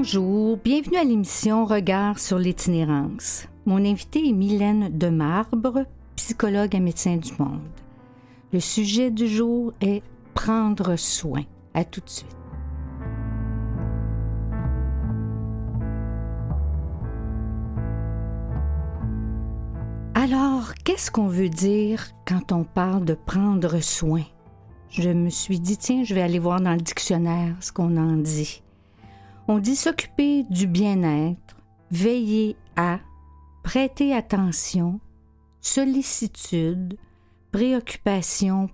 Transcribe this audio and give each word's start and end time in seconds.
Bonjour, 0.00 0.56
bienvenue 0.58 0.96
à 0.96 1.02
l'émission 1.02 1.64
Regard 1.64 2.20
sur 2.20 2.38
l'itinérance. 2.38 3.48
Mon 3.66 3.84
invité 3.84 4.28
est 4.28 4.32
Mylène 4.32 4.96
Demarbre, 4.96 5.86
psychologue 6.14 6.76
et 6.76 6.78
médecin 6.78 7.16
du 7.16 7.32
monde. 7.36 7.58
Le 8.52 8.60
sujet 8.60 9.10
du 9.10 9.26
jour 9.26 9.72
est 9.80 10.04
prendre 10.34 10.94
soin. 10.94 11.42
À 11.74 11.84
tout 11.84 12.00
de 12.00 12.08
suite. 12.08 12.36
Alors, 20.14 20.74
qu'est-ce 20.84 21.10
qu'on 21.10 21.26
veut 21.26 21.48
dire 21.48 22.04
quand 22.24 22.52
on 22.52 22.62
parle 22.62 23.04
de 23.04 23.14
prendre 23.14 23.80
soin? 23.80 24.22
Je 24.90 25.10
me 25.10 25.28
suis 25.28 25.58
dit, 25.58 25.76
tiens, 25.76 26.04
je 26.04 26.14
vais 26.14 26.22
aller 26.22 26.38
voir 26.38 26.60
dans 26.60 26.74
le 26.74 26.80
dictionnaire 26.80 27.56
ce 27.58 27.72
qu'on 27.72 27.96
en 27.96 28.14
dit. 28.14 28.62
On 29.50 29.58
dit 29.58 29.76
s'occuper 29.76 30.42
du 30.50 30.66
bien-être, 30.66 31.56
veiller 31.90 32.54
à, 32.76 33.00
prêter 33.64 34.14
attention, 34.14 35.00
sollicitude, 35.62 36.98
préoccupation, 37.50 38.68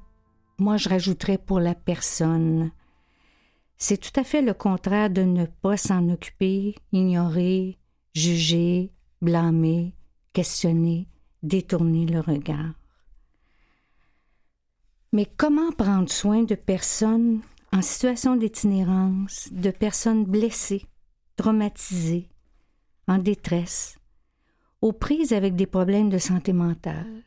moi 0.59 0.77
je 0.77 0.89
rajouterais 0.89 1.39
pour 1.39 1.61
la 1.61 1.77
personne. 1.77 2.73
C'est 3.77 3.99
tout 3.99 4.19
à 4.19 4.25
fait 4.25 4.43
le 4.43 4.53
contraire 4.53 5.11
de 5.11 5.23
ne 5.23 5.47
pas 5.47 5.77
s'en 5.77 6.09
occuper, 6.09 6.75
ignorer, 6.91 7.79
juger, 8.13 8.91
blâmer, 9.23 9.95
questionner, 10.33 11.07
détourner 11.45 12.05
le 12.05 12.19
regard. 12.19 12.73
Mais 15.13 15.27
comment 15.37 15.71
prendre 15.71 16.11
soin 16.11 16.43
de 16.43 16.57
personnes 16.57 17.43
en 17.75 17.83
situation 17.83 18.37
d'itinérance, 18.37 19.49
de 19.51 19.73
personnes 19.73 20.25
blessées, 20.25 20.85
traumatisées, 21.35 22.29
en 23.09 23.19
détresse, 23.19 23.99
aux 24.81 24.93
prises 24.93 25.33
avec 25.33 25.57
des 25.57 25.67
problèmes 25.67 26.09
de 26.09 26.19
santé 26.19 26.53
mentale, 26.53 27.25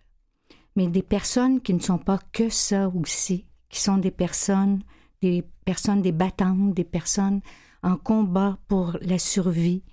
mais 0.77 0.87
des 0.87 1.01
personnes 1.01 1.59
qui 1.59 1.73
ne 1.73 1.81
sont 1.81 1.97
pas 1.97 2.19
que 2.31 2.47
ça 2.47 2.87
aussi, 2.87 3.45
qui 3.67 3.81
sont 3.81 3.97
des 3.97 4.11
personnes, 4.11 4.83
des 5.21 5.43
personnes 5.65 6.01
des 6.01 6.13
battantes, 6.13 6.73
des 6.73 6.85
personnes 6.85 7.41
en 7.83 7.97
combat 7.97 8.57
pour 8.69 8.97
la 9.01 9.19
survie, 9.19 9.83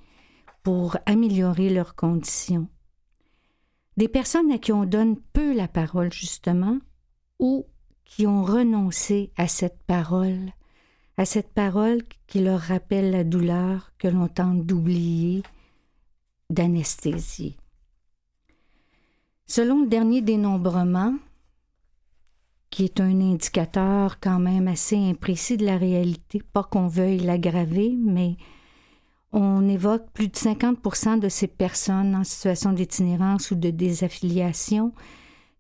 pour 0.62 0.96
améliorer 1.04 1.68
leurs 1.68 1.96
conditions. 1.96 2.68
Des 3.96 4.08
personnes 4.08 4.52
à 4.52 4.58
qui 4.58 4.70
on 4.70 4.84
donne 4.84 5.16
peu 5.32 5.52
la 5.52 5.66
parole, 5.66 6.12
justement, 6.12 6.78
ou 7.40 7.66
qui 8.04 8.26
ont 8.26 8.44
renoncé 8.44 9.32
à 9.36 9.48
cette 9.48 9.82
parole, 9.86 10.52
à 11.16 11.24
cette 11.24 11.52
parole 11.52 12.02
qui 12.26 12.40
leur 12.40 12.60
rappelle 12.60 13.10
la 13.10 13.24
douleur 13.24 13.92
que 13.98 14.08
l'on 14.08 14.28
tente 14.28 14.64
d'oublier, 14.66 15.42
d'anesthésie. 16.50 17.56
Selon 19.46 19.82
le 19.82 19.88
dernier 19.88 20.22
dénombrement, 20.22 21.14
qui 22.70 22.84
est 22.84 23.00
un 23.00 23.20
indicateur 23.20 24.18
quand 24.18 24.40
même 24.40 24.66
assez 24.66 24.96
imprécis 24.96 25.56
de 25.56 25.64
la 25.64 25.76
réalité, 25.76 26.42
pas 26.52 26.64
qu'on 26.64 26.88
veuille 26.88 27.20
l'aggraver, 27.20 27.94
mais 27.96 28.36
on 29.30 29.68
évoque 29.68 30.10
plus 30.12 30.28
de 30.28 30.34
50% 30.34 31.18
de 31.18 31.28
ces 31.28 31.46
personnes 31.46 32.14
en 32.14 32.24
situation 32.24 32.72
d'itinérance 32.72 33.50
ou 33.50 33.54
de 33.54 33.70
désaffiliation 33.70 34.92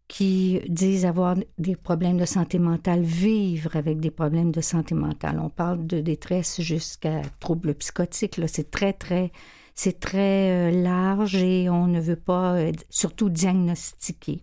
qui 0.08 0.60
disent 0.68 1.06
avoir 1.06 1.36
des 1.58 1.76
problèmes 1.76 2.18
de 2.18 2.24
santé 2.24 2.58
mentale, 2.58 3.02
vivre 3.02 3.76
avec 3.76 4.00
des 4.00 4.10
problèmes 4.10 4.52
de 4.52 4.60
santé 4.60 4.94
mentale. 4.94 5.40
On 5.40 5.48
parle 5.48 5.86
de 5.86 6.00
détresse 6.00 6.60
jusqu'à 6.60 7.22
troubles 7.40 7.74
psychotiques. 7.74 8.40
C'est 8.46 8.70
très, 8.70 8.92
très, 8.92 9.32
c'est 9.74 10.00
très 10.00 10.50
euh, 10.50 10.70
large 10.70 11.36
et 11.36 11.70
on 11.70 11.86
ne 11.86 12.00
veut 12.00 12.16
pas 12.16 12.56
euh, 12.56 12.72
surtout 12.90 13.30
diagnostiquer. 13.30 14.40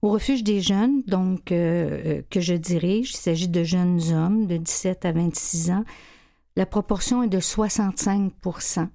Au 0.00 0.08
refuge 0.08 0.42
des 0.42 0.60
jeunes, 0.60 1.02
donc 1.06 1.52
euh, 1.52 2.22
que 2.28 2.40
je 2.40 2.54
dirige, 2.54 3.12
il 3.12 3.16
s'agit 3.16 3.48
de 3.48 3.62
jeunes 3.62 4.00
hommes 4.12 4.46
de 4.46 4.56
17 4.56 5.04
à 5.04 5.12
26 5.12 5.70
ans. 5.70 5.84
La 6.56 6.66
proportion 6.66 7.22
est 7.22 7.28
de 7.28 7.38
65% 7.38 8.88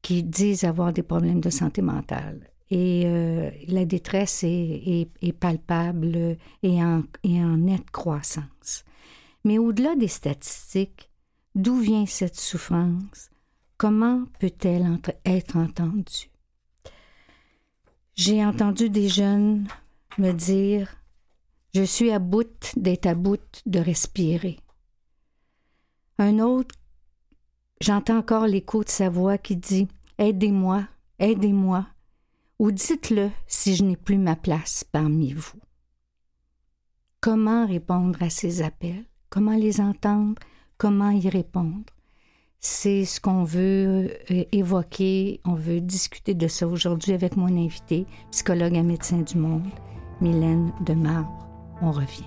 qui 0.00 0.22
disent 0.22 0.64
avoir 0.64 0.92
des 0.92 1.02
problèmes 1.02 1.40
de 1.40 1.50
santé 1.50 1.82
mentale 1.82 2.48
et 2.70 3.04
euh, 3.06 3.50
la 3.66 3.84
détresse 3.84 4.44
est, 4.44 5.08
palpable 5.40 6.36
et 6.62 6.82
en, 6.82 7.02
nette 7.24 7.90
croissance. 7.90 8.84
Mais 9.44 9.58
au-delà 9.58 9.96
des 9.96 10.08
statistiques, 10.08 11.08
d'où 11.54 11.78
vient 11.78 12.06
cette 12.06 12.36
souffrance? 12.36 13.30
Comment 13.78 14.24
peut-elle 14.40 14.98
être 15.24 15.56
entendue? 15.56 16.30
J'ai 18.16 18.44
entendu 18.44 18.90
des 18.90 19.08
jeunes 19.08 19.68
me 20.18 20.32
dire 20.32 20.96
Je 21.74 21.82
suis 21.82 22.10
à 22.10 22.18
bout 22.18 22.74
d'être 22.76 23.06
à 23.06 23.14
bout 23.14 23.62
de 23.64 23.78
respirer. 23.78 24.58
Un 26.18 26.40
autre, 26.40 26.74
j'entends 27.80 28.18
encore 28.18 28.48
l'écho 28.48 28.82
de 28.82 28.88
sa 28.88 29.08
voix 29.08 29.38
qui 29.38 29.54
dit 29.56 29.86
Aidez-moi, 30.18 30.84
aidez-moi, 31.20 31.86
ou 32.58 32.70
dites-le 32.72 33.30
si 33.46 33.74
je 33.74 33.84
n'ai 33.84 33.96
plus 33.96 34.18
ma 34.18 34.36
place 34.36 34.84
parmi 34.84 35.32
vous. 35.32 35.58
Comment 37.20 37.66
répondre 37.66 38.22
à 38.22 38.30
ces 38.30 38.62
appels? 38.62 39.04
Comment 39.30 39.56
les 39.56 39.80
entendre? 39.80 40.34
Comment 40.76 41.10
y 41.10 41.28
répondre? 41.28 41.84
C'est 42.60 43.04
ce 43.04 43.20
qu'on 43.20 43.44
veut 43.44 44.10
euh, 44.30 44.44
évoquer, 44.52 45.40
on 45.44 45.54
veut 45.54 45.80
discuter 45.80 46.34
de 46.34 46.48
ça 46.48 46.66
aujourd'hui 46.66 47.12
avec 47.12 47.36
mon 47.36 47.56
invité, 47.56 48.06
psychologue 48.30 48.74
et 48.74 48.82
médecin 48.82 49.18
du 49.18 49.36
monde, 49.36 49.68
Mylène 50.20 50.72
Demarbre. 50.84 51.46
On 51.80 51.92
revient. 51.92 52.24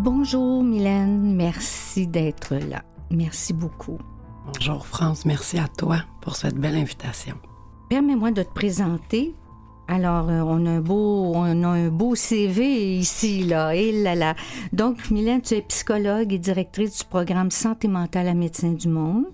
Bonjour 0.00 0.62
Mylène, 0.62 1.34
merci 1.34 2.06
d'être 2.06 2.54
là. 2.54 2.84
Merci 3.10 3.52
beaucoup. 3.52 3.98
Bonjour 4.46 4.86
France, 4.86 5.24
merci 5.24 5.58
à 5.58 5.66
toi 5.66 6.04
pour 6.20 6.36
cette 6.36 6.54
belle 6.54 6.76
invitation. 6.76 7.34
Permets-moi 7.90 8.30
de 8.30 8.44
te 8.44 8.52
présenter. 8.52 9.34
Alors, 9.88 10.28
euh, 10.28 10.42
on 10.42 10.66
a 10.66 10.70
un 10.70 10.80
beau, 10.80 11.32
on 11.34 11.64
a 11.64 11.68
un 11.68 11.88
beau 11.88 12.14
CV 12.14 12.96
ici, 12.96 13.42
là, 13.42 13.74
et 13.74 13.90
là, 13.90 14.14
là. 14.14 14.36
Donc, 14.72 15.10
Mylène, 15.10 15.42
tu 15.42 15.54
es 15.54 15.62
psychologue 15.62 16.32
et 16.32 16.38
directrice 16.38 16.98
du 16.98 17.04
programme 17.04 17.50
Santé 17.50 17.88
mentale 17.88 18.28
à 18.28 18.34
Médecins 18.34 18.74
du 18.74 18.86
Monde. 18.86 19.24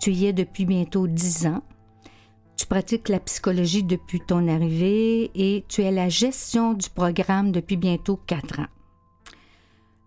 Tu 0.00 0.10
y 0.10 0.26
es 0.26 0.34
depuis 0.34 0.66
bientôt 0.66 1.06
dix 1.06 1.46
ans. 1.46 1.62
Tu 2.58 2.66
pratiques 2.66 3.08
la 3.08 3.20
psychologie 3.20 3.84
depuis 3.84 4.20
ton 4.20 4.48
arrivée 4.48 5.30
et 5.34 5.64
tu 5.66 5.80
es 5.80 5.90
la 5.90 6.10
gestion 6.10 6.74
du 6.74 6.90
programme 6.90 7.52
depuis 7.52 7.78
bientôt 7.78 8.20
quatre 8.26 8.60
ans 8.60 8.68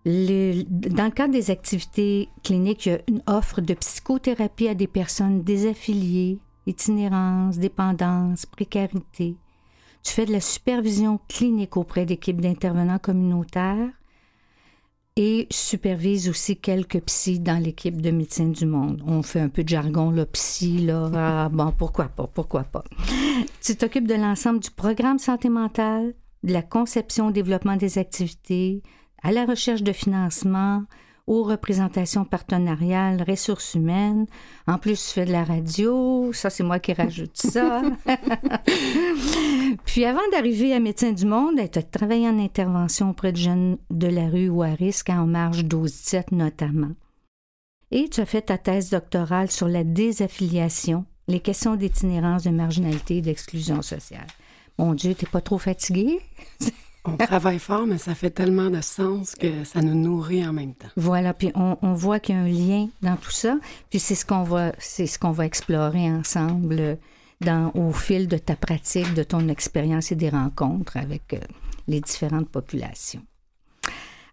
dans 0.04 1.04
le 1.04 1.10
cadre 1.10 1.32
des 1.32 1.50
activités 1.50 2.28
cliniques, 2.42 2.86
il 2.86 2.92
y 2.92 2.94
a 2.94 3.00
une 3.08 3.22
offre 3.26 3.60
de 3.60 3.74
psychothérapie 3.74 4.68
à 4.68 4.74
des 4.74 4.86
personnes 4.86 5.42
désaffiliées, 5.42 6.38
itinérance, 6.66 7.58
dépendance, 7.58 8.44
précarité. 8.44 9.36
Tu 10.02 10.12
fais 10.12 10.26
de 10.26 10.32
la 10.32 10.40
supervision 10.40 11.18
clinique 11.28 11.78
auprès 11.78 12.04
d'équipes 12.04 12.42
d'intervenants 12.42 12.98
communautaires 12.98 13.88
et 15.16 15.46
supervise 15.50 16.28
aussi 16.28 16.56
quelques 16.56 17.00
psys 17.02 17.38
dans 17.38 17.62
l'équipe 17.62 18.02
de 18.02 18.10
médecins 18.10 18.48
du 18.48 18.66
monde. 18.66 19.02
On 19.06 19.22
fait 19.22 19.40
un 19.40 19.48
peu 19.48 19.62
de 19.62 19.68
jargon, 19.68 20.10
là, 20.10 20.26
psy, 20.26 20.84
là, 20.84 21.10
ah, 21.14 21.48
bon, 21.50 21.72
pourquoi 21.72 22.06
pas, 22.08 22.26
pourquoi 22.26 22.64
pas. 22.64 22.84
Tu 23.62 23.76
t'occupes 23.76 24.08
de 24.08 24.14
l'ensemble 24.14 24.58
du 24.58 24.70
programme 24.70 25.18
santé 25.18 25.48
mentale, 25.48 26.14
de 26.42 26.52
la 26.52 26.62
conception, 26.62 27.30
développement 27.30 27.76
des 27.76 27.96
activités, 27.96 28.82
à 29.24 29.32
la 29.32 29.46
recherche 29.46 29.82
de 29.82 29.92
financement, 29.92 30.84
aux 31.26 31.42
représentations 31.42 32.24
partenariales, 32.24 33.24
ressources 33.26 33.74
humaines. 33.74 34.26
En 34.66 34.78
plus, 34.78 35.02
tu 35.02 35.14
fais 35.14 35.24
de 35.24 35.32
la 35.32 35.44
radio. 35.44 36.30
Ça, 36.34 36.50
c'est 36.50 36.62
moi 36.62 36.78
qui 36.78 36.92
rajoute 36.92 37.36
ça. 37.36 37.82
Puis 39.86 40.04
avant 40.04 40.20
d'arriver 40.30 40.74
à 40.74 40.80
Médecins 40.80 41.12
du 41.12 41.24
Monde, 41.24 41.56
tu 41.72 41.78
as 41.78 41.82
travaillé 41.82 42.28
en 42.28 42.38
intervention 42.38 43.10
auprès 43.10 43.32
de 43.32 43.38
jeunes 43.38 43.78
de 43.90 44.08
la 44.08 44.28
rue 44.28 44.50
ou 44.50 44.62
à 44.62 44.68
risque, 44.68 45.08
en 45.08 45.26
marge 45.26 45.64
12-17 45.64 46.26
notamment. 46.32 46.92
Et 47.90 48.08
tu 48.10 48.20
as 48.20 48.26
fait 48.26 48.42
ta 48.42 48.58
thèse 48.58 48.90
doctorale 48.90 49.50
sur 49.50 49.68
la 49.68 49.84
désaffiliation, 49.84 51.06
les 51.28 51.40
questions 51.40 51.76
d'itinérance, 51.76 52.44
de 52.44 52.50
marginalité 52.50 53.18
et 53.18 53.22
d'exclusion 53.22 53.80
sociale. 53.80 54.26
Mon 54.78 54.92
Dieu, 54.92 55.14
t'es 55.14 55.26
pas 55.26 55.40
trop 55.40 55.58
fatigué? 55.58 56.20
On 57.06 57.16
travaille 57.18 57.58
fort, 57.58 57.86
mais 57.86 57.98
ça 57.98 58.14
fait 58.14 58.30
tellement 58.30 58.70
de 58.70 58.80
sens 58.80 59.34
que 59.34 59.64
ça 59.64 59.82
nous 59.82 59.94
nourrit 59.94 60.46
en 60.46 60.54
même 60.54 60.74
temps. 60.74 60.88
Voilà, 60.96 61.34
puis 61.34 61.52
on, 61.54 61.92
voit 61.92 62.18
qu'il 62.18 62.34
y 62.34 62.38
a 62.38 62.40
un 62.40 62.48
lien 62.48 62.88
dans 63.02 63.16
tout 63.16 63.30
ça. 63.30 63.58
Puis 63.90 63.98
c'est 63.98 64.14
ce 64.14 64.24
qu'on 64.24 64.42
va, 64.42 64.72
c'est 64.78 65.06
ce 65.06 65.18
qu'on 65.18 65.30
va 65.30 65.44
explorer 65.44 66.10
ensemble 66.10 66.98
dans, 67.42 67.70
au 67.74 67.92
fil 67.92 68.26
de 68.26 68.38
ta 68.38 68.56
pratique, 68.56 69.12
de 69.12 69.22
ton 69.22 69.48
expérience 69.48 70.12
et 70.12 70.16
des 70.16 70.30
rencontres 70.30 70.96
avec 70.96 71.34
euh, 71.34 71.38
les 71.88 72.00
différentes 72.00 72.48
populations. 72.48 73.22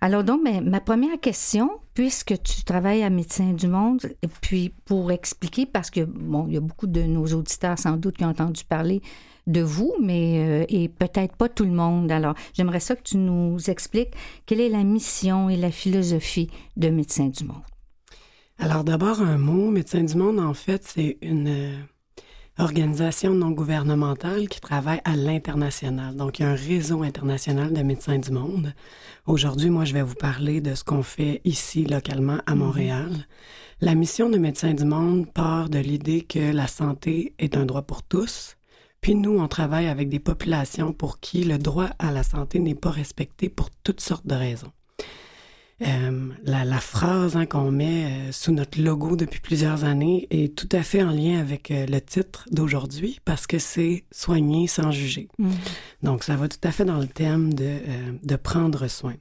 Alors 0.04 0.24
donc, 0.24 0.42
ma 0.44 0.80
première 0.80 1.20
question, 1.20 1.70
puisque 1.94 2.42
tu 2.42 2.64
travailles 2.64 3.04
à 3.04 3.12
Médecins 3.12 3.54
du 3.54 3.68
Monde, 3.68 4.02
et 4.24 4.28
puis 4.28 4.74
pour 4.86 5.12
expliquer, 5.12 5.68
parce 5.68 5.92
que, 5.92 6.02
bon, 6.02 6.48
il 6.48 6.56
y 6.56 6.58
a 6.58 6.62
beaucoup 6.62 6.88
de 6.88 7.04
nos 7.04 7.28
auditeurs 7.28 7.78
sans 7.78 7.98
doute 7.98 8.18
qui 8.18 8.26
ont 8.26 8.30
entendu 8.30 8.64
parler 8.64 9.04
de 9.46 9.62
vous, 9.62 9.94
mais 10.02 10.64
euh, 10.64 10.66
et 10.70 10.90
peut-être 10.90 11.36
pas 11.36 11.50
tout 11.50 11.66
le 11.66 11.72
monde. 11.72 12.12
Alors, 12.12 12.34
j'aimerais 12.54 12.80
ça 12.80 12.96
que 12.96 13.04
tu 13.04 13.18
nous 13.18 13.58
expliques 13.70 14.14
quelle 14.48 14.62
est 14.62 14.70
la 14.70 14.84
mission 14.84 15.50
et 15.50 15.56
la 15.56 15.72
philosophie 15.72 16.50
de 16.78 16.90
Médecins 16.90 17.28
du 17.28 17.44
Monde. 17.44 17.62
Alors 18.58 18.84
d'abord 18.84 19.22
un 19.22 19.38
mot, 19.40 19.72
Médecins 19.72 20.04
du 20.04 20.16
Monde, 20.16 20.40
en 20.40 20.54
fait, 20.54 20.84
c'est 20.84 21.18
une 21.22 21.48
euh, 21.48 21.78
organisation 22.58 23.34
non 23.34 23.52
gouvernementale 23.52 24.48
qui 24.50 24.60
travaille 24.60 25.02
à 25.06 25.16
l'international. 25.16 26.16
Donc, 26.16 26.40
il 26.40 26.44
y 26.44 26.46
a 26.46 26.50
un 26.50 26.56
réseau 26.56 27.04
international 27.04 27.74
de 27.74 27.82
médecins 27.82 28.18
du 28.18 28.32
monde. 28.32 28.74
Aujourd'hui, 29.26 29.70
moi, 29.70 29.86
je 29.86 29.94
vais 29.94 30.02
vous 30.02 30.16
parler 30.16 30.62
de 30.62 30.76
ce 30.76 30.84
qu'on 30.84 31.04
fait 31.04 31.42
ici, 31.46 31.86
localement, 31.86 32.40
à 32.46 32.56
mhm. 32.56 32.60
Montréal. 32.60 33.28
La 33.80 33.96
mission 33.96 34.30
de 34.30 34.38
Médecins 34.38 34.74
du 34.74 34.86
monde 34.86 35.32
part 35.32 35.70
de 35.70 35.80
l'idée 35.80 36.22
que 36.22 36.52
la 36.52 36.68
santé 36.68 37.34
est 37.40 37.58
un 37.58 37.66
droit 37.66 37.82
pour 37.82 38.04
tous. 38.04 38.58
Puis 39.02 39.16
nous, 39.16 39.40
on 39.40 39.48
travaille 39.48 39.88
avec 39.88 40.10
des 40.10 40.20
populations 40.20 40.94
pour 40.94 41.20
qui 41.20 41.44
le 41.44 41.58
droit 41.58 41.90
à 41.98 42.12
la 42.12 42.22
santé 42.22 42.60
n'est 42.60 42.76
pas 42.76 42.92
respecté 42.92 43.50
pour 43.50 43.72
toutes 43.84 44.02
sortes 44.02 44.28
de 44.28 44.36
raisons. 44.36 44.72
Euh, 45.82 46.30
la, 46.44 46.80
phrase 46.80 47.36
hein, 47.36 47.46
qu'on 47.46 47.72
met 47.72 48.06
euh, 48.06 48.32
sous 48.32 48.52
notre 48.52 48.80
logo 48.80 49.16
depuis 49.16 49.40
plusieurs 49.40 49.84
années 49.84 50.28
est 50.30 50.56
tout 50.56 50.70
à 50.72 50.84
fait 50.84 51.02
en 51.02 51.10
lien 51.10 51.40
avec 51.40 51.72
euh, 51.72 51.88
le 51.88 52.00
titre 52.00 52.46
d'aujourd'hui 52.52 53.20
parce 53.26 53.48
que 53.48 53.58
c'est 53.58 54.04
soigner 54.12 54.68
sans 54.68 54.92
juger. 54.92 55.28
Mm. 55.40 55.50
Donc, 56.04 56.24
ça 56.24 56.36
va 56.36 56.48
tout 56.48 56.60
à 56.64 56.72
fait 56.72 56.86
dans 56.86 57.00
le 57.00 57.08
thème 57.08 57.54
de, 57.54 57.80
de 58.22 58.36
prendre 58.36 58.88
soin. 58.88 59.16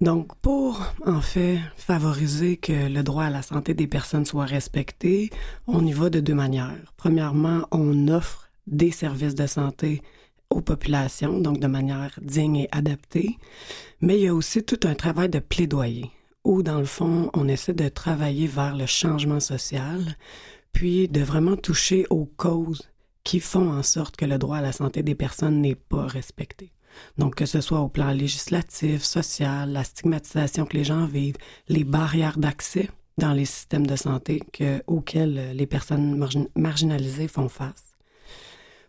Donc, 0.00 0.36
pour 0.36 0.82
en 1.06 1.20
fait 1.20 1.58
favoriser 1.76 2.58
que 2.58 2.88
le 2.88 3.02
droit 3.02 3.24
à 3.24 3.30
la 3.30 3.42
santé 3.42 3.72
des 3.72 3.86
personnes 3.86 4.26
soit 4.26 4.44
respecté, 4.44 5.30
on 5.66 5.86
y 5.86 5.92
va 5.92 6.10
de 6.10 6.20
deux 6.20 6.34
manières. 6.34 6.92
Premièrement, 6.96 7.66
on 7.70 8.08
offre 8.08 8.50
des 8.66 8.90
services 8.90 9.34
de 9.34 9.46
santé 9.46 10.02
aux 10.54 10.60
populations, 10.60 11.38
donc 11.38 11.58
de 11.58 11.66
manière 11.66 12.18
digne 12.22 12.56
et 12.56 12.68
adaptée. 12.72 13.36
Mais 14.00 14.18
il 14.18 14.24
y 14.24 14.28
a 14.28 14.34
aussi 14.34 14.62
tout 14.62 14.80
un 14.84 14.94
travail 14.94 15.28
de 15.28 15.38
plaidoyer, 15.40 16.10
où 16.44 16.62
dans 16.62 16.78
le 16.78 16.84
fond, 16.84 17.30
on 17.34 17.48
essaie 17.48 17.74
de 17.74 17.88
travailler 17.88 18.46
vers 18.46 18.76
le 18.76 18.86
changement 18.86 19.40
social, 19.40 20.16
puis 20.72 21.08
de 21.08 21.20
vraiment 21.20 21.56
toucher 21.56 22.06
aux 22.10 22.26
causes 22.26 22.90
qui 23.24 23.40
font 23.40 23.70
en 23.70 23.82
sorte 23.82 24.16
que 24.16 24.26
le 24.26 24.38
droit 24.38 24.58
à 24.58 24.62
la 24.62 24.72
santé 24.72 25.02
des 25.02 25.14
personnes 25.14 25.60
n'est 25.60 25.74
pas 25.74 26.06
respecté. 26.06 26.72
Donc, 27.18 27.34
que 27.34 27.46
ce 27.46 27.60
soit 27.60 27.80
au 27.80 27.88
plan 27.88 28.12
législatif, 28.12 29.02
social, 29.02 29.72
la 29.72 29.82
stigmatisation 29.82 30.64
que 30.64 30.76
les 30.76 30.84
gens 30.84 31.06
vivent, 31.06 31.38
les 31.68 31.84
barrières 31.84 32.38
d'accès 32.38 32.88
dans 33.18 33.32
les 33.32 33.46
systèmes 33.46 33.86
de 33.86 33.96
santé 33.96 34.42
auxquels 34.86 35.52
les 35.54 35.66
personnes 35.66 36.28
marginalisées 36.56 37.28
font 37.28 37.48
face. 37.48 37.93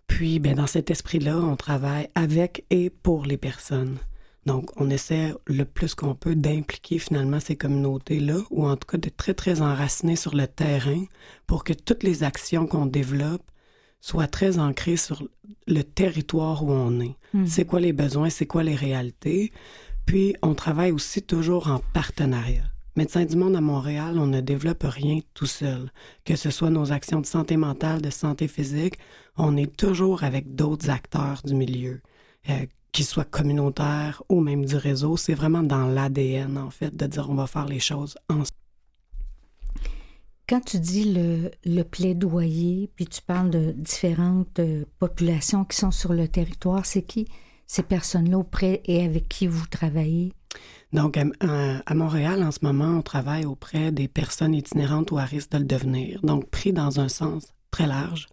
Puis, 0.08 0.40
ben, 0.40 0.56
dans 0.56 0.68
cet 0.68 0.92
esprit-là, 0.92 1.38
on 1.38 1.56
travaille 1.56 2.10
avec 2.16 2.66
et 2.70 2.90
pour 2.90 3.26
les 3.26 3.38
personnes. 3.38 3.98
Donc, 4.46 4.70
on 4.76 4.90
essaie 4.90 5.34
le 5.48 5.66
plus 5.66 5.96
qu'on 5.96 6.14
peut 6.14 6.36
d'impliquer 6.36 7.00
finalement 7.00 7.40
ces 7.40 7.56
communautés-là, 7.56 8.38
ou 8.52 8.68
en 8.68 8.76
tout 8.76 8.88
cas 8.88 8.98
de 9.00 9.10
très, 9.10 9.34
très 9.34 9.62
enraciner 9.62 10.16
sur 10.16 10.36
le 10.36 10.48
terrain 10.48 11.04
pour 11.48 11.64
que 11.64 11.74
toutes 11.74 12.04
les 12.04 12.24
actions 12.24 12.68
qu'on 12.68 12.86
développe 12.86 13.44
soient 14.02 14.28
très 14.28 14.60
ancrées 14.60 14.98
sur 14.98 15.28
le 15.68 15.84
territoire 15.84 16.64
où 16.64 16.72
on 16.72 17.00
est. 17.00 17.16
Hmm. 17.34 17.48
C'est 17.48 17.66
quoi 17.66 17.80
les 17.80 17.94
besoins, 17.94 18.30
c'est 18.30 18.46
quoi 18.46 18.62
les 18.62 18.76
réalités? 18.76 19.52
Puis, 20.06 20.36
on 20.44 20.54
travaille 20.54 20.92
aussi 20.92 21.24
toujours 21.24 21.70
en 21.72 21.80
partenariat. 21.94 22.75
Médecins 22.98 23.26
du 23.26 23.36
Monde 23.36 23.58
à 23.58 23.62
Montréal, 23.62 24.18
on 24.18 24.28
ne 24.28 24.40
développe 24.40 24.84
rien 24.84 25.20
tout 25.34 25.46
seul. 25.46 25.92
Que 26.24 26.38
ce 26.38 26.50
soit 26.50 26.70
nos 26.70 26.94
actions 26.94 27.20
de 27.20 27.26
santé 27.26 27.58
mentale, 27.58 28.02
de 28.02 28.10
santé 28.10 28.48
physique, 28.48 28.98
on 29.36 29.58
est 29.58 29.76
toujours 29.76 30.24
avec 30.24 30.56
d'autres 30.56 30.90
acteurs 30.90 31.42
du 31.44 31.56
milieu, 31.56 32.02
euh, 32.50 32.66
qu'ils 32.94 33.06
soient 33.06 33.26
communautaires 33.26 34.24
ou 34.30 34.40
même 34.40 34.64
du 34.64 34.78
réseau. 34.78 35.18
C'est 35.18 35.34
vraiment 35.34 35.62
dans 35.62 35.88
l'ADN, 35.88 36.58
en 36.58 36.70
fait, 36.70 36.96
de 36.96 37.06
dire 37.06 37.30
on 37.30 37.36
va 37.36 37.48
faire 37.48 37.66
les 37.66 37.82
choses 37.82 38.18
ensemble. 38.30 38.50
Quand 40.48 40.62
tu 40.62 40.80
dis 40.80 41.12
le, 41.12 41.52
le, 41.66 41.84
plaidoyer, 41.84 42.90
puis 42.96 43.08
tu 43.08 43.22
parles 43.22 43.50
de 43.50 43.72
différentes 43.72 44.60
euh, 44.60 44.86
populations 45.00 45.66
qui 45.66 45.76
sont 45.76 45.92
sur 45.92 46.14
le 46.14 46.30
territoire, 46.30 46.86
c'est 46.86 47.02
qui 47.02 47.28
ces 47.68 47.84
personnes-là 47.84 48.38
auprès 48.38 48.82
et 48.86 49.04
avec 49.04 49.28
qui 49.28 49.48
vous 49.48 49.66
travaillez? 49.68 50.34
Donc, 50.96 51.18
à, 51.18 51.94
Montréal, 51.94 52.42
en 52.42 52.52
ce 52.52 52.60
moment, 52.62 53.00
on 53.00 53.02
travaille 53.02 53.46
auprès 53.46 53.92
des 53.92 54.08
personnes 54.08 54.54
itinérantes 54.54 55.12
ou 55.12 55.18
à 55.18 55.26
risque 55.26 55.52
de 55.52 55.58
le 55.58 55.66
devenir. 55.66 56.22
Donc, 56.24 56.50
pris 56.50 56.72
dans 56.72 57.02
un 57.02 57.10
sens 57.10 57.50
très 57.70 57.86
large. 57.86 58.28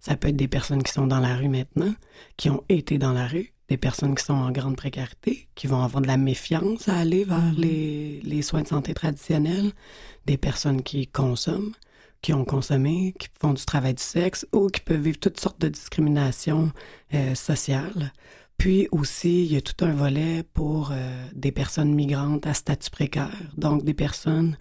Ça 0.00 0.16
peut 0.16 0.26
être 0.26 0.36
des 0.36 0.48
personnes 0.48 0.82
qui 0.82 0.90
sont 0.90 1.06
dans 1.06 1.20
la 1.20 1.36
rue 1.36 1.48
maintenant, 1.48 1.94
qui 2.36 2.50
ont 2.50 2.64
été 2.68 2.98
dans 2.98 3.12
la 3.12 3.28
rue, 3.28 3.52
des 3.68 3.76
personnes 3.76 4.16
qui 4.16 4.24
sont 4.24 4.34
en 4.34 4.50
grande 4.50 4.76
précarité, 4.76 5.48
qui 5.54 5.68
vont 5.68 5.80
avoir 5.80 6.02
de 6.02 6.08
la 6.08 6.16
méfiance 6.16 6.88
à 6.88 6.96
aller 6.96 7.22
vers 7.22 7.52
les, 7.56 8.20
les 8.24 8.42
soins 8.42 8.62
de 8.62 8.68
santé 8.68 8.94
traditionnels, 8.94 9.70
des 10.26 10.38
personnes 10.38 10.82
qui 10.82 11.06
consomment, 11.06 11.72
qui 12.20 12.32
ont 12.32 12.44
consommé, 12.44 13.14
qui 13.16 13.28
font 13.40 13.52
du 13.52 13.64
travail 13.64 13.94
du 13.94 14.02
sexe 14.02 14.44
ou 14.52 14.66
qui 14.66 14.80
peuvent 14.80 15.00
vivre 15.00 15.20
toutes 15.20 15.38
sortes 15.38 15.60
de 15.60 15.68
discriminations 15.68 16.72
euh, 17.14 17.36
sociales. 17.36 18.12
Puis 18.58 18.88
aussi, 18.90 19.44
il 19.44 19.52
y 19.52 19.56
a 19.56 19.60
tout 19.60 19.84
un 19.84 19.92
volet 19.92 20.42
pour 20.42 20.90
euh, 20.90 21.24
des 21.32 21.52
personnes 21.52 21.94
migrantes 21.94 22.44
à 22.44 22.54
statut 22.54 22.90
précaire, 22.90 23.30
donc 23.56 23.84
des 23.84 23.94
personnes 23.94 24.58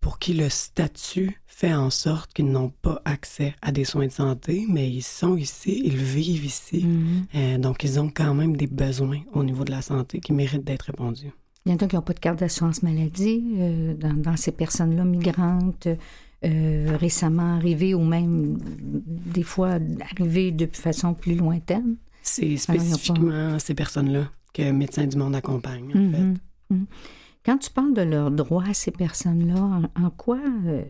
pour 0.00 0.18
qui 0.18 0.34
le 0.34 0.48
statut 0.48 1.40
fait 1.46 1.72
en 1.72 1.90
sorte 1.90 2.32
qu'ils 2.32 2.50
n'ont 2.50 2.72
pas 2.82 3.00
accès 3.04 3.54
à 3.62 3.70
des 3.70 3.84
soins 3.84 4.08
de 4.08 4.12
santé, 4.12 4.66
mais 4.68 4.90
ils 4.90 5.04
sont 5.04 5.36
ici, 5.36 5.80
ils 5.84 5.96
vivent 5.96 6.44
ici, 6.44 6.84
mhm. 6.84 7.26
euh, 7.36 7.58
donc 7.58 7.84
ils 7.84 8.00
ont 8.00 8.10
quand 8.12 8.34
même 8.34 8.56
des 8.56 8.66
besoins 8.66 9.20
au 9.32 9.44
niveau 9.44 9.62
de 9.62 9.70
la 9.70 9.80
santé 9.80 10.18
qui 10.18 10.32
méritent 10.32 10.64
d'être 10.64 10.82
répondus. 10.82 11.30
Il 11.64 11.70
y 11.70 11.74
en 11.76 11.78
a 11.78 11.86
qui 11.86 11.94
n'ont 11.94 12.02
pas 12.02 12.14
de 12.14 12.18
carte 12.18 12.40
d'assurance 12.40 12.82
maladie 12.82 13.44
euh, 13.58 13.94
dans, 13.94 14.36
ces 14.36 14.50
personnes-là 14.50 15.04
migrantes. 15.04 15.86
récemment 16.42 17.54
arrivées 17.54 17.94
ou 17.94 18.02
même 18.02 18.58
des 18.60 19.44
fois 19.44 19.78
arrivées 20.10 20.50
de 20.50 20.66
façon 20.72 21.14
plus 21.14 21.36
lointaine. 21.36 21.94
C'est 22.32 22.56
spécifiquement 22.56 23.58
ces 23.58 23.74
personnes-là 23.74 24.30
que 24.54 24.70
Médecins 24.70 25.06
du 25.06 25.18
Monde 25.18 25.36
accompagne, 25.36 25.92
en 25.94 25.98
mhm. 25.98 26.12
fait. 26.12 26.74
Mhm. 26.74 26.86
Quand 27.44 27.58
tu 27.58 27.70
parles 27.70 27.92
de 27.92 28.00
leurs 28.00 28.30
droits 28.30 28.64
à 28.68 28.74
ces 28.74 28.90
personnes-là, 28.90 29.82
en, 29.94 30.10
quoi, 30.10 30.38
euh, 30.66 30.82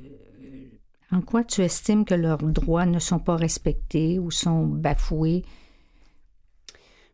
en 1.11 1.21
quoi 1.21 1.43
tu 1.43 1.63
estimes 1.63 2.05
que 2.05 2.15
leurs 2.15 2.39
droits 2.39 2.87
ne 2.87 3.01
sont 3.01 3.19
pas 3.19 3.35
respectés 3.35 4.21
ou 4.21 4.31
sont 4.31 4.67
bafoués? 4.67 5.45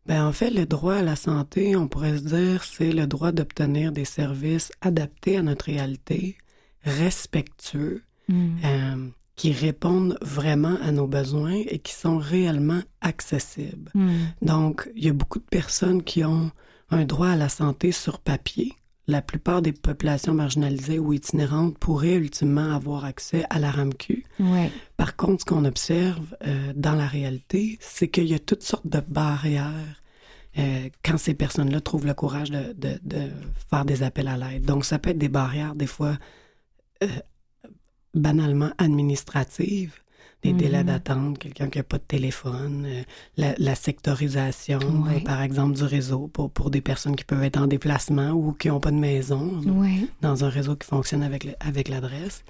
Ben, 0.04 0.26
en 0.26 0.32
fait, 0.32 0.50
le 0.50 0.66
droit 0.66 0.96
à 0.96 1.02
la 1.02 1.16
santé, 1.16 1.74
on 1.74 1.88
pourrait 1.88 2.18
se 2.18 2.24
dire, 2.24 2.64
c'est 2.64 2.92
le 2.92 3.06
droit 3.06 3.32
d'obtenir 3.32 3.92
des 3.92 4.04
services 4.04 4.72
adaptés 4.82 5.38
à 5.38 5.42
notre 5.42 5.66
réalité, 5.66 6.36
respectueux, 6.82 8.02
mhm. 8.28 8.56
euh, 8.64 9.08
qui 9.38 9.52
répondent 9.52 10.18
vraiment 10.20 10.76
à 10.82 10.90
nos 10.90 11.06
besoins 11.06 11.62
et 11.68 11.78
qui 11.78 11.94
sont 11.94 12.18
réellement 12.18 12.82
accessibles. 13.00 13.90
Hmm. 13.94 14.26
Donc, 14.42 14.90
il 14.96 15.04
y 15.04 15.08
a 15.08 15.12
beaucoup 15.12 15.38
de 15.38 15.44
personnes 15.44 16.02
qui 16.02 16.24
ont 16.24 16.50
un 16.90 17.04
droit 17.04 17.28
à 17.28 17.36
la 17.36 17.48
santé 17.48 17.92
sur 17.92 18.18
papier. 18.18 18.72
La 19.06 19.22
plupart 19.22 19.62
des 19.62 19.72
populations 19.72 20.34
marginalisées 20.34 20.98
ou 20.98 21.12
itinérantes 21.12 21.78
pourraient 21.78 22.16
ultimement 22.16 22.74
avoir 22.74 23.04
accès 23.04 23.44
à 23.48 23.60
la 23.60 23.70
RAMQ. 23.70 24.24
Ouais. 24.40 24.72
Par 24.96 25.14
contre, 25.14 25.42
ce 25.42 25.44
qu'on 25.46 25.64
observe 25.64 26.36
euh, 26.44 26.72
dans 26.74 26.96
la 26.96 27.06
réalité, 27.06 27.78
c'est 27.80 28.08
qu'il 28.08 28.26
y 28.26 28.34
a 28.34 28.40
toutes 28.40 28.64
sortes 28.64 28.88
de 28.88 29.00
barrières 29.00 30.02
euh, 30.58 30.88
quand 31.04 31.16
ces 31.16 31.34
personnes-là 31.34 31.80
trouvent 31.80 32.06
le 32.06 32.14
courage 32.14 32.50
de, 32.50 32.72
de, 32.72 32.98
de, 33.04 33.30
faire 33.70 33.84
des 33.84 34.02
appels 34.02 34.28
à 34.28 34.36
l'aide. 34.36 34.64
Donc, 34.64 34.84
ça 34.84 34.98
peut 34.98 35.10
être 35.10 35.18
des 35.18 35.28
barrières, 35.28 35.76
des 35.76 35.86
fois, 35.86 36.18
euh, 37.04 37.06
banalement 38.14 38.70
administrative, 38.78 39.92
des 40.42 40.52
délais 40.52 40.80
mhm. 40.80 40.86
d'attente, 40.86 41.38
quelqu'un 41.38 41.68
qui 41.68 41.78
n'a 41.78 41.84
pas 41.84 41.98
de 41.98 42.04
téléphone, 42.04 42.86
euh, 42.86 43.52
la, 43.58 43.74
sectorisation, 43.74 44.78
euh, 45.08 45.20
par 45.24 45.42
exemple, 45.42 45.76
du 45.76 45.82
réseau 45.82 46.28
pour, 46.28 46.50
pour 46.50 46.70
des 46.70 46.80
personnes 46.80 47.16
qui 47.16 47.24
peuvent 47.24 47.42
être 47.42 47.60
en 47.60 47.66
déplacement 47.66 48.30
ou 48.30 48.52
qui 48.52 48.68
n'ont 48.68 48.80
pas 48.80 48.92
de 48.92 48.96
maison, 48.96 49.60
dans 50.22 50.44
un 50.44 50.48
réseau 50.48 50.76
qui 50.76 50.86
fonctionne 50.86 51.22
avec, 51.22 51.48
avec 51.60 51.88
l'adresse. 51.88 52.44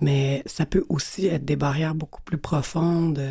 Mais 0.00 0.42
ça 0.46 0.66
peut 0.66 0.84
aussi 0.88 1.26
être 1.26 1.44
des 1.44 1.54
barrières 1.54 1.94
beaucoup 1.94 2.22
plus 2.22 2.38
profondes. 2.38 3.22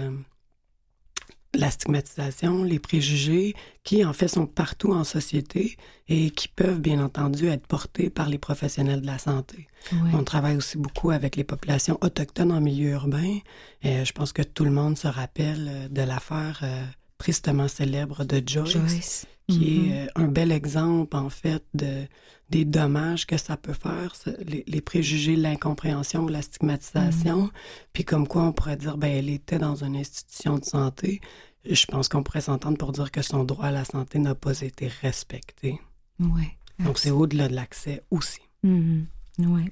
La 1.53 1.70
stigmatisation, 1.70 2.63
les 2.63 2.79
préjugés, 2.79 3.55
qui 3.84 4.05
en 4.05 4.13
fait 4.13 4.27
sont 4.27 4.46
partout 4.46 4.93
en 4.93 5.03
société 5.03 5.75
et 6.08 6.29
qui 6.31 6.48
peuvent 6.48 6.79
bien 6.79 7.03
entendu 7.03 7.48
être 7.48 7.67
portés 7.67 8.10
par 8.10 8.29
les 8.29 8.38
professionnels 8.38 9.01
de 9.01 9.08
la 9.08 9.17
santé. 9.17 9.67
On 10.13 10.24
travaille 10.24 10.55
aussi 10.55 10.77
beaucoup 10.77 11.12
avec 11.12 11.36
les 11.36 11.43
populations 11.43 11.98
autochtones 12.01 12.51
en 12.51 12.62
milieu 12.62 12.91
urbain. 12.91 13.39
Et 13.81 14.05
je 14.05 14.12
pense 14.13 14.31
que 14.31 14.43
tout 14.43 14.63
le 14.63 14.72
monde 14.72 14.98
se 14.98 15.08
rappelle 15.08 15.67
euh, 15.70 15.88
de 15.89 16.01
l'affaire 16.03 16.60
euh, 16.63 16.86
tristement 17.22 17.68
célèbre 17.68 18.24
de 18.24 18.42
Joyce, 18.44 19.28
qui 19.48 19.78
est 19.78 19.80
mm-hmm. 19.80 20.08
euh, 20.08 20.24
un 20.24 20.28
bel 20.28 20.51
exemple 20.51 21.16
en 21.16 21.30
fait 21.30 21.63
de 21.74 22.08
des 22.50 22.66
dommages 22.66 23.25
que 23.25 23.38
ça 23.38 23.56
peut 23.56 23.72
faire, 23.72 24.13
les, 24.46 24.82
préjugés, 24.82 25.38
l'incompréhension, 25.38 26.28
la 26.28 26.42
stigmatisation, 26.42 27.46
mm-hmm. 27.46 27.51
puis 27.94 28.04
comme 28.04 28.28
quoi 28.28 28.44
on 28.44 28.51
pourrait 28.51 28.75
dire 28.75 28.98
ben 28.98 29.08
elle 29.08 29.30
était 29.30 29.58
dans 29.58 29.86
une 29.86 29.96
institution 29.96 30.58
de 30.58 30.66
santé, 30.66 31.22
je 31.63 31.86
pense 31.86 32.10
qu'on 32.10 32.24
pourrait 32.24 32.42
s'entendre 32.42 32.78
pour 32.78 32.92
dire 32.92 33.10
que 33.10 33.22
son 33.22 33.46
droit 33.46 33.68
à 33.68 33.72
la 33.72 33.86
santé 33.86 34.20
n'a 34.20 34.36
pas 34.36 34.60
été 34.60 34.90
respecté. 35.01 35.80
Oui. 36.20 36.48
Donc, 36.80 36.98
c'est 36.98 37.12
au-delà 37.12 37.48
de 37.48 37.54
l'accès 37.54 38.01
aussi. 38.10 38.42
Mm-hmm. 38.66 39.06
Oui. 39.40 39.70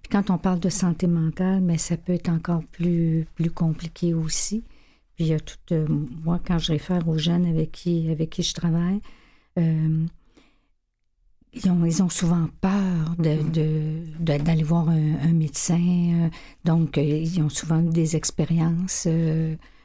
Puis 0.00 0.10
quand 0.10 0.30
on 0.30 0.38
parle 0.38 0.60
de 0.60 0.68
santé 0.68 1.06
mentale, 1.08 1.60
mais 1.60 1.76
ça 1.78 1.96
peut 1.96 2.12
être 2.12 2.28
encore 2.28 2.62
plus, 2.72 3.26
plus 3.34 3.50
compliqué 3.50 4.14
aussi. 4.14 4.62
Puis 5.16 5.26
il 5.26 5.28
y 5.28 5.34
a 5.34 5.40
tout. 5.40 5.56
Euh, 5.72 5.86
moi, 6.24 6.40
quand 6.44 6.58
je 6.58 6.72
réfère 6.72 7.06
aux 7.08 7.18
jeunes 7.18 7.46
avec 7.46 7.72
qui, 7.72 8.10
avec 8.10 8.30
qui 8.30 8.42
je 8.42 8.52
travaille, 8.52 9.00
euh, 9.58 10.06
ils, 11.52 11.70
ont, 11.70 11.84
ils 11.84 12.02
ont 12.02 12.08
souvent 12.08 12.48
peur 12.60 13.14
d'aller 13.18 13.44
de, 13.44 14.00
de, 14.18 14.64
voir 14.64 14.88
un, 14.88 15.32
médecin. 15.32 15.78
Euh, 15.78 16.28
donc, 16.64 16.96
ils 16.96 17.40
ont 17.40 17.48
souvent 17.48 17.80
eu 17.80 17.90
des 17.90 18.16
expériences 18.16 19.06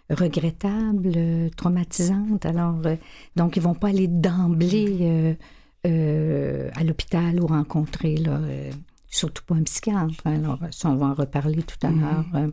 regrettables, 0.09 1.51
traumatisantes. 1.55 2.45
Alors, 2.47 2.81
donc, 3.35 3.55
ils 3.55 3.61
vont 3.61 3.75
pas 3.75 3.89
aller 3.89 4.07
d'emblée 4.07 5.37
euh, 5.85 6.69
à 6.73 6.83
l'hôpital 6.83 7.39
ou 7.39 7.45
rencontrer, 7.45 8.17
là, 8.17 8.39
surtout 9.07 9.43
pas 9.45 9.53
un 9.53 9.63
psychiatre. 9.63 10.25
Alors, 10.25 10.57
ça, 10.71 10.89
on 10.89 10.95
va 10.95 11.05
en 11.07 11.13
reparler 11.13 11.61
tout 11.61 11.85
à 11.85 11.91
l'heure. 11.91 12.25
Mm-hmm. 12.33 12.51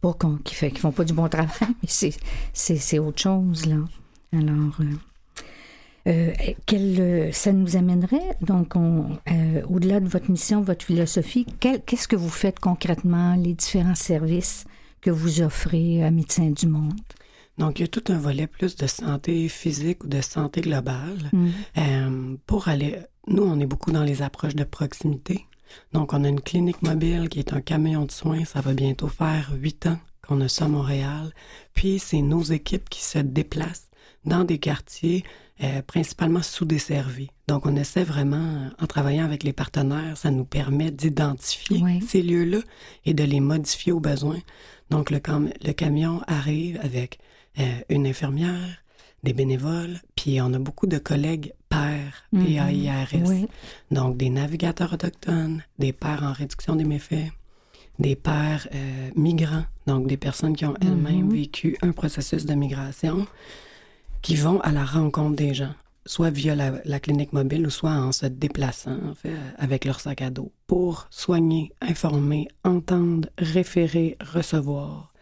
Pour 0.00 0.18
qu'on, 0.18 0.36
qui 0.36 0.54
fait, 0.54 0.76
font 0.78 0.92
pas 0.92 1.04
du 1.04 1.12
bon 1.12 1.28
travail, 1.28 1.50
mais 1.60 1.88
c'est, 1.88 2.14
c'est, 2.52 2.98
autre 2.98 3.20
chose, 3.20 3.66
là. 3.66 3.76
Alors, 4.32 4.78
quel, 6.66 7.34
ça 7.34 7.52
nous 7.52 7.76
amènerait, 7.76 8.36
donc, 8.40 8.74
au-delà 8.76 10.00
de 10.00 10.08
votre 10.08 10.30
mission, 10.30 10.62
votre 10.62 10.84
philosophie, 10.84 11.46
qu'est-ce 11.60 12.08
que 12.08 12.16
vous 12.16 12.28
faites 12.28 12.60
concrètement, 12.60 13.34
les 13.34 13.54
différents 13.54 13.94
services 13.94 14.64
que 15.00 15.10
vous 15.10 15.42
offrez 15.42 16.04
à 16.04 16.10
Médecins 16.10 16.50
du 16.50 16.66
Monde? 16.66 17.00
Donc, 17.58 17.80
il 17.80 17.82
y 17.82 17.84
a 17.84 17.88
tout 17.88 18.04
un 18.08 18.18
volet 18.18 18.46
plus 18.46 18.76
de 18.76 18.86
santé 18.86 19.48
physique 19.48 20.04
ou 20.04 20.06
de 20.06 20.20
santé 20.20 20.60
globale. 20.60 21.28
Mm. 21.32 21.48
Euh, 21.76 22.36
pour 22.46 22.68
aller, 22.68 22.98
nous, 23.26 23.42
on 23.42 23.58
est 23.58 23.66
beaucoup 23.66 23.90
dans 23.90 24.04
les 24.04 24.22
approches 24.22 24.54
de 24.54 24.64
proximité. 24.64 25.44
Donc, 25.92 26.12
on 26.12 26.24
a 26.24 26.28
une 26.28 26.40
clinique 26.40 26.82
mobile 26.82 27.28
qui 27.28 27.38
est 27.38 27.52
un 27.52 27.60
camion 27.60 28.04
de 28.04 28.10
soins. 28.10 28.44
Ça 28.44 28.60
va 28.60 28.74
bientôt 28.74 29.08
faire 29.08 29.52
huit 29.54 29.86
ans 29.86 29.98
qu'on 30.26 30.40
a 30.40 30.48
ça 30.48 30.66
à 30.66 30.68
Montréal. 30.68 31.32
Puis, 31.74 31.98
c'est 31.98 32.22
nos 32.22 32.42
équipes 32.42 32.88
qui 32.88 33.02
se 33.02 33.18
déplacent 33.18 33.88
dans 34.24 34.44
des 34.44 34.58
quartiers 34.58 35.24
euh, 35.62 35.82
principalement 35.82 36.42
sous-desservis. 36.42 37.30
Donc, 37.48 37.66
on 37.66 37.74
essaie 37.74 38.04
vraiment, 38.04 38.70
en 38.78 38.86
travaillant 38.86 39.24
avec 39.24 39.42
les 39.42 39.52
partenaires, 39.52 40.16
ça 40.16 40.30
nous 40.30 40.44
permet 40.44 40.90
d'identifier 40.92 41.82
ces 42.06 42.22
lieux-là 42.22 42.58
et 43.04 43.14
de 43.14 43.24
les 43.24 43.40
modifier 43.40 43.90
aux 43.90 44.00
besoins. 44.00 44.38
Donc, 44.90 45.10
le, 45.10 45.18
le 45.64 45.72
camion 45.72 46.22
arrive 46.28 46.78
avec 46.82 47.18
euh, 47.58 47.64
une 47.88 48.06
infirmière, 48.06 48.84
des 49.24 49.32
bénévoles, 49.32 50.00
puis 50.14 50.40
on 50.40 50.52
a 50.54 50.58
beaucoup 50.60 50.86
de 50.86 50.98
collègues 50.98 51.52
pères, 51.68 51.97
PAIRS. 52.32 53.14
Mhm. 53.14 53.46
Donc, 53.90 54.16
des 54.16 54.30
navigateurs 54.30 54.92
autochtones, 54.92 55.62
des 55.78 55.92
pères 55.92 56.22
en 56.22 56.32
réduction 56.32 56.76
des 56.76 56.84
méfaits, 56.84 57.32
des 57.98 58.16
pères 58.16 58.68
euh, 58.74 59.10
migrants, 59.16 59.64
donc 59.86 60.06
des 60.06 60.16
personnes 60.16 60.54
qui 60.54 60.64
ont 60.64 60.74
elles-mêmes 60.80 61.26
mhm. 61.26 61.32
vécu 61.32 61.76
un 61.82 61.92
processus 61.92 62.46
de 62.46 62.54
migration, 62.54 63.26
qui 64.22 64.36
vont 64.36 64.60
à 64.60 64.72
la 64.72 64.84
rencontre 64.84 65.36
des 65.36 65.54
gens 65.54 65.74
soit 66.08 66.30
via 66.30 66.54
la, 66.54 67.00
clinique 67.00 67.34
mobile 67.34 67.66
ou 67.66 67.70
soit 67.70 67.90
en 67.90 68.12
se 68.12 68.26
déplaçant 68.26 68.98
en 69.10 69.14
fait, 69.14 69.34
avec 69.58 69.84
leur 69.84 70.00
sac 70.00 70.22
à 70.22 70.30
dos 70.30 70.50
pour 70.66 71.06
soigner, 71.10 71.72
informer, 71.82 72.48
entendre, 72.64 73.28
référer, 73.36 74.16
recevoir. 74.20 75.12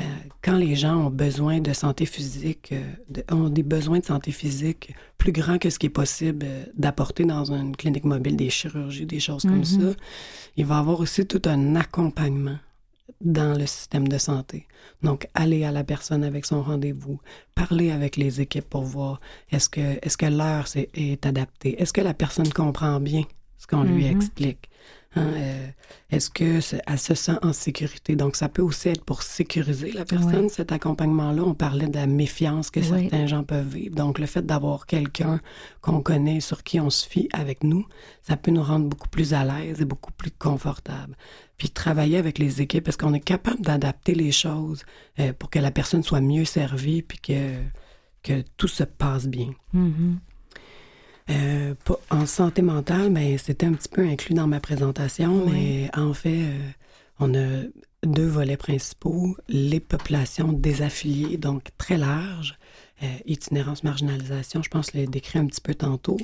Euh, 0.00 0.02
quand 0.42 0.56
les 0.56 0.74
gens 0.74 1.06
ont 1.06 1.10
besoin 1.10 1.60
de 1.60 1.72
santé 1.72 2.06
physique, 2.06 2.72
euh, 2.72 3.22
ont 3.30 3.48
des 3.48 3.62
besoins 3.62 4.00
de 4.00 4.04
santé 4.04 4.32
physique 4.32 4.94
plus 5.18 5.32
grands 5.32 5.58
que 5.58 5.70
ce 5.70 5.78
qui 5.78 5.86
est 5.86 5.90
possible 5.90 6.44
euh, 6.44 6.64
d'apporter 6.76 7.24
dans 7.24 7.52
une 7.52 7.76
clinique 7.76 8.04
mobile, 8.04 8.36
des 8.36 8.50
chirurgies, 8.50 9.06
des 9.06 9.20
choses 9.20 9.42
comme 9.42 9.62
mm-hmm. 9.62 9.92
ça, 9.92 9.96
il 10.56 10.66
va 10.66 10.76
y 10.76 10.78
avoir 10.78 11.00
aussi 11.00 11.26
tout 11.26 11.42
un 11.46 11.76
accompagnement 11.76 12.58
dans 13.20 13.56
le 13.56 13.66
système 13.66 14.08
de 14.08 14.18
santé. 14.18 14.66
Donc, 15.02 15.28
aller 15.34 15.64
à 15.64 15.70
la 15.70 15.84
personne 15.84 16.24
avec 16.24 16.44
son 16.44 16.62
rendez-vous, 16.62 17.20
parler 17.54 17.90
avec 17.90 18.16
les 18.16 18.40
équipes 18.40 18.68
pour 18.68 18.82
voir 18.82 19.20
est-ce 19.50 19.68
que, 19.68 19.98
est-ce 20.02 20.16
que 20.16 20.26
l'heure 20.26 20.66
est, 20.74 20.90
est 20.94 21.24
adaptée, 21.24 21.80
est-ce 21.80 21.92
que 21.92 22.00
la 22.00 22.14
personne 22.14 22.48
comprend 22.52 23.00
bien 23.00 23.24
ce 23.64 23.66
qu'on 23.66 23.82
lui 23.82 24.04
mm-hmm. 24.04 24.16
explique. 24.16 24.68
Hein, 25.16 25.32
euh, 25.34 25.66
est-ce 26.10 26.30
que 26.30 26.60
elle 26.86 26.98
se 26.98 27.14
sent 27.14 27.36
en 27.42 27.52
sécurité? 27.52 28.16
Donc, 28.16 28.36
ça 28.36 28.48
peut 28.48 28.62
aussi 28.62 28.88
être 28.88 29.04
pour 29.04 29.22
sécuriser 29.22 29.92
la 29.92 30.04
personne, 30.04 30.48
cet 30.48 30.72
accompagnement-là. 30.72 31.42
On 31.42 31.54
parlait 31.54 31.86
de 31.86 31.96
la 31.96 32.06
méfiance 32.06 32.70
que 32.70 32.82
certains 32.82 33.26
gens 33.26 33.44
peuvent 33.44 33.68
vivre. 33.68 33.94
Donc, 33.94 34.18
le 34.18 34.26
fait 34.26 34.44
d'avoir 34.44 34.86
quelqu'un 34.86 35.40
qu'on 35.80 36.00
connaît, 36.00 36.40
sur 36.40 36.62
qui 36.62 36.80
on 36.80 36.90
se 36.90 37.06
fie 37.06 37.28
avec 37.32 37.64
nous, 37.64 37.86
ça 38.22 38.36
peut 38.36 38.50
nous 38.50 38.62
rendre 38.62 38.86
beaucoup 38.86 39.08
plus 39.08 39.34
à 39.34 39.44
l'aise 39.44 39.80
et 39.80 39.84
beaucoup 39.84 40.12
plus 40.12 40.30
confortable. 40.30 41.16
Puis 41.56 41.70
travailler 41.70 42.18
avec 42.18 42.38
les 42.38 42.60
équipes, 42.60 42.84
parce 42.84 42.96
qu'on 42.96 43.14
est 43.14 43.20
capable 43.20 43.60
d'adapter 43.60 44.14
les 44.14 44.32
choses 44.32 44.84
euh, 45.20 45.32
pour 45.32 45.50
que 45.50 45.58
la 45.58 45.70
personne 45.70 46.02
soit 46.02 46.20
mieux 46.20 46.44
servie, 46.44 47.02
puis 47.02 47.18
que, 47.18 47.54
que 48.22 48.44
tout 48.56 48.68
se 48.68 48.84
passe 48.84 49.26
bien? 49.26 49.50
Mm-hmm. 49.74 50.16
Euh, 51.30 51.74
en 52.10 52.26
santé 52.26 52.60
mentale, 52.60 53.10
mais 53.10 53.38
c'était 53.38 53.64
un 53.64 53.72
petit 53.72 53.88
peu 53.88 54.06
inclus 54.06 54.34
dans 54.34 54.46
ma 54.46 54.60
présentation, 54.60 55.46
mais 55.46 55.90
en 55.96 56.12
fait, 56.12 56.42
euh, 56.42 56.68
on 57.18 57.34
a 57.34 57.62
deux 58.04 58.26
volets 58.26 58.58
principaux. 58.58 59.34
Les 59.48 59.80
populations 59.80 60.52
désaffiliées, 60.52 61.38
donc 61.38 61.70
très 61.78 61.96
larges, 61.96 62.58
euh, 63.02 63.06
itinérance, 63.24 63.84
marginalisation, 63.84 64.62
je 64.62 64.68
pense 64.68 64.92
l'ai 64.92 65.06
décrit 65.06 65.38
un 65.38 65.46
petit 65.46 65.62
peu 65.62 65.74
tantôt. 65.74 66.18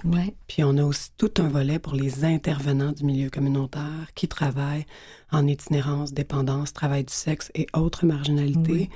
Puis 0.47 0.63
on 0.65 0.77
a 0.77 0.85
aussi 0.85 1.09
tout 1.17 1.33
un 1.39 1.49
volet 1.49 1.79
pour 1.79 1.95
les 1.95 2.27
intervenants 2.27 2.93
du 2.93 3.05
milieu 3.05 3.31
communautaire 3.31 4.13
qui 4.15 4.29
travaillent 4.29 4.87
en 5.33 5.47
itinérance, 5.47 6.13
dépendance, 6.13 6.75
travail 6.75 7.05
du 7.05 7.15
sexe 7.15 7.51
et 7.55 7.67
autres 7.73 8.05
marginalités. 8.05 8.91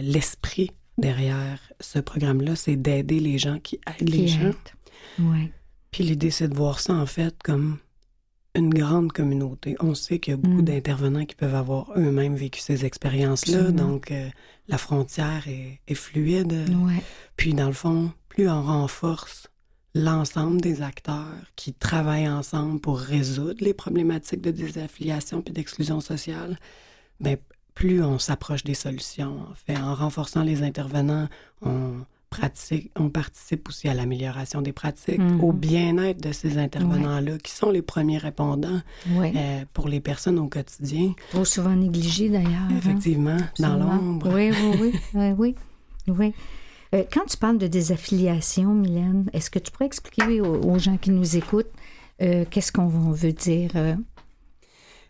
L'esprit 0.00 0.70
derrière 0.96 1.60
ce 1.80 1.98
programme-là, 1.98 2.56
c'est 2.56 2.76
d'aider 2.76 3.20
les 3.20 3.36
gens 3.36 3.58
qui 3.58 3.78
aident 3.86 4.08
les 4.08 4.28
gens. 4.28 4.52
Ouais. 5.18 5.52
Puis 5.90 6.04
l'idée, 6.04 6.30
c'est 6.30 6.48
de 6.48 6.54
voir 6.54 6.80
ça, 6.80 6.94
en 6.94 7.06
fait, 7.06 7.34
comme 7.42 7.78
une 8.54 8.72
grande 8.72 9.12
communauté. 9.12 9.76
On 9.80 9.94
sait 9.94 10.18
qu'il 10.18 10.32
y 10.32 10.34
a 10.34 10.36
beaucoup 10.36 10.62
mm. 10.62 10.64
d'intervenants 10.64 11.24
qui 11.24 11.34
peuvent 11.34 11.54
avoir 11.54 11.92
eux-mêmes 11.96 12.36
vécu 12.36 12.60
ces 12.60 12.84
expériences-là, 12.84 13.72
donc 13.72 14.10
euh, 14.10 14.28
la 14.68 14.78
frontière 14.78 15.44
est, 15.48 15.94
fluide. 15.94 16.52
Ouais. 16.52 17.02
Puis, 17.36 17.54
dans 17.54 17.66
le 17.66 17.72
fond, 17.72 18.12
plus 18.28 18.48
on 18.48 18.62
renforce 18.62 19.48
l'ensemble 19.94 20.60
des 20.60 20.82
acteurs 20.82 21.52
qui 21.56 21.72
travaillent 21.72 22.28
ensemble 22.28 22.80
pour 22.80 22.98
résoudre 22.98 23.58
les 23.60 23.74
problématiques 23.74 24.40
de 24.40 24.50
désaffiliation 24.50 25.42
puis 25.42 25.54
d'exclusion 25.54 26.00
sociale, 26.00 26.58
ben, 27.20 27.36
plus 27.74 28.02
on 28.02 28.18
s'approche 28.18 28.64
des 28.64 28.74
solutions. 28.74 29.40
En 29.50 29.54
fait, 29.54 29.76
en 29.76 29.94
renforçant 29.94 30.42
les 30.42 30.62
intervenants, 30.62 31.28
on, 31.62 32.04
on 32.96 33.08
participe 33.08 33.68
aussi 33.68 33.88
à 33.88 33.94
l'amélioration 33.94 34.62
des 34.62 34.72
pratiques, 34.72 35.18
mhm. 35.18 35.42
au 35.42 35.52
bien-être 35.52 36.20
de 36.20 36.32
ces 36.32 36.58
intervenants-là, 36.58 37.38
qui 37.38 37.52
sont 37.52 37.70
les 37.70 37.82
premiers 37.82 38.18
répondants 38.18 38.80
euh, 39.10 39.64
pour 39.72 39.88
les 39.88 40.00
personnes 40.00 40.38
au 40.38 40.48
quotidien. 40.48 41.12
Trop 41.30 41.44
souvent 41.44 41.74
négligés 41.74 42.28
d'ailleurs. 42.28 42.68
Hein. 42.70 42.76
Effectivement, 42.78 43.38
dans 43.58 43.76
l'ombre. 43.76 44.32
Oui, 44.32 44.50
oui, 44.50 44.92
oui. 45.14 45.34
oui, 45.38 45.54
oui. 46.08 46.34
Euh, 46.94 47.02
quand 47.12 47.24
tu 47.26 47.36
parles 47.36 47.58
de 47.58 47.66
désaffiliation, 47.66 48.74
Mylène, 48.74 49.28
est-ce 49.32 49.50
que 49.50 49.58
tu 49.58 49.72
pourrais 49.72 49.86
expliquer 49.86 50.40
aux, 50.40 50.78
gens 50.78 50.96
qui 50.96 51.10
nous 51.10 51.36
écoutent 51.36 51.72
euh, 52.22 52.44
qu'est-ce 52.48 52.70
qu'on 52.70 52.86
veut 52.86 53.32
dire 53.32 53.70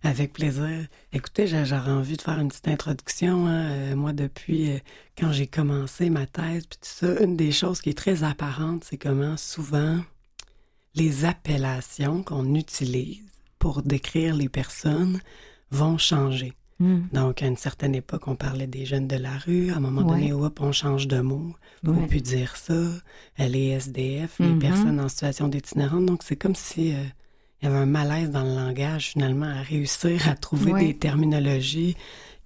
avec 0.04 0.32
plaisir. 0.32 0.86
Écoutez, 1.12 1.46
j'aurais 1.46 1.90
envie 1.90 2.16
de 2.16 2.22
faire 2.22 2.38
une 2.38 2.48
petite 2.48 2.68
introduction. 2.68 3.46
Hein. 3.46 3.70
Euh, 3.70 3.96
moi, 3.96 4.12
depuis 4.12 4.70
euh, 4.72 4.78
quand 5.18 5.32
j'ai 5.32 5.46
commencé 5.46 6.10
ma 6.10 6.26
thèse, 6.26 6.66
puis 6.66 6.78
tout 6.80 6.88
ça, 7.06 7.20
une 7.22 7.36
des 7.36 7.52
choses 7.52 7.80
qui 7.80 7.90
est 7.90 7.98
très 7.98 8.22
apparente, 8.22 8.84
c'est 8.84 8.98
comment 8.98 9.36
souvent 9.36 9.98
les 10.94 11.24
appellations 11.24 12.22
qu'on 12.22 12.54
utilise 12.54 13.22
pour 13.58 13.82
décrire 13.82 14.34
les 14.36 14.48
personnes 14.48 15.20
vont 15.70 15.96
changer. 15.98 16.52
Mm. 16.80 17.00
Donc, 17.12 17.42
à 17.42 17.46
une 17.46 17.56
certaine 17.56 17.94
époque, 17.94 18.28
on 18.28 18.36
parlait 18.36 18.66
des 18.66 18.84
jeunes 18.84 19.08
de 19.08 19.16
la 19.16 19.38
rue. 19.38 19.70
À 19.70 19.76
un 19.76 19.80
moment 19.80 20.02
donné, 20.02 20.32
hop, 20.32 20.60
on 20.60 20.72
change 20.72 21.08
de 21.08 21.20
mot. 21.20 21.54
Faut 21.84 21.92
Ouais. 21.92 22.06
plus 22.06 22.20
dire 22.20 22.56
ça. 22.56 22.74
Les 23.38 23.68
SDF, 23.68 24.38
les 24.38 24.48
Mhm. 24.48 24.58
personnes 24.58 25.00
en 25.00 25.08
situation 25.08 25.48
d'itinérance. 25.48 26.04
Donc, 26.04 26.22
c'est 26.24 26.36
comme 26.36 26.54
si 26.54 26.92
euh, 26.92 27.02
il 27.64 27.68
y 27.68 27.70
avait 27.70 27.78
un 27.82 27.86
malaise 27.86 28.30
dans 28.30 28.42
le 28.44 28.54
langage, 28.54 29.08
finalement, 29.12 29.46
à 29.46 29.62
réussir 29.62 30.28
à 30.28 30.34
trouver 30.36 30.72
Ouais. 30.72 30.86
des 30.88 30.98
terminologies 30.98 31.96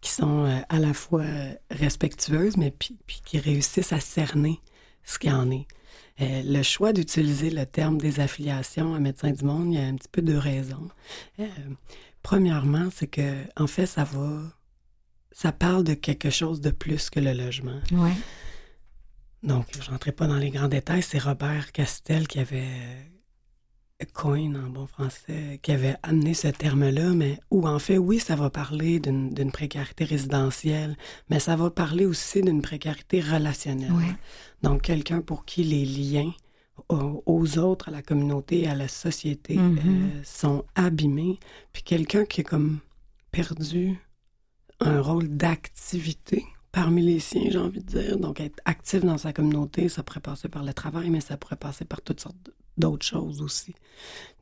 qui 0.01 0.11
sont 0.11 0.45
euh, 0.45 0.61
à 0.69 0.79
la 0.79 0.95
fois 0.95 1.23
euh, 1.23 1.53
respectueuses, 1.73 2.57
mais 2.57 2.71
puis, 2.71 2.97
puis 3.05 3.21
qui 3.25 3.39
réussissent 3.41 3.93
à 3.93 3.99
cerner 3.99 4.61
ce 5.03 5.19
qu'il 5.19 5.33
en 5.33 5.51
est. 5.51 5.67
Euh, 6.21 6.43
le 6.45 6.63
choix 6.63 6.93
d'utiliser 6.93 7.51
le 7.51 7.67
terme 7.67 7.99
des 7.99 8.21
affiliations 8.21 8.95
à 8.95 9.01
Médecins 9.01 9.33
du 9.33 9.45
Monde, 9.45 9.73
il 9.73 9.81
y 9.81 9.83
a 9.83 9.87
un 9.89 9.97
petit 9.97 10.09
peu 10.11 10.23
deux 10.23 10.39
raisons. 10.39 10.89
Euh, 11.41 11.47
premièrement, 12.23 12.89
c'est 12.95 13.09
que, 13.09 13.43
en 13.57 13.67
fait, 13.67 13.87
ça 13.87 14.05
va. 14.05 14.41
Ça 15.33 15.51
parle 15.53 15.83
de 15.83 15.95
quelque 15.95 16.31
chose 16.31 16.61
de 16.61 16.71
plus 16.71 17.11
que 17.11 17.19
le 17.21 17.33
logement. 17.33 17.81
Ouais. 17.93 18.15
Donc, 19.43 19.67
je 19.81 19.91
n'entrerai 19.91 20.13
pas 20.13 20.27
dans 20.29 20.37
les 20.37 20.51
grands 20.51 20.69
détails. 20.69 21.03
C'est 21.03 21.19
Robert 21.21 21.71
Castel 21.73 22.27
qui 22.29 22.39
avait 22.41 22.67
coin 24.07 24.55
en 24.55 24.69
bon 24.71 24.87
français, 24.87 25.59
qui 25.63 25.73
avait 25.73 25.97
amené 26.03 26.33
ce 26.35 26.49
terme-là, 26.49 27.11
mais 27.15 27.41
où 27.51 27.67
en 27.67 27.79
fait, 27.79 27.99
oui, 27.99 28.19
ça 28.21 28.37
va 28.37 28.49
parler 28.49 29.01
d'une 29.01 29.51
précarité 29.53 30.05
résidentielle, 30.05 30.97
mais 31.31 31.41
ça 31.41 31.57
va 31.57 31.71
parler 31.71 32.07
aussi 32.07 32.41
d'une 32.43 32.63
précarité 32.63 33.21
relationnelle. 33.21 33.91
Donc, 34.63 34.83
quelqu'un 34.83 35.21
pour 35.21 35.45
qui 35.45 35.65
les 35.65 35.85
liens 35.85 36.33
aux, 36.89 37.23
aux 37.27 37.59
autres, 37.59 37.89
à 37.89 37.91
la 37.91 38.03
communauté, 38.03 38.69
à 38.69 38.75
la 38.77 38.87
société 38.89 39.57
Mhm. 39.57 39.79
euh, 39.79 40.21
sont 40.25 40.65
abîmés, 40.77 41.39
puis 41.73 41.83
quelqu'un 41.83 42.25
qui 42.25 42.43
a 42.43 42.45
comme 42.45 42.79
perdu 43.33 43.97
un 44.81 45.01
rôle 45.01 45.29
d'activité 45.29 46.45
parmi 46.71 47.03
les 47.03 47.19
siens, 47.19 47.49
j'ai 47.51 47.59
envie 47.59 47.81
de 47.81 47.87
dire. 47.87 48.19
Donc, 48.19 48.39
être 48.39 48.61
actif 48.65 49.01
dans 49.05 49.19
sa 49.19 49.33
communauté, 49.33 49.89
ça 49.89 50.05
pourrait 50.05 50.21
passer 50.21 50.49
par 50.49 50.63
le 50.63 50.73
travail, 50.73 51.11
mais 51.11 51.21
ça 51.21 51.37
pourrait 51.37 51.57
passer 51.57 51.85
par 51.85 52.01
toutes 52.01 52.21
sortes 52.21 52.37
d'autres 52.79 53.07
choses 53.07 53.43
aussi. 53.43 53.75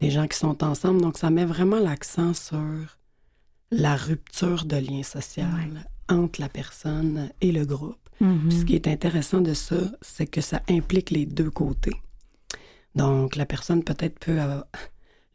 Des 0.01 0.11
gens 0.11 0.27
qui 0.27 0.37
sont 0.39 0.63
ensemble. 0.63 1.01
Donc, 1.01 1.19
ça 1.19 1.31
met 1.31 1.45
vraiment 1.45 1.79
l'accent 1.79 2.35
sur 2.35 2.99
la 3.71 3.97
rupture 3.97 4.65
de 4.65 4.77
lien 4.77 5.03
social 5.03 5.89
entre 6.09 6.41
la 6.41 6.49
personne 6.49 7.31
et 7.41 7.53
le 7.53 7.65
groupe. 7.65 7.99
Mhm. 8.21 8.49
Puis 8.49 8.59
ce 8.61 8.65
qui 8.65 8.75
est 8.75 8.89
intéressant 8.89 9.41
de 9.41 9.55
ça, 9.55 9.77
c'est 10.03 10.27
que 10.27 10.41
ça 10.41 10.63
implique 10.69 11.11
les 11.11 11.27
deux 11.27 11.51
côtés. 11.51 11.97
Donc, 12.95 13.37
la 13.37 13.47
personne 13.47 13.83
peut-être 13.83 14.19
peut 14.19 14.41
avoir... 14.41 14.67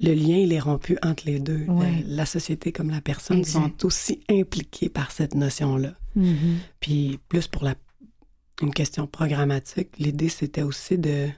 Le 0.03 0.15
lien, 0.15 0.38
il 0.38 0.51
est 0.51 0.60
rompu 0.60 0.98
entre 1.03 1.27
les 1.27 1.39
deux. 1.39 1.65
Ouais. 1.67 2.03
La, 2.08 2.15
la 2.15 2.25
société 2.25 2.72
comme 2.72 2.89
la 2.89 3.01
personne 3.01 3.38
Exact. 3.38 3.60
sont 3.60 3.86
aussi 3.86 4.24
impliquées 4.31 4.89
par 4.89 5.12
cette 5.12 5.36
notion-là. 5.36 5.93
Mhm. 6.15 6.58
Puis, 6.79 7.20
plus 7.29 7.48
pour 7.48 7.63
la, 7.63 7.75
une 8.63 8.74
question 8.74 9.05
programmatique, 9.05 9.89
l'idée, 10.00 10.29
c'était 10.29 10.63
aussi 10.63 10.98
de 10.98 11.29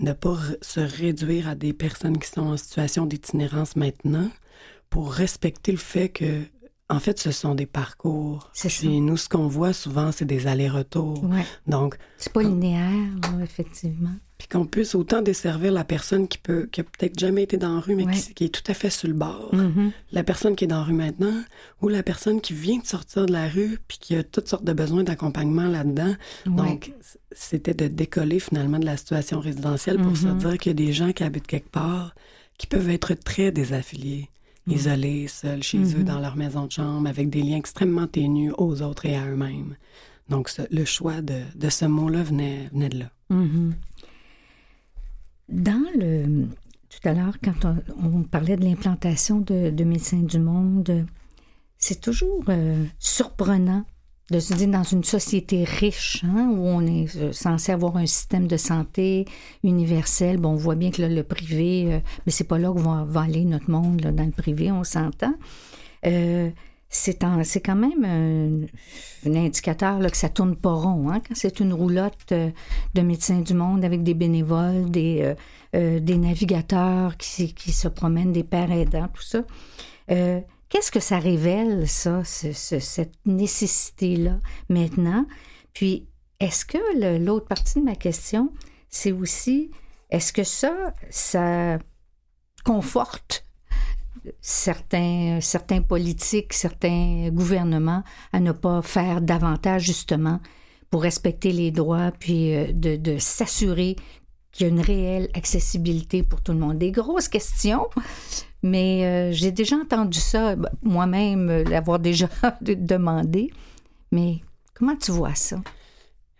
ne 0.00 0.12
pas 0.12 0.38
se 0.62 0.80
réduire 0.80 1.48
à 1.48 1.54
des 1.54 1.72
personnes 1.72 2.18
qui 2.18 2.28
sont 2.28 2.42
en 2.42 2.56
situation 2.56 3.06
d'itinérance 3.06 3.76
maintenant 3.76 4.30
pour 4.90 5.12
respecter 5.12 5.72
le 5.72 5.78
fait 5.78 6.08
que, 6.08 6.42
en 6.90 7.00
fait, 7.00 7.18
ce 7.18 7.30
sont 7.32 7.54
des 7.54 7.66
parcours. 7.66 8.50
C'est 8.54 8.68
ça. 8.70 8.78
Puis 8.80 9.00
nous, 9.00 9.16
ce 9.18 9.28
qu'on 9.28 9.46
voit 9.46 9.72
souvent, 9.74 10.10
c'est 10.12 10.24
des 10.24 10.46
allers-retours. 10.46 11.22
Ouais. 11.24 11.44
Donc, 11.66 11.98
C'est 12.16 12.32
pas 12.32 12.42
linéaire, 12.42 12.88
là, 13.22 13.42
effectivement. 13.44 14.14
puis 14.38 14.46
qu'on 14.48 14.64
puisse 14.66 14.94
autant 14.94 15.20
desservir 15.20 15.72
la 15.72 15.82
personne 15.84 16.28
qui 16.28 16.38
peut 16.38 16.66
qui 16.70 16.80
a 16.80 16.84
peut-être 16.84 17.18
jamais 17.18 17.42
été 17.42 17.56
dans 17.58 17.74
la 17.74 17.80
rue, 17.80 17.94
mais 17.96 18.06
Ouais. 18.06 18.12
qui, 18.14 18.32
qui 18.34 18.44
est 18.44 18.48
tout 18.48 18.62
à 18.70 18.72
fait 18.74 18.88
sur 18.88 19.08
le 19.08 19.14
bord. 19.14 19.50
Mhm. 19.52 19.90
La 20.12 20.22
personne 20.22 20.54
qui 20.56 20.64
est 20.64 20.68
dans 20.68 20.78
la 20.78 20.84
rue 20.84 20.92
maintenant, 20.94 21.42
ou 21.82 21.88
la 21.88 22.02
personne 22.02 22.40
qui 22.40 22.54
vient 22.54 22.78
de 22.78 22.86
sortir 22.86 23.26
de 23.26 23.32
la 23.32 23.48
rue, 23.48 23.78
puis 23.88 23.98
qui 23.98 24.14
a 24.14 24.22
toutes 24.22 24.48
sortes 24.48 24.64
de 24.64 24.72
besoins 24.72 25.02
d'accompagnement 25.02 25.66
là-dedans. 25.66 26.14
Ouais. 26.46 26.52
Donc, 26.54 26.92
c'était 27.32 27.74
de 27.74 27.88
décoller 27.88 28.38
finalement 28.40 28.78
de 28.78 28.86
la 28.86 28.96
situation 28.96 29.40
résidentielle 29.40 30.00
pour 30.00 30.16
se 30.16 30.28
Mhm. 30.28 30.38
dire 30.38 30.56
qu'il 30.58 30.70
y 30.70 30.74
a 30.82 30.86
des 30.86 30.92
gens 30.92 31.12
qui 31.12 31.24
habitent 31.24 31.46
quelque 31.48 31.68
part 31.70 32.14
qui 32.58 32.66
peuvent 32.66 32.88
être 32.90 33.12
très 33.14 33.50
désaffiliés, 33.52 34.30
isolés, 34.70 35.28
seuls 35.28 35.62
chez 35.62 35.78
eux 35.94 35.98
Mhm. 35.98 36.04
dans 36.04 36.20
leur 36.20 36.36
maison 36.36 36.66
de 36.66 36.72
chambre, 36.72 37.08
avec 37.08 37.30
des 37.30 37.42
liens 37.42 37.56
extrêmement 37.56 38.06
ténus 38.06 38.52
aux 38.58 38.82
autres 38.82 39.06
et 39.06 39.16
à 39.16 39.26
eux-mêmes. 39.26 39.76
Donc, 40.28 40.48
ce- 40.48 40.62
le 40.70 40.84
choix 40.84 41.20
de, 41.22 41.40
de 41.54 41.68
ce 41.68 41.84
mot-là 41.86 42.22
venait, 42.22 42.68
venait 42.72 42.88
de 42.90 42.98
là. 43.00 43.10
Mhm. 43.30 43.74
Dans 45.48 45.84
le. 45.96 46.46
Tout 46.90 47.08
à 47.08 47.14
l'heure, 47.14 47.36
quand 47.42 47.64
on, 47.64 47.76
on 48.02 48.22
parlait 48.22 48.56
de 48.56 48.64
l'implantation 48.64 49.40
de, 49.40 49.70
de 49.70 49.84
Médecins 49.84 50.22
du 50.22 50.38
Monde, 50.38 51.06
c'est 51.78 52.00
toujours 52.00 52.42
euh, 52.48 52.84
surprenant 52.98 53.84
de 54.30 54.40
se 54.40 54.54
dire 54.54 54.68
dans 54.68 54.82
une 54.82 55.04
société 55.04 55.64
riche, 55.64 56.22
hein, 56.24 56.50
où 56.52 56.66
on 56.66 56.86
est 56.86 57.16
euh, 57.16 57.32
censé 57.32 57.72
avoir 57.72 57.96
un 57.96 58.06
système 58.06 58.46
de 58.46 58.56
santé 58.56 59.24
universel. 59.64 60.36
Bon, 60.36 60.50
on 60.50 60.56
voit 60.56 60.74
bien 60.74 60.90
que 60.90 61.00
là, 61.00 61.08
le 61.08 61.22
privé, 61.22 61.86
euh, 61.88 62.00
mais 62.26 62.32
c'est 62.32 62.44
pas 62.44 62.58
là 62.58 62.72
que 62.72 62.80
va, 62.80 63.04
va 63.06 63.22
aller 63.22 63.44
notre 63.44 63.70
monde, 63.70 64.02
là, 64.02 64.12
dans 64.12 64.26
le 64.26 64.32
privé, 64.32 64.70
on 64.70 64.84
s'entend. 64.84 65.34
Euh, 66.06 66.50
c'est 66.90 67.18
quand 67.18 67.76
même 67.76 68.04
un, 68.04 69.28
un 69.28 69.34
indicateur 69.34 69.98
là, 69.98 70.08
que 70.08 70.16
ça 70.16 70.28
tourne 70.28 70.56
pas 70.56 70.72
rond. 70.72 71.10
Hein, 71.10 71.20
quand 71.26 71.34
c'est 71.34 71.60
une 71.60 71.72
roulotte 71.72 72.32
euh, 72.32 72.50
de 72.94 73.02
médecins 73.02 73.40
du 73.40 73.54
monde 73.54 73.84
avec 73.84 74.02
des 74.02 74.14
bénévoles, 74.14 74.90
des, 74.90 75.20
euh, 75.22 75.34
euh, 75.76 76.00
des 76.00 76.16
navigateurs 76.16 77.16
qui, 77.18 77.52
qui 77.52 77.72
se 77.72 77.88
promènent, 77.88 78.32
des 78.32 78.44
pères 78.44 78.72
aidants, 78.72 79.08
tout 79.12 79.22
ça. 79.22 79.42
Qu'est-ce 80.68 80.90
que 80.90 81.00
ça 81.00 81.18
révèle, 81.18 81.88
ça, 81.88 82.22
ce- 82.24 82.52
ce- 82.52 82.78
cette 82.78 83.14
nécessité-là, 83.24 84.38
maintenant? 84.68 85.26
Puis, 85.72 86.08
est-ce 86.40 86.64
que 86.64 87.18
l'autre 87.18 87.46
partie 87.46 87.80
de 87.80 87.84
ma 87.84 87.94
question, 87.96 88.52
c'est 88.88 89.12
aussi, 89.12 89.70
est-ce 90.10 90.32
que 90.32 90.44
ça, 90.44 90.94
ça 91.10 91.78
conforte 92.64 93.44
certains, 94.40 95.38
certains 95.40 95.80
politiques, 95.80 96.52
certains 96.52 97.30
gouvernements 97.30 98.02
à 98.32 98.40
ne 98.40 98.52
pas 98.52 98.82
faire 98.82 99.20
davantage, 99.20 99.82
justement, 99.84 100.40
pour 100.90 101.02
respecter 101.02 101.52
les 101.52 101.70
droits, 101.70 102.10
puis 102.12 102.54
euh, 102.54 102.72
de, 102.72 102.96
de 102.96 103.18
s'assurer 103.18 103.96
qu'il 104.52 104.66
y 104.66 104.70
a 104.70 104.72
une 104.72 104.80
réelle 104.80 105.28
accessibilité 105.34 106.22
pour 106.22 106.42
tout 106.42 106.52
le 106.52 106.58
monde? 106.58 106.78
Des 106.78 106.90
grosses 106.90 107.28
questions, 107.28 107.86
mais 108.62 109.04
euh, 109.04 109.32
j'ai 109.32 109.52
déjà 109.52 109.76
entendu 109.76 110.18
ça, 110.18 110.56
ben, 110.56 110.70
moi-même, 110.82 111.48
euh, 111.48 111.64
l'avoir 111.64 111.98
déjà 111.98 112.28
de- 112.60 112.74
demandé. 112.74 113.50
Mais 114.12 114.38
comment 114.74 114.96
tu 114.96 115.10
vois 115.12 115.34
ça? 115.34 115.56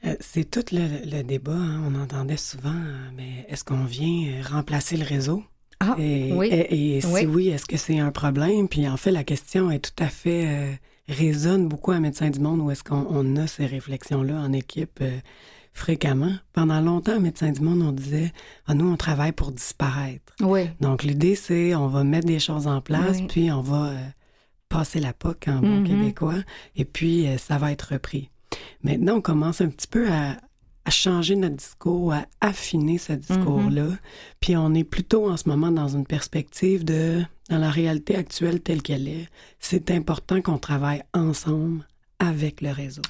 Euh, 0.05 0.15
C'est 0.21 0.49
tout 0.51 0.65
le, 0.75 1.05
le 1.11 1.23
débat. 1.23 1.53
hein. 1.53 1.83
On 1.87 1.95
entendait 2.01 2.37
souvent, 2.37 2.73
mais 3.17 3.45
est-ce 3.49 3.65
qu'on 3.65 3.85
vient 3.85 4.43
remplacer 4.49 4.97
le 4.97 5.05
réseau? 5.05 5.43
Ah, 5.81 5.95
Et, 5.99 6.33
oui. 6.33 6.49
et- 6.49 6.97
et 6.97 7.01
si 7.01 7.07
Oui. 7.13 7.27
oui, 7.27 7.49
est-ce 7.49 7.67
que 7.67 7.77
c'est 7.77 7.99
un 7.99 8.11
problème? 8.11 8.69
Puis 8.69 8.89
en 8.89 8.97
fait, 8.97 9.11
la 9.13 9.25
question 9.25 9.71
est 9.71 9.79
tout 9.81 10.03
à 10.03 10.09
fait 10.09 10.47
euh, 10.47 10.73
résonne 11.09 11.69
beaucoup 11.69 11.93
à 11.93 12.01
Médecins 12.01 12.31
du 12.31 12.41
Monde 12.41 12.61
où 12.61 12.71
est-ce 12.71 12.83
qu'on 12.85 13.07
on 13.11 13.37
a 13.37 13.47
ces 13.47 13.67
réflexions-là 13.67 14.35
en 14.41 14.53
équipe 14.53 14.99
euh, 15.03 15.19
fréquemment. 15.79 16.33
Pendant 16.53 16.81
longtemps, 16.81 17.21
Médecins 17.21 17.51
du 17.53 17.61
Monde, 17.61 17.83
on 17.83 17.93
disait 17.93 18.33
ah, 18.67 18.75
nous, 18.75 18.91
on 18.91 18.97
travaille 18.97 19.33
pour 19.33 19.53
disparaître. 19.53 20.33
Oui. 20.41 20.69
Donc 20.81 21.03
l'idée, 21.03 21.35
c'est 21.35 21.75
on 21.75 21.89
va 21.89 22.05
mettre 22.05 22.27
des 22.27 22.39
choses 22.41 22.67
en 22.67 22.81
place, 22.81 23.19
Oui. 23.21 23.27
puis 23.29 23.51
on 23.53 23.63
va 23.63 23.87
euh, 23.91 23.97
passer 24.69 25.01
la 25.01 25.13
POC 25.13 25.49
en 25.49 25.61
bon 25.61 25.81
Mhm. 25.81 25.87
québécois, 25.87 26.43
et 26.77 26.85
puis 26.85 27.27
euh, 27.27 27.39
ça 27.39 27.57
va 27.59 27.73
être 27.73 27.93
repris. 27.93 28.31
Maintenant, 28.83 29.17
on 29.17 29.21
commence 29.21 29.61
un 29.61 29.69
petit 29.69 29.87
peu 29.89 30.11
à, 30.11 30.37
à 30.85 30.91
changer 30.91 31.37
notre 31.37 31.57
discours, 31.57 32.13
à 32.13 32.27
affiner 32.41 32.99
ce 32.99 33.13
discours-là. 33.13 33.89
Puis 34.41 34.57
on 34.57 34.73
est 34.75 34.85
plutôt 34.85 35.29
en 35.31 35.37
ce 35.37 35.49
moment 35.49 35.71
dans 35.71 35.89
une 35.89 36.07
perspective 36.07 36.85
de, 36.85 37.23
dans 37.51 37.59
la 37.59 37.71
réalité 37.71 38.17
actuelle 38.17 38.61
telle 38.61 38.83
qu'elle 38.83 39.07
est, 39.09 39.27
c'est 39.61 39.91
important 39.91 40.41
qu'on 40.43 40.59
travaille 40.59 41.03
ensemble 41.15 41.87
avec 42.19 42.61
le 42.63 42.71
réseau. 42.71 43.03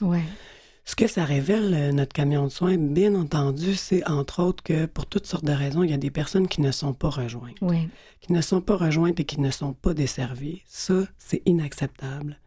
Ce 0.89 0.97
que 0.97 1.07
ça 1.07 1.27
révèle, 1.27 1.75
euh, 1.75 1.93
notre 1.93 2.15
camion 2.15 2.45
de 2.45 2.49
soins, 2.49 2.79
bien 2.79 3.15
entendu, 3.15 3.75
c'est 3.75 4.09
entre 4.09 4.43
autres 4.43 4.63
que 4.63 4.87
pour 4.87 5.05
toutes 5.05 5.27
sortes 5.27 5.45
de 5.45 5.53
raisons, 5.53 5.83
il 5.83 5.91
y 5.91 5.93
a 5.93 5.99
des 5.99 6.11
personnes 6.11 6.49
qui 6.49 6.63
ne 6.63 6.71
sont 6.71 6.95
pas 6.95 7.11
rejointes, 7.11 7.59
Oui. 7.61 7.91
qui 8.23 8.33
ne 8.33 8.41
sont 8.41 8.63
pas 8.63 8.75
rejointes 8.75 9.21
et 9.21 9.27
qui 9.27 9.39
ne 9.39 9.51
sont 9.51 9.75
pas 9.75 9.93
desservies. 9.93 10.63
Ça, 10.67 11.03
c'est 11.19 11.43
inacceptable. 11.45 12.39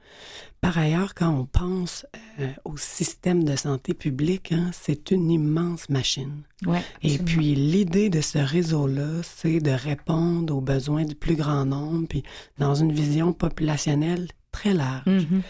Par 0.60 0.76
ailleurs, 0.76 1.14
quand 1.14 1.30
on 1.30 1.46
pense 1.46 2.08
euh, 2.40 2.48
au 2.66 2.78
système 2.78 3.44
de 3.44 3.56
santé 3.56 3.94
publique, 3.94 4.52
hein, 4.52 4.72
c'est 4.74 5.12
une 5.12 5.30
immense 5.30 5.88
machine. 5.90 6.42
Oui. 6.66 6.80
Et 7.04 7.20
puis 7.20 7.54
l'idée 7.54 8.10
de 8.10 8.22
ce 8.22 8.40
réseau-là, 8.40 9.22
c'est 9.22 9.60
de 9.60 9.70
répondre 9.70 10.56
aux 10.58 10.62
besoins 10.62 11.06
du 11.06 11.14
plus 11.14 11.36
grand 11.36 11.66
nombre, 11.66 12.08
puis 12.08 12.24
dans 12.58 12.74
une 12.74 12.92
vision 12.92 13.34
populationnelle 13.34 14.30
très 14.52 14.74
large. 14.74 15.06
Mhm. 15.06 15.42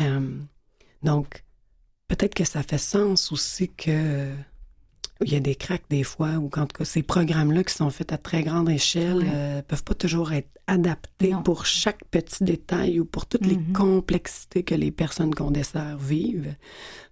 Euh, 0.00 0.30
donc, 1.04 1.44
peut-être 2.16 2.34
que 2.34 2.44
ça 2.44 2.62
fait 2.62 2.76
sens 2.76 3.32
aussi 3.32 3.70
que 3.70 4.28
il 5.24 5.32
y 5.32 5.36
a 5.36 5.40
des 5.40 5.54
cracks 5.54 5.84
des 5.90 6.02
fois, 6.04 6.32
ou 6.36 6.48
quand 6.48 6.66
ces 6.84 7.02
programmes-là 7.02 7.64
qui 7.64 7.74
sont 7.74 7.90
faits 7.90 8.12
à 8.12 8.18
très 8.18 8.42
grande 8.42 8.68
échelle 8.70 9.18
Ouais. 9.18 9.30
euh, 9.32 9.62
peuvent 9.62 9.84
pas 9.84 9.94
toujours 9.94 10.32
être 10.32 10.48
adaptés 10.68 11.30
Non. 11.32 11.42
pour 11.42 11.66
chaque 11.66 12.04
petit 12.10 12.44
détail 12.44 13.00
ou 13.00 13.04
pour 13.04 13.26
toutes 13.26 13.44
les 13.44 13.56
Mhm. 13.56 13.72
complexités 13.72 14.62
que 14.62 14.74
les 14.76 14.90
personnes 14.92 15.34
qu'on 15.34 15.50
dessert 15.50 15.98
vivent. 15.98 16.54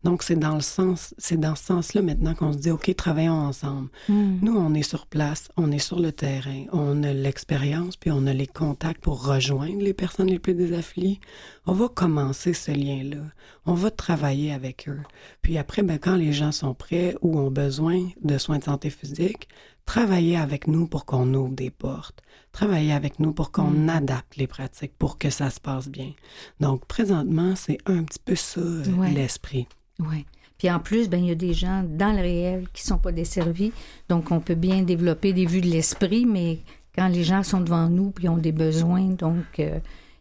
Donc 0.04 0.22
c'est 0.22 0.36
dans 0.38 0.54
le 0.54 0.60
sens, 0.60 1.14
c'est 1.18 1.38
dans 1.38 1.56
ce 1.56 1.64
sens-là 1.64 2.00
maintenant 2.00 2.34
qu'on 2.34 2.52
se 2.52 2.58
dit 2.58 2.70
ok, 2.70 2.94
travaillons 2.96 3.34
ensemble. 3.34 3.88
Hmm. 4.08 4.38
Nous, 4.40 4.56
on 4.56 4.72
est 4.74 4.84
sur 4.84 5.06
place, 5.06 5.48
on 5.56 5.72
est 5.72 5.78
sur 5.80 5.98
le 5.98 6.12
terrain, 6.12 6.64
on 6.72 7.02
a 7.02 7.12
l'expérience, 7.12 7.96
puis 7.96 8.10
on 8.12 8.26
a 8.26 8.32
les 8.32 8.46
contacts 8.46 9.02
pour 9.02 9.26
rejoindre 9.26 9.82
les 9.82 9.94
personnes 9.94 10.28
les 10.28 10.38
plus 10.38 10.54
désaffiliées. 10.54 11.20
On 11.66 11.72
va 11.72 11.88
commencer 11.88 12.54
ce 12.54 12.70
lien-là. 12.70 13.18
On 13.66 13.74
va 13.74 13.90
travailler 13.90 14.52
avec 14.52 14.88
eux. 14.88 15.00
Puis 15.42 15.58
après, 15.58 15.82
ben, 15.82 15.98
quand 15.98 16.16
les 16.16 16.32
gens 16.32 16.52
sont 16.52 16.72
prêts 16.72 17.14
ou 17.20 17.38
ont 17.38 17.50
besoin 17.50 17.99
de 18.22 18.38
soins 18.38 18.58
de 18.58 18.64
santé 18.64 18.90
physique, 18.90 19.48
travailler 19.86 20.36
avec 20.36 20.66
nous 20.66 20.86
pour 20.86 21.04
qu'on 21.04 21.32
ouvre 21.34 21.54
des 21.54 21.70
portes. 21.70 22.22
Travailler 22.52 22.92
avec 22.92 23.18
nous 23.20 23.32
pour 23.32 23.50
qu'on 23.52 23.70
Mm. 23.70 23.88
adapte 23.88 24.36
les 24.36 24.46
pratiques 24.46 24.92
pour 24.98 25.18
que 25.18 25.30
ça 25.30 25.50
se 25.50 25.60
passe 25.60 25.88
bien. 25.88 26.12
Donc, 26.60 26.84
présentement, 26.86 27.54
c'est 27.56 27.78
un 27.86 28.02
petit 28.04 28.18
peu 28.24 28.34
ça, 28.36 28.60
Ouais. 28.60 29.10
l'esprit. 29.12 29.66
Oui. 29.98 30.24
Puis 30.58 30.70
en 30.70 30.78
plus, 30.80 31.08
ben, 31.08 31.18
il 31.22 31.28
y 31.28 31.32
a 31.32 31.34
des 31.36 31.54
gens 31.54 31.82
dans 31.88 32.12
le 32.14 32.20
réel 32.20 32.66
qui 32.74 32.82
ne 32.84 32.88
sont 32.88 32.98
pas 32.98 33.12
desservis. 33.12 33.72
Donc, 34.08 34.30
on 34.30 34.40
peut 34.40 34.54
bien 34.54 34.82
développer 34.82 35.32
des 35.32 35.46
vues 35.46 35.60
de 35.62 35.68
l'esprit, 35.68 36.26
mais 36.26 36.58
quand 36.94 37.08
les 37.08 37.24
gens 37.24 37.42
sont 37.42 37.60
devant 37.60 37.88
nous 37.88 38.10
puis 38.10 38.28
ont 38.28 38.36
des 38.36 38.52
besoins, 38.52 39.06
donc 39.08 39.44
euh, 39.58 39.78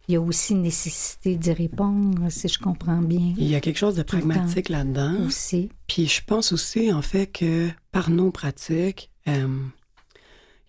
il 0.10 0.13
y 0.13 0.15
a 0.15 0.22
aussi 0.22 0.54
une 0.54 0.63
nécessité 0.63 1.36
d'y 1.38 1.52
répondre, 1.54 2.30
si 2.32 2.48
je 2.48 2.58
comprends 2.58 3.02
bien 3.02 3.36
Il 3.38 3.48
y 3.48 3.54
a 3.54 3.62
quelque 3.62 3.78
chose 3.78 3.93
de 3.95 4.02
pragmatique 4.04 4.69
là-dedans. 4.69 5.13
aussi. 5.28 5.69
Puis 5.88 6.08
je 6.08 6.22
pense 6.26 6.52
aussi, 6.52 6.91
en 6.91 7.04
fait, 7.04 7.28
que 7.28 7.69
par 7.91 8.10
nos 8.10 8.32
pratiques, 8.32 9.12
euh, 9.28 9.48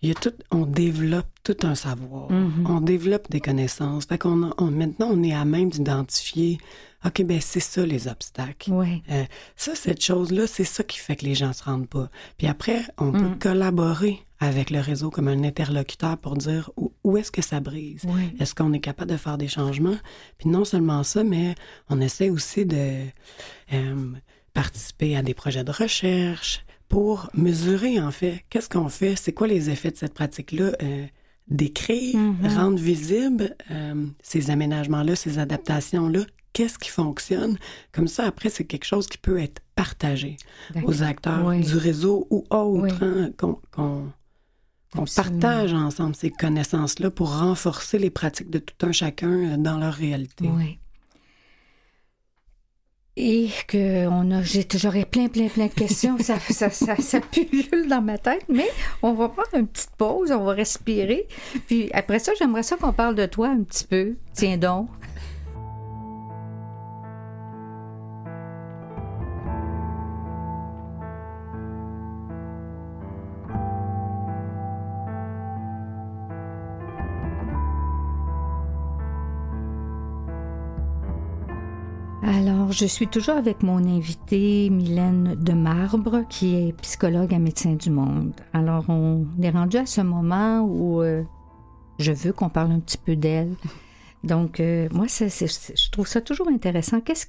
il 0.03 0.09
y 0.09 0.11
a 0.11 0.15
tout, 0.15 0.33
on 0.51 0.65
développe 0.67 1.25
tout 1.43 1.57
un 1.63 1.73
savoir. 1.73 2.31
Mhm. 2.31 2.67
On 2.69 2.81
développe 2.81 3.31
des 3.31 3.41
connaissances. 3.41 4.05
Fait 4.05 4.19
qu'on 4.19 4.51
on- 4.59 4.71
maintenant, 4.71 5.09
on 5.11 5.23
est 5.23 5.33
à 5.33 5.43
même 5.43 5.69
d'identifier, 5.71 6.59
OK, 7.03 7.23
ben 7.23 7.39
c'est 7.41 7.59
ça 7.59 7.83
les 7.83 8.07
obstacles. 8.07 8.71
Oui. 8.71 9.01
Euh, 9.09 9.23
ça, 9.55 9.73
cette 9.73 10.03
chose-là, 10.03 10.45
c'est 10.45 10.63
ça 10.63 10.83
qui 10.83 10.99
fait 10.99 11.15
que 11.15 11.25
les 11.25 11.33
gens 11.33 11.51
se 11.53 11.63
rendent 11.63 11.89
pas. 11.89 12.11
Puis 12.37 12.45
après, 12.45 12.81
on 12.99 13.11
peut 13.11 13.19
Mhm. 13.29 13.39
collaborer 13.39 14.19
avec 14.39 14.69
le 14.69 14.79
réseau 14.81 15.09
comme 15.09 15.27
un 15.27 15.43
interlocuteur 15.43 16.17
pour 16.19 16.35
dire 16.35 16.69
où, 17.03 17.17
est-ce 17.17 17.31
que 17.31 17.41
ça 17.41 17.59
brise? 17.59 18.01
Oui. 18.07 18.33
Est-ce 18.39 18.53
qu'on 18.55 18.73
est 18.73 18.79
capable 18.79 19.11
de 19.11 19.17
faire 19.17 19.37
des 19.37 19.47
changements? 19.47 19.97
Puis 20.37 20.49
non 20.49 20.65
seulement 20.65 21.03
ça, 21.03 21.23
mais 21.23 21.55
on 21.89 21.99
essaie 22.01 22.29
aussi 22.29 22.65
de 22.65 23.05
euh, 23.73 24.11
participer 24.53 25.15
à 25.15 25.21
des 25.23 25.33
projets 25.33 25.63
de 25.63 25.71
recherche 25.71 26.63
pour 26.89 27.29
mesurer, 27.33 27.99
en 27.99 28.11
fait, 28.11 28.43
qu'est-ce 28.49 28.69
qu'on 28.69 28.89
fait, 28.89 29.15
c'est 29.15 29.31
quoi 29.33 29.47
les 29.47 29.69
effets 29.69 29.91
de 29.91 29.97
cette 29.97 30.13
pratique-là, 30.13 30.71
euh, 30.83 31.05
décrire, 31.47 32.17
Mhm. 32.17 32.47
rendre 32.55 32.77
visibles 32.79 33.55
euh, 33.71 34.05
ces 34.21 34.51
aménagements-là, 34.51 35.15
ces 35.15 35.39
adaptations-là, 35.39 36.21
qu'est-ce 36.53 36.77
qui 36.77 36.89
fonctionne? 36.89 37.57
Comme 37.93 38.07
ça, 38.07 38.25
après, 38.25 38.49
c'est 38.49 38.65
quelque 38.65 38.85
chose 38.85 39.07
qui 39.07 39.17
peut 39.17 39.39
être 39.39 39.61
partagé 39.75 40.35
aux 40.83 41.01
acteurs 41.01 41.45
Oui. 41.45 41.61
du 41.61 41.75
réseau 41.77 42.27
ou 42.29 42.43
autres, 42.49 42.81
Oui. 42.83 42.91
hein, 43.01 43.31
qu'on 43.37 43.59
qu'on- 43.71 44.11
qu'on 44.93 45.03
Absolument. 45.03 45.39
partage 45.39 45.73
ensemble 45.73 46.15
ces 46.15 46.29
connaissances-là 46.31 47.09
pour 47.11 47.37
renforcer 47.39 47.97
les 47.97 48.09
pratiques 48.09 48.49
de 48.49 48.59
tout 48.59 48.85
un 48.85 48.91
chacun 48.91 49.29
euh, 49.53 49.57
dans 49.57 49.77
leur 49.77 49.93
réalité. 49.93 50.47
Oui. 50.49 50.77
Et 53.17 53.49
que 53.67 54.07
on 54.07 54.31
a, 54.31 54.41
j'ai- 54.41 54.65
j'aurais 54.75 55.03
plein, 55.05 55.27
plein, 55.27 55.47
plein 55.49 55.67
de 55.67 55.73
questions. 55.73 56.17
ça, 56.19 56.39
ça, 56.49 56.69
ça, 56.69 56.95
ça 56.95 57.19
pullule 57.19 57.87
dans 57.89 58.01
ma 58.01 58.17
tête, 58.17 58.45
mais 58.47 58.67
on 59.01 59.13
va 59.13 59.27
prendre 59.29 59.49
une 59.53 59.67
petite 59.67 59.91
pause, 59.97 60.31
on 60.31 60.43
va 60.45 60.53
respirer. 60.53 61.27
Puis 61.67 61.89
après 61.93 62.19
ça, 62.19 62.31
j'aimerais 62.39 62.63
ça 62.63 62.77
qu'on 62.77 62.93
parle 62.93 63.15
de 63.15 63.25
toi 63.25 63.49
un 63.49 63.63
petit 63.63 63.83
peu. 63.85 64.15
Tiens 64.33 64.57
donc. 64.57 64.89
Je 82.71 82.85
suis 82.85 83.07
toujours 83.07 83.35
avec 83.35 83.63
mon 83.63 83.83
invité 83.85 84.69
Mylène 84.69 85.35
de 85.35 85.51
Marbre, 85.51 86.25
qui 86.29 86.55
est 86.55 86.73
psychologue 86.81 87.33
à 87.33 87.37
Médecins 87.37 87.73
du 87.73 87.89
Monde. 87.89 88.31
Alors, 88.53 88.85
on 88.87 89.25
est 89.41 89.49
rendu 89.49 89.75
à 89.75 89.85
ce 89.85 89.99
moment 89.99 90.61
où 90.61 91.01
euh, 91.01 91.21
je 91.99 92.13
veux 92.13 92.31
qu'on 92.31 92.47
parle 92.47 92.71
un 92.71 92.79
petit 92.79 92.97
peu 92.97 93.17
d'elle. 93.17 93.55
Donc, 94.23 94.61
euh, 94.61 94.87
moi, 94.93 95.07
je 95.07 95.89
trouve 95.91 96.07
ça 96.07 96.21
toujours 96.21 96.47
intéressant. 96.47 97.01
Qu'est-ce 97.01 97.25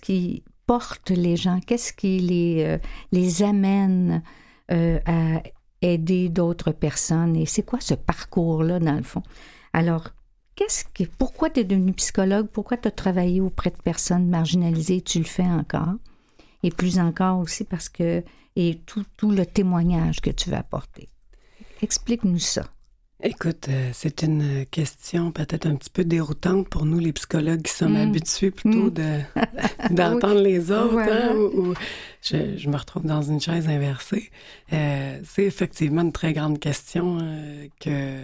qui, 0.00 0.44
porte 0.66 1.10
les 1.10 1.36
gens? 1.36 1.60
Qu'est-ce 1.66 1.94
qui 1.94 2.18
les, 2.18 2.64
euh, 2.64 2.78
les 3.10 3.42
amène 3.42 4.22
à 4.68 5.42
aider 5.80 6.28
d'autres 6.28 6.72
personnes? 6.72 7.36
Et 7.36 7.46
c'est 7.46 7.64
quoi 7.64 7.80
ce 7.80 7.94
parcours-là, 7.94 8.80
dans 8.80 8.96
le 8.96 9.02
fond? 9.02 9.22
Alors, 9.72 10.10
Qu'est-ce 10.56 10.84
que, 10.94 11.04
pourquoi 11.18 11.50
tu 11.50 11.60
es 11.60 11.64
devenu 11.64 11.92
psychologue? 11.94 12.46
Pourquoi 12.52 12.76
tu 12.76 12.86
as 12.88 12.92
travaillé 12.92 13.40
auprès 13.40 13.70
de 13.70 13.76
personnes 13.82 14.28
marginalisées? 14.28 15.00
Tu 15.00 15.18
le 15.18 15.24
fais 15.24 15.42
encore. 15.42 15.94
Et 16.62 16.70
plus 16.70 16.98
encore 16.98 17.38
aussi 17.40 17.64
parce 17.64 17.88
que. 17.88 18.22
Et 18.56 18.78
tout, 18.86 19.04
tout 19.16 19.32
le 19.32 19.44
témoignage 19.44 20.20
que 20.20 20.30
tu 20.30 20.48
vas 20.50 20.58
apporter. 20.58 21.08
Explique-nous 21.82 22.38
ça. 22.38 22.66
Écoute, 23.20 23.66
euh, 23.68 23.90
c'est 23.92 24.22
une 24.22 24.64
question 24.66 25.32
peut-être 25.32 25.66
un 25.66 25.74
petit 25.74 25.90
peu 25.90 26.04
déroutante 26.04 26.68
pour 26.68 26.84
nous, 26.84 26.98
les 27.00 27.12
psychologues 27.12 27.62
qui 27.62 27.72
sommes 27.72 27.94
Mm. 27.94 28.08
habitués 28.08 28.50
plutôt 28.52 28.86
Mm. 28.86 28.90
de, 28.90 29.20
d'entendre 29.90 30.40
les 30.40 30.70
autres. 30.70 30.92
Voilà. 30.92 31.30
hein, 31.30 31.34
ou- 31.34 31.70
ou- 31.70 31.74
je, 32.22 32.56
je 32.56 32.68
me 32.68 32.76
retrouve 32.76 33.04
dans 33.06 33.22
une 33.22 33.40
chaise 33.40 33.66
inversée. 33.68 34.30
Euh, 34.72 35.18
c'est 35.24 35.44
effectivement 35.44 36.02
une 36.02 36.12
très 36.12 36.32
grande 36.32 36.60
question 36.60 37.18
euh, 37.20 37.66
que 37.80 38.20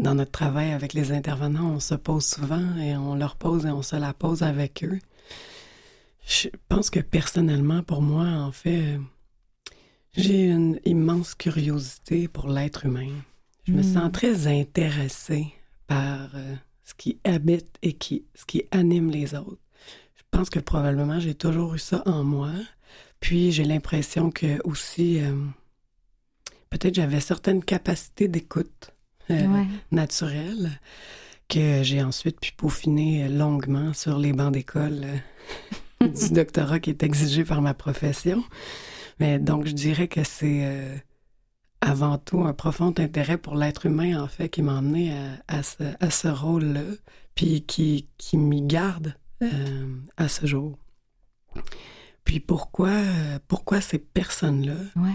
dans 0.00 0.14
notre 0.14 0.30
travail 0.30 0.72
avec 0.72 0.94
les 0.94 1.12
intervenants, 1.12 1.72
on 1.74 1.80
se 1.80 1.94
pose 1.94 2.24
souvent 2.24 2.76
et 2.78 2.96
on 2.96 3.14
leur 3.14 3.36
pose 3.36 3.66
et 3.66 3.70
on 3.70 3.82
se 3.82 3.96
la 3.96 4.12
pose 4.14 4.42
avec 4.42 4.82
eux. 4.84 4.98
Je 6.26 6.48
pense 6.68 6.90
que 6.90 7.00
personnellement, 7.00 7.82
pour 7.82 8.02
moi, 8.02 8.24
en 8.26 8.52
fait, 8.52 8.98
j'ai 10.16 10.46
une 10.46 10.80
immense 10.84 11.34
curiosité 11.34 12.28
pour 12.28 12.48
l'être 12.48 12.86
humain. 12.86 13.10
Je 13.66 13.72
me 13.72 13.80
Mm. 13.82 13.94
sens 13.94 14.12
très 14.12 14.46
intéressée 14.46 15.46
par 15.86 16.30
euh, 16.34 16.54
ce 16.84 16.94
qui 16.94 17.18
habite 17.24 17.76
et 17.82 17.92
qui, 17.92 18.24
ce 18.34 18.44
qui 18.46 18.64
anime 18.70 19.10
les 19.10 19.34
autres. 19.34 19.60
Je 20.16 20.22
pense 20.30 20.50
que 20.50 20.60
probablement 20.60 21.20
j'ai 21.20 21.34
toujours 21.34 21.74
eu 21.74 21.78
ça 21.78 22.02
en 22.06 22.24
moi. 22.24 22.52
Puis 23.20 23.52
j'ai 23.52 23.64
l'impression 23.64 24.30
que 24.30 24.60
aussi, 24.64 25.20
euh, 25.20 25.34
peut-être 26.70 26.94
j'avais 26.94 27.20
certaines 27.20 27.62
capacités 27.62 28.28
d'écoute 28.28 28.92
euh, 29.30 29.46
Ouais. 29.46 29.66
naturelles 29.92 30.70
que 31.48 31.82
j'ai 31.82 32.02
ensuite 32.02 32.40
pu 32.40 32.52
peaufiner 32.52 33.28
longuement 33.28 33.92
sur 33.92 34.18
les 34.18 34.32
bancs 34.32 34.52
d'école 34.52 35.04
euh, 36.02 36.06
du 36.08 36.30
doctorat 36.32 36.78
qui 36.80 36.90
est 36.90 37.02
exigé 37.02 37.44
par 37.44 37.60
ma 37.62 37.74
profession. 37.74 38.44
Mais 39.18 39.38
donc, 39.38 39.66
je 39.66 39.72
dirais 39.72 40.08
que 40.08 40.24
c'est 40.24 40.60
euh, 40.64 40.96
avant 41.80 42.18
tout 42.18 42.42
un 42.42 42.52
profond 42.54 42.94
intérêt 42.98 43.36
pour 43.36 43.54
l'être 43.56 43.86
humain, 43.86 44.22
en 44.22 44.28
fait, 44.28 44.48
qui 44.48 44.62
m'a 44.62 44.74
emmené 44.78 45.12
à, 45.48 45.58
à 45.58 45.62
ce, 45.62 45.82
à 46.00 46.10
ce 46.10 46.28
rôle-là, 46.28 46.82
puis 47.34 47.62
qui, 47.62 48.06
qui 48.16 48.36
m'y 48.36 48.62
garde 48.62 49.14
euh, 49.42 49.96
à 50.16 50.28
ce 50.28 50.46
jour. 50.46 50.78
Puis 52.24 52.38
pourquoi, 52.40 52.88
euh, 52.90 53.38
pourquoi 53.48 53.80
ces 53.80 53.98
personnes-là? 53.98 54.74
Ouais. 54.96 55.10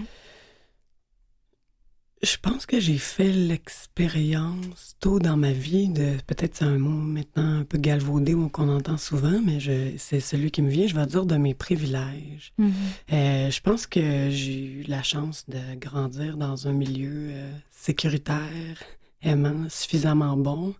Je 2.23 2.38
pense 2.41 2.65
que 2.65 2.80
j'ai 2.80 2.97
fait 2.97 3.32
l'expérience 3.32 4.95
tôt 4.99 5.19
dans 5.19 5.38
ma 5.38 5.51
vie 5.51 5.89
de, 5.89 6.15
peut-être 6.25 6.56
c'est 6.56 6.65
un 6.65 6.78
mot 6.78 6.89
maintenant 6.89 7.60
un 7.60 7.63
peu 7.65 7.78
galvaudé 7.78 8.34
ou 8.34 8.49
qu'on 8.49 8.69
entend 8.69 8.97
souvent, 8.97 9.39
mais 9.43 9.60
je, 9.60 9.91
c'est 9.97 10.21
celui 10.21 10.49
qui 10.49 10.62
me 10.62 10.69
vient, 10.69 10.88
je 10.88 10.95
vais 10.95 11.06
dire 11.06 11.25
de 11.25 11.36
mes 11.36 11.54
privilèges. 11.54 12.54
Mhm. 12.58 12.73
Euh, 13.12 13.51
je 13.51 13.62
pense 13.62 13.86
que 13.86 14.30
j'ai 14.30 14.63
eu 14.63 14.84
la 14.88 15.04
chance 15.04 15.45
de 15.49 15.60
grandir 15.75 16.38
dans 16.38 16.67
un 16.67 16.73
milieu 16.73 17.30
euh, 17.32 17.51
sécuritaire, 17.69 18.82
aimant, 19.21 19.67
suffisamment 19.69 20.38
bon, 20.38 20.73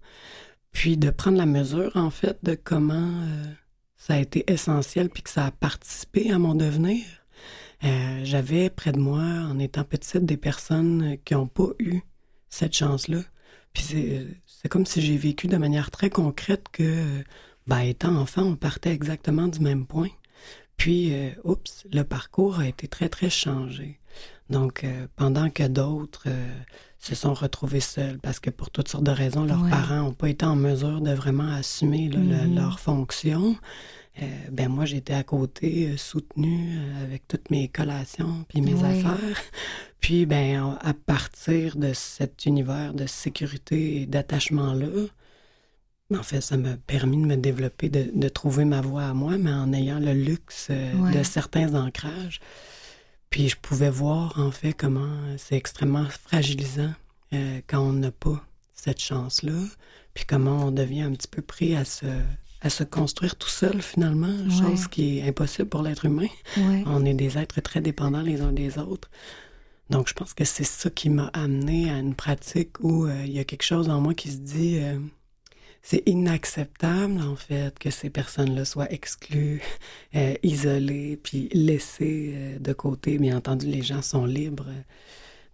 puis 0.72 0.98
de 0.98 1.10
prendre 1.10 1.38
la 1.38 1.46
mesure 1.46 1.92
en 1.96 2.10
fait 2.10 2.40
de 2.44 2.58
comment 2.62 2.96
euh, 2.96 3.46
ça 3.98 4.16
a 4.16 4.20
été 4.20 4.50
essentiel 4.52 5.10
puis 5.10 5.24
que 5.24 5.30
ça 5.30 5.46
a 5.48 5.52
participé 5.52 6.32
à 6.32 6.40
mon 6.40 6.56
devenir. 6.56 7.04
Euh, 7.84 8.22
J'avais 8.24 8.70
près 8.70 8.92
de 8.92 9.00
moi, 9.00 9.22
en 9.22 9.60
étant 9.60 9.84
petite, 9.84 10.26
des 10.26 10.38
personnes 10.38 11.18
qui 11.26 11.34
n'ont 11.34 11.48
pas 11.48 11.70
eu 11.80 12.02
cette 12.50 12.74
chance-là. 12.74 13.20
Puis 13.74 13.84
c'est 13.84 14.28
c'est 14.66 14.70
comme 14.70 14.88
si 14.88 15.00
j'ai 15.00 15.16
vécu 15.16 15.46
de 15.46 15.58
manière 15.58 15.92
très 15.92 16.10
concrète 16.10 16.70
que, 16.72 17.24
ben, 17.68 17.82
étant 17.82 18.16
enfant, 18.16 18.42
on 18.42 18.56
partait 18.56 18.92
exactement 18.92 19.48
du 19.48 19.60
même 19.60 19.86
point. 19.86 20.10
Puis, 20.76 21.14
euh, 21.14 21.30
oups, 21.44 21.86
le 21.94 22.02
parcours 22.02 22.58
a 22.60 22.68
été 22.68 22.88
très, 22.88 23.10
très 23.10 23.30
changé. 23.30 24.00
Donc, 24.50 24.84
euh, 24.84 25.06
pendant 25.16 25.52
que 25.52 25.68
d'autres 25.68 26.24
euh, 26.28 26.54
se 26.98 27.14
sont 27.14 27.36
retrouvés 27.36 27.80
seuls, 27.80 28.18
parce 28.18 28.40
que 28.40 28.50
pour 28.50 28.72
toutes 28.72 28.88
sortes 28.88 29.04
de 29.04 29.12
raisons, 29.12 29.44
leurs 29.44 29.70
parents 29.70 29.98
n'ont 29.98 30.14
pas 30.14 30.30
été 30.30 30.48
en 30.48 30.56
mesure 30.56 31.00
de 31.02 31.12
vraiment 31.12 31.52
assumer 31.52 32.10
mm-hmm. 32.10 32.56
leur 32.56 32.80
fonction, 32.80 33.56
ben 34.52 34.70
moi, 34.70 34.86
j'étais 34.86 35.14
à 35.14 35.24
côté, 35.24 35.98
soutenue 35.98 36.80
avec 37.04 37.28
toutes 37.28 37.50
mes 37.50 37.68
collations 37.68 38.46
puis 38.48 38.62
mes 38.62 38.84
affaires. 38.84 39.42
Puis, 40.00 40.28
ben, 40.28 40.78
à 40.82 40.94
partir 40.94 41.78
de 41.78 41.92
cet 41.94 42.46
univers 42.46 42.94
de 42.94 43.08
sécurité 43.08 44.02
et 44.02 44.06
d'attachement-là, 44.06 45.08
en 46.14 46.22
fait, 46.22 46.42
ça 46.42 46.58
m'a 46.58 46.78
permis 46.78 47.18
de 47.18 47.26
me 47.26 47.36
développer, 47.36 47.90
de, 47.90 48.30
trouver 48.30 48.66
ma 48.66 48.82
voie 48.82 49.06
à 49.06 49.14
moi, 49.14 49.38
mais 49.40 49.52
en 49.52 49.74
ayant 49.74 50.00
le 50.00 50.14
luxe 50.14 50.70
de 50.70 51.24
certains 51.24 51.74
ancrages. 51.74 52.40
Puis 53.32 53.50
je 53.50 53.58
pouvais 53.58 53.90
voir 53.90 54.40
en 54.40 54.52
fait 54.52 54.74
comment 54.74 55.18
c'est 55.38 55.56
extrêmement 55.56 56.06
fragilisant 56.06 56.94
euh, 57.34 57.60
quand 57.68 57.80
on 57.80 57.94
n'a 57.94 58.12
pas 58.12 58.46
cette 58.74 59.02
chance-là, 59.02 59.60
puis 60.14 60.26
comment 60.26 60.68
on 60.68 60.72
devient 60.72 61.02
un 61.02 61.12
petit 61.12 61.28
peu 61.28 61.42
pris 61.42 61.76
à 61.76 61.84
se, 61.84 62.06
à 62.66 62.70
se 62.70 62.84
construire 62.84 63.36
tout 63.36 63.50
seul 63.50 63.80
finalement, 63.84 64.50
chose 64.50 64.88
qui 64.88 65.20
est 65.20 65.28
impossible 65.28 65.70
pour 65.70 65.84
l'être 65.84 66.06
humain. 66.06 66.28
On 66.88 67.06
est 67.06 67.14
des 67.14 67.38
êtres 67.38 67.62
très 67.62 67.80
dépendants 67.80 68.24
les 68.24 68.42
uns 68.42 68.52
des 68.52 68.80
autres. 68.80 69.10
Donc 69.92 70.10
je 70.10 70.16
pense 70.16 70.34
que 70.34 70.46
c'est 70.46 70.64
ça 70.64 70.90
qui 70.90 71.12
m'a 71.12 71.28
amené 71.34 71.92
à 71.92 72.00
une 72.00 72.16
pratique 72.16 72.80
où 72.80 73.06
euh, 73.06 73.24
il 73.24 73.34
y 73.34 73.40
a 73.40 73.44
quelque 73.44 73.64
chose 73.64 73.88
en 73.88 74.02
moi 74.02 74.16
qui 74.16 74.32
se 74.32 74.38
dit... 74.38 74.80
Euh, 74.80 74.98
c'est 75.88 76.02
inacceptable, 76.08 77.22
en 77.22 77.36
fait, 77.36 77.78
que 77.78 77.92
ces 77.92 78.10
personnes-là 78.10 78.66
soient 78.66 78.92
exclues, 78.92 79.62
euh, 80.16 80.34
isolées, 80.42 81.20
puis 81.22 81.48
laissées 81.54 82.58
de 82.60 82.74
côté. 82.74 83.20
Bien 83.20 83.38
entendu, 83.38 83.68
les 83.68 83.84
gens 83.84 84.02
sont 84.02 84.26
libres 84.26 84.66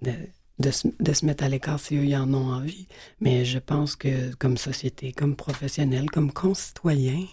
de, 0.02 0.14
de, 0.60 0.72
se, 0.72 0.88
de 1.00 1.14
se, 1.14 1.26
mettre 1.26 1.44
à 1.44 1.50
l'écart 1.50 1.80
si 1.80 1.96
eux 1.96 2.06
y 2.06 2.16
en 2.16 2.34
ont 2.34 2.52
envie. 2.52 2.88
Mais 3.20 3.46
je 3.46 3.60
pense 3.60 3.96
que, 3.96 4.34
comme 4.36 4.58
société, 4.58 5.12
comme 5.12 5.36
professionnels, 5.36 6.10
comme 6.10 6.32
concitoyens, 6.32 7.26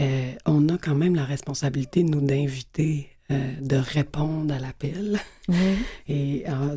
euh, 0.00 0.32
on 0.46 0.68
a 0.68 0.78
quand 0.78 0.94
même 0.94 1.14
la 1.14 1.24
responsabilité, 1.24 2.02
nous, 2.02 2.20
d'inviter 2.20 3.10
euh, 3.30 3.52
de 3.60 3.76
répondre 3.76 4.52
à 4.54 4.58
l'appel. 4.58 5.18
Et 6.08 6.44
euh, 6.48 6.76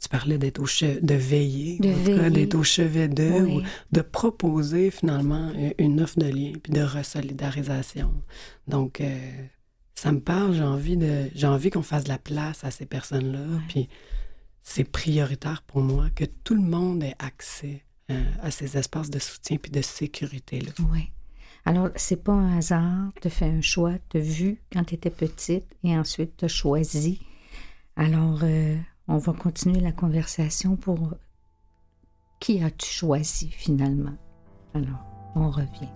tu 0.00 0.08
parlais 0.08 0.38
d'être 0.38 0.60
au 0.60 0.64
de 0.64 1.14
veiller, 1.14 1.78
d'être 1.78 2.54
au 2.54 2.62
chevet 2.62 3.08
d'eux, 3.08 3.62
de 3.92 4.00
proposer 4.00 4.90
finalement 4.90 5.52
une 5.78 6.00
offre 6.00 6.18
de 6.18 6.26
lien, 6.26 6.52
puis 6.62 6.72
de 6.72 6.82
resolidarisation. 6.82 8.10
Donc, 8.66 9.02
ça 10.00 10.12
me 10.12 10.20
parle, 10.20 10.54
j'ai 10.54 10.62
envie 10.62 10.96
de, 10.96 11.28
j'ai 11.34 11.46
envie 11.46 11.68
qu'on 11.68 11.82
fasse 11.82 12.04
de 12.04 12.08
la 12.08 12.16
place 12.16 12.64
à 12.64 12.70
ces 12.70 12.86
personnes-là, 12.86 13.44
puis 13.68 13.90
c'est 14.62 14.84
prioritaire 14.84 15.62
pour 15.62 15.80
moi 15.82 16.10
que 16.10 16.24
tout 16.24 16.54
le 16.54 16.62
monde 16.62 17.02
ait 17.02 17.16
accès 17.18 17.84
à 18.42 18.50
ces 18.50 18.76
espaces 18.76 19.10
de 19.10 19.18
soutien 19.18 19.56
puis 19.56 19.70
de 19.70 19.82
sécurité-là. 19.82 20.72
Oui. 20.90 21.12
Alors, 21.64 21.90
c'est 21.96 22.22
pas 22.24 22.32
un 22.32 22.56
hasard, 22.58 23.12
tu 23.20 23.30
fais 23.30 23.46
un 23.46 23.60
choix, 23.60 23.92
tu 24.08 24.16
as 24.16 24.20
vu 24.20 24.62
quand 24.72 24.84
tu 24.84 24.94
étais 24.94 25.10
petite 25.10 25.66
et 25.84 25.96
ensuite 25.96 26.36
tu 26.36 26.46
as 26.46 26.48
choisi. 26.48 27.20
Alors, 27.96 28.40
euh, 28.42 28.76
on 29.08 29.18
va 29.18 29.32
continuer 29.32 29.80
la 29.80 29.92
conversation 29.92 30.76
pour 30.76 31.14
qui 32.40 32.62
as-tu 32.62 32.90
choisi 32.90 33.50
finalement? 33.50 34.16
Alors, 34.74 35.04
on 35.34 35.50
revient. 35.50 35.92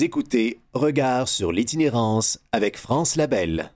Écoutez 0.00 0.60
Regard 0.74 1.28
sur 1.28 1.50
l'itinérance 1.50 2.38
avec 2.52 2.76
France 2.76 3.16
Labelle. 3.16 3.72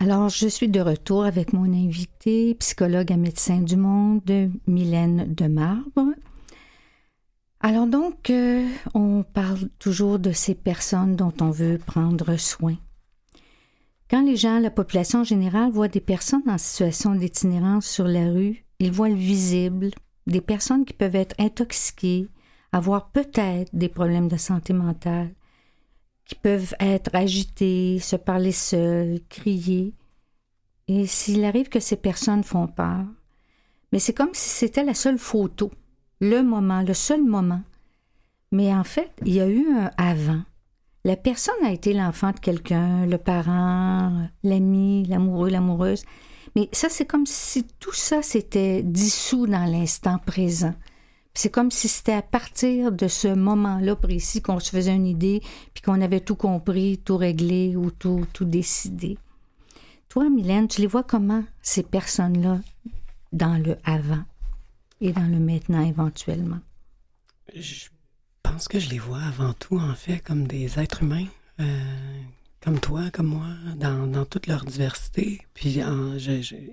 Alors, 0.00 0.30
je 0.30 0.48
suis 0.48 0.68
de 0.68 0.80
retour 0.80 1.24
avec 1.24 1.52
mon 1.52 1.72
invité, 1.72 2.54
psychologue 2.54 3.12
et 3.12 3.16
médecin 3.16 3.60
du 3.60 3.76
monde, 3.76 4.50
Mylène 4.66 5.32
Demarbre. 5.32 6.14
Alors 7.60 7.86
donc, 7.86 8.30
euh, 8.30 8.66
on 8.94 9.22
parle 9.22 9.68
toujours 9.78 10.18
de 10.18 10.32
ces 10.32 10.54
personnes 10.54 11.14
dont 11.14 11.34
on 11.40 11.50
veut 11.50 11.78
prendre 11.78 12.36
soin. 12.36 12.76
Quand 14.10 14.22
les 14.22 14.36
gens, 14.36 14.58
la 14.58 14.70
population 14.70 15.24
générale, 15.24 15.70
voient 15.70 15.88
des 15.88 16.00
personnes 16.00 16.48
en 16.48 16.58
situation 16.58 17.14
d'itinérance 17.14 17.86
sur 17.86 18.08
la 18.08 18.30
rue, 18.30 18.64
ils 18.80 18.92
voient 18.92 19.08
le 19.08 19.14
visible, 19.14 19.90
des 20.26 20.40
personnes 20.40 20.84
qui 20.84 20.94
peuvent 20.94 21.16
être 21.16 21.34
intoxiquées, 21.38 22.28
avoir 22.72 23.10
peut-être 23.10 23.74
des 23.74 23.88
problèmes 23.88 24.28
de 24.28 24.36
santé 24.36 24.72
mentale, 24.72 25.34
qui 26.24 26.34
peuvent 26.34 26.74
être 26.80 27.14
agités, 27.14 27.98
se 28.00 28.16
parler 28.16 28.52
seuls, 28.52 29.20
crier. 29.28 29.94
Et 30.88 31.06
s'il 31.06 31.44
arrive 31.44 31.68
que 31.68 31.80
ces 31.80 31.96
personnes 31.96 32.44
font 32.44 32.66
peur, 32.66 33.04
mais 33.92 33.98
c'est 33.98 34.12
comme 34.12 34.34
si 34.34 34.48
c'était 34.48 34.84
la 34.84 34.94
seule 34.94 35.18
photo, 35.18 35.70
le 36.20 36.42
moment, 36.42 36.82
le 36.82 36.94
seul 36.94 37.22
moment. 37.22 37.62
Mais 38.52 38.74
en 38.74 38.84
fait, 38.84 39.10
il 39.24 39.34
y 39.34 39.40
a 39.40 39.48
eu 39.48 39.66
un 39.72 39.90
avant. 39.96 40.42
La 41.04 41.16
personne 41.16 41.64
a 41.64 41.70
été 41.70 41.92
l'enfant 41.92 42.32
de 42.32 42.40
quelqu'un, 42.40 43.06
le 43.06 43.18
parent, 43.18 44.28
l'ami, 44.42 45.04
l'amoureux, 45.04 45.50
l'amoureuse. 45.50 46.04
Mais 46.56 46.68
ça, 46.72 46.88
c'est 46.88 47.06
comme 47.06 47.26
si 47.26 47.64
tout 47.78 47.92
ça 47.92 48.22
s'était 48.22 48.82
dissous 48.82 49.46
dans 49.46 49.70
l'instant 49.70 50.18
présent. 50.18 50.74
C'est 51.36 51.50
comme 51.50 51.70
si 51.70 51.86
c'était 51.86 52.14
à 52.14 52.22
partir 52.22 52.92
de 52.92 53.08
ce 53.08 53.28
moment-là 53.28 53.94
précis 53.94 54.40
qu'on 54.40 54.58
se 54.58 54.70
faisait 54.70 54.94
une 54.94 55.06
idée, 55.06 55.42
puis 55.74 55.82
qu'on 55.82 56.00
avait 56.00 56.20
tout 56.20 56.34
compris, 56.34 56.96
tout 56.96 57.18
réglé 57.18 57.76
ou 57.76 57.90
tout, 57.90 58.26
tout 58.32 58.46
décidé. 58.46 59.18
Toi, 60.08 60.30
Mylène, 60.30 60.66
tu 60.66 60.80
les 60.80 60.86
vois 60.86 61.02
comment, 61.02 61.44
ces 61.60 61.82
personnes-là, 61.82 62.60
dans 63.32 63.62
le 63.62 63.76
avant 63.84 64.24
et 65.02 65.12
dans 65.12 65.30
le 65.30 65.38
maintenant 65.38 65.84
éventuellement? 65.84 66.60
Je 67.54 67.88
pense 68.42 68.66
que 68.66 68.78
je 68.78 68.88
les 68.88 68.98
vois 68.98 69.20
avant 69.20 69.52
tout, 69.52 69.78
en 69.78 69.94
fait, 69.94 70.20
comme 70.20 70.46
des 70.46 70.78
êtres 70.78 71.02
humains. 71.02 71.26
Euh, 71.60 71.64
comme 72.62 72.80
toi, 72.80 73.10
comme 73.12 73.26
moi, 73.26 73.46
dans, 73.76 74.24
toute 74.24 74.46
leur 74.46 74.64
diversité. 74.64 75.42
Puis 75.52 75.80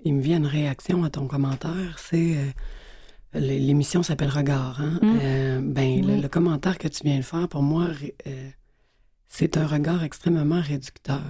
il 0.06 0.14
me 0.14 0.22
vient 0.22 0.38
une 0.38 0.48
réaction 0.48 1.04
à 1.04 1.10
ton 1.10 1.28
commentaire, 1.28 2.00
c'est 2.00 2.38
euh, 2.38 2.52
L'émission 3.34 4.04
s'appelle 4.04 4.30
Regard. 4.30 4.80
Hein? 4.82 5.00
Mm. 5.02 5.20
Euh, 5.22 5.62
ben, 5.62 6.22
le, 6.22 6.28
commentaire 6.28 6.78
que 6.78 6.88
tu 6.88 7.04
viens 7.04 7.18
de 7.18 7.24
faire, 7.24 7.48
pour 7.48 7.64
moi, 7.64 7.88
euh, 8.28 8.50
c'est 9.28 9.58
un 9.58 9.66
regard 9.66 10.04
extrêmement 10.04 10.62
réducteur. 10.62 11.22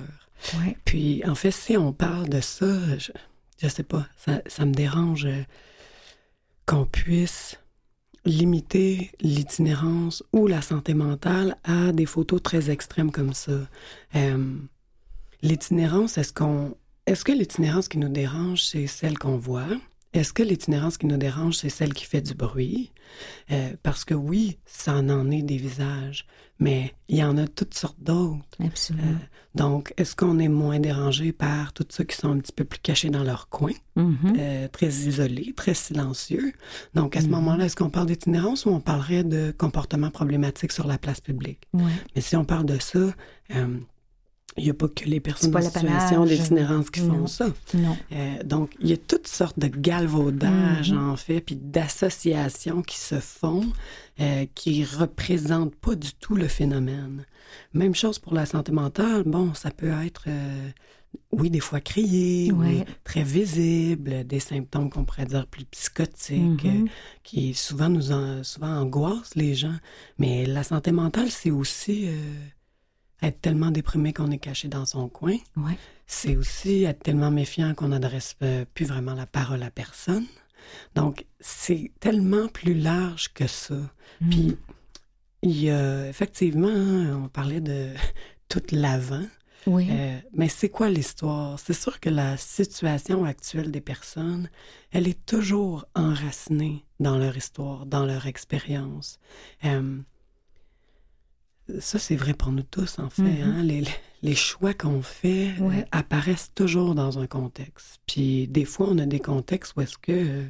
Puis, 0.84 1.24
en 1.26 1.36
fait, 1.36 1.52
si 1.52 1.78
on 1.78 1.94
parle 1.94 2.28
de 2.28 2.42
ça, 2.42 2.98
je, 2.98 3.12
je 3.62 3.68
sais 3.68 3.84
pas, 3.84 4.06
ça, 4.18 4.66
me 4.66 4.74
dérange 4.74 5.26
euh, 5.26 5.44
qu'on 6.66 6.86
puisse 6.86 7.58
limiter 8.26 9.12
l'itinérance 9.22 10.24
ou 10.34 10.48
la 10.48 10.62
santé 10.62 10.94
mentale 10.94 11.58
à 11.64 11.92
des 11.94 12.06
photos 12.06 12.42
très 12.42 12.70
extrêmes 12.70 13.12
comme 13.12 13.34
ça. 13.34 13.52
L'itinérance, 15.42 16.18
est-ce 16.18 16.32
qu'on 16.32 16.78
est-ce 17.06 17.26
que 17.26 17.34
l'itinérance 17.34 17.90
qui 17.90 17.98
nous 17.98 18.10
dérange, 18.10 18.64
c'est 18.64 18.88
celle 18.88 19.18
qu'on 19.20 19.38
voit? 19.38 19.68
Est-ce 20.14 20.32
que 20.34 20.44
l'itinérance 20.44 20.98
qui 20.98 21.08
nous 21.08 21.18
dérange, 21.18 21.56
c'est 21.56 21.70
celle 21.70 21.94
qui 21.94 22.06
fait 22.06 22.22
du 22.22 22.36
bruit? 22.36 22.92
Euh, 23.52 23.74
parce 23.82 24.06
que 24.06 24.14
oui, 24.14 24.58
ça 24.66 24.94
en 24.96 25.32
est 25.32 25.42
des 25.42 25.58
visages, 25.58 26.26
mais 26.60 26.94
il 27.10 27.18
y 27.18 27.24
en 27.24 27.38
a 27.38 27.48
toutes 27.48 27.74
sortes 27.74 28.00
d'autres. 28.00 28.58
Absolument. 28.64 29.08
Euh, 29.08 29.26
donc, 29.56 29.94
est-ce 29.98 30.16
qu'on 30.16 30.40
est 30.40 30.48
moins 30.48 30.80
dérangé 30.80 31.32
par 31.32 31.74
tous 31.74 31.86
ceux 31.90 32.04
qui 32.04 32.16
sont 32.16 32.30
un 32.30 32.40
petit 32.40 32.52
peu 32.52 32.64
plus 32.64 32.80
cachés 32.80 33.10
dans 33.10 33.24
leur 33.24 33.50
coin, 33.50 33.74
mm-hmm. 33.98 34.36
euh, 34.40 34.68
très 34.68 34.88
isolés, 34.90 35.54
très 35.56 35.74
silencieux? 35.74 36.54
Donc, 36.94 37.16
à 37.16 37.22
ce 37.22 37.28
Mm-hmm. 37.28 37.30
moment-là, 37.32 37.66
est-ce 37.66 37.76
qu'on 37.76 37.90
parle 37.90 38.08
d'itinérance 38.08 38.66
ou 38.66 38.70
on 38.70 38.80
parlerait 38.80 39.24
de 39.24 39.54
comportements 39.58 40.12
problématiques 40.12 40.72
sur 40.72 40.88
la 40.88 40.98
place 40.98 41.22
publique? 41.22 41.68
Ouais. 41.74 41.84
Mais 42.16 42.22
si 42.22 42.36
on 42.36 42.46
parle 42.46 42.66
de 42.66 42.80
ça, 42.80 43.14
il 44.58 44.64
n'y 44.66 44.70
a 44.70 44.74
pas 44.74 44.88
que 44.88 45.06
les 45.06 45.20
personnes 45.20 45.56
en 45.56 45.62
situation 45.62 46.26
d'itinérance 46.26 46.90
qui 46.92 47.00
font 47.00 47.26
ça. 47.28 47.48
Non. 47.74 47.98
Euh, 48.12 48.44
donc, 48.44 48.72
il 48.80 48.90
y 48.90 48.94
a 48.94 48.98
toutes 48.98 49.28
sortes 49.28 49.58
de 49.58 49.68
galvaudages, 49.68 50.92
Mhm. 50.92 51.10
en 51.12 51.16
fait, 51.16 51.42
puis 51.42 51.56
d'associations 51.56 52.82
qui 52.84 52.98
se 53.00 53.20
font, 53.20 53.66
euh, 54.20 54.46
qui 54.54 54.84
représentent 54.84 55.76
pas 55.76 55.96
du 55.96 56.14
tout 56.14 56.36
le 56.36 56.48
phénomène. 56.48 57.26
Même 57.74 57.96
chose 57.96 58.20
pour 58.20 58.34
la 58.34 58.46
santé 58.46 58.72
mentale. 58.72 59.24
Bon, 59.26 59.54
ça 59.56 59.72
peut 59.72 59.92
être, 60.06 60.26
euh, 60.28 60.70
oui, 61.32 61.50
des 61.50 61.60
fois 61.60 61.80
crié, 61.80 62.52
oui, 62.52 62.84
très 63.04 63.24
visible, 63.24 64.24
des 64.26 64.40
symptômes 64.40 64.90
qu'on 64.90 65.04
pourrait 65.06 65.26
dire 65.26 65.48
plus 65.48 65.66
psychotiques, 65.66 66.64
Mhm. 66.64 66.86
euh, 66.86 66.90
qui 67.24 67.54
souvent 67.56 67.90
nous 67.90 68.12
en- 68.12 68.44
souvent 68.44 68.76
angoissent 68.82 69.36
les 69.36 69.56
gens. 69.56 69.76
Mais 70.20 70.46
la 70.46 70.64
santé 70.64 70.92
mentale, 70.92 71.30
c'est 71.32 71.52
aussi 71.52 72.08
euh, 72.08 72.16
être 73.24 73.42
tellement 73.42 73.72
déprimé 73.72 74.14
qu'on 74.14 74.32
est 74.32 74.38
caché 74.38 74.68
dans 74.68 74.86
son 74.86 75.08
coin. 75.08 75.38
Ouais. 75.56 75.78
C'est 76.06 76.36
aussi 76.36 76.84
être 76.84 77.02
tellement 77.02 77.32
méfiant 77.32 77.74
qu'on 77.74 77.88
n'adresse 77.88 78.36
euh, 78.44 78.66
plus 78.74 78.86
vraiment 78.86 79.14
la 79.14 79.26
parole 79.26 79.64
à 79.64 79.72
personne. 79.72 80.26
Donc, 80.96 81.26
c'est 81.40 81.92
tellement 82.00 82.48
plus 82.48 82.74
large 82.74 83.34
que 83.34 83.48
ça. 83.48 83.76
Mm. 84.22 84.30
Puis, 84.30 84.58
il 85.42 85.62
y 85.62 85.70
a 85.70 86.08
effectivement, 86.08 86.68
hein, 86.68 87.24
on 87.24 87.28
parlait 87.30 87.62
de 87.62 87.90
tout 88.50 88.64
l'avant. 88.72 89.26
Oui. 89.66 89.88
Euh, 89.90 90.20
mais 90.34 90.50
c'est 90.50 90.70
quoi 90.70 90.90
l'histoire? 90.90 91.58
C'est 91.58 91.74
sûr 91.74 92.02
que 92.02 92.10
la 92.10 92.36
situation 92.36 93.24
actuelle 93.24 93.72
des 93.72 93.82
personnes, 93.82 94.50
elle 94.92 95.08
est 95.08 95.26
toujours 95.26 95.86
enracinée 95.96 96.84
dans 97.00 97.18
leur 97.18 97.38
histoire, 97.38 97.86
dans 97.86 98.06
leur 98.06 98.28
expérience. 98.28 99.20
Euh, 99.64 100.00
ça, 101.80 102.00
c'est 102.00 102.16
vrai 102.16 102.34
pour 102.34 102.52
nous 102.52 102.64
tous, 102.64 103.00
en 103.00 103.10
fait. 103.10 103.22
Mhm. 103.22 103.42
hein. 103.42 103.64
Les, 103.64 103.84
les 104.22 104.36
choix 104.36 104.74
qu'on 104.74 105.02
fait 105.02 105.52
euh, 105.60 105.82
apparaissent 105.92 106.52
toujours 106.56 106.96
dans 106.96 107.20
un 107.20 107.28
contexte. 107.28 108.00
Puis 108.08 108.48
des 108.48 108.66
fois, 108.66 108.88
on 108.90 108.98
a 108.98 109.06
des 109.06 109.20
contextes 109.20 109.74
où 109.76 109.82
est-ce 109.82 109.98
que... 109.98 110.12
euh, 110.12 110.44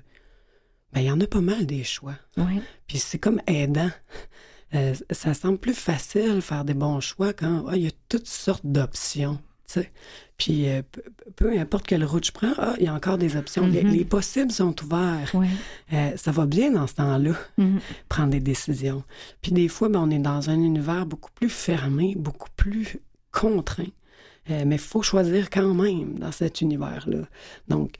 ben, 0.93 1.01
il 1.01 1.07
y 1.07 1.11
en 1.11 1.19
a 1.19 1.27
pas 1.27 1.41
mal 1.41 1.65
des 1.65 1.83
choix. 1.83 2.15
Ouais. 2.37 2.61
Puis 2.87 2.99
c'est 2.99 3.17
comme 3.17 3.41
aidant. 3.47 3.89
Euh, 4.75 4.93
ça 5.11 5.33
semble 5.33 5.57
plus 5.57 5.73
facile 5.73 6.41
faire 6.41 6.65
des 6.65 6.73
bons 6.73 6.99
choix 6.99 7.33
quand 7.33 7.65
ah, 7.67 7.75
il 7.75 7.83
y 7.83 7.87
a 7.87 7.91
toutes 8.09 8.27
sortes 8.27 8.65
d'options. 8.65 9.39
Puis 10.37 10.67
euh, 10.69 10.81
peu, 11.35 11.57
importe 11.57 11.85
quelle 11.87 12.03
route 12.03 12.25
je 12.25 12.31
prends, 12.31 12.53
ah, 12.57 12.73
il 12.79 12.85
y 12.85 12.87
a 12.87 12.93
encore 12.93 13.17
des 13.17 13.35
options. 13.37 13.65
Les, 13.67 13.83
Mhm. 13.83 13.91
les 13.91 14.05
possibles 14.05 14.51
sont 14.51 14.75
ouverts. 14.83 15.31
Ouais. 15.33 15.47
Euh, 15.93 16.11
ça 16.17 16.31
va 16.31 16.45
bien 16.45 16.71
dans 16.71 16.85
ce 16.87 16.95
temps-là, 16.95 17.33
Mhm. 17.57 17.79
prendre 18.09 18.29
des 18.31 18.39
décisions. 18.39 19.03
Puis 19.41 19.51
des 19.51 19.67
fois, 19.67 19.89
ben, 19.89 19.99
on 19.99 20.09
est 20.09 20.19
dans 20.19 20.49
un 20.49 20.59
univers 20.59 21.05
beaucoup 21.05 21.31
plus 21.33 21.49
fermé, 21.49 22.15
beaucoup 22.17 22.49
plus 22.55 22.97
contraint. 23.31 23.87
Euh, 24.49 24.63
mais 24.65 24.75
il 24.75 24.81
faut 24.81 25.01
choisir 25.01 25.49
quand 25.49 25.73
même 25.73 26.19
dans 26.19 26.31
cet 26.33 26.61
univers-là. 26.61 27.19
Donc, 27.69 27.95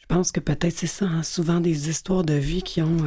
je 0.00 0.06
pense 0.06 0.30
que 0.30 0.40
peut-être 0.40 0.76
c'est 0.76 0.86
ça, 0.86 1.06
hein, 1.06 1.22
souvent 1.22 1.60
des 1.60 1.88
histoires 1.88 2.24
de 2.24 2.34
vie 2.34 2.62
qui 2.62 2.82
ont, 2.82 2.98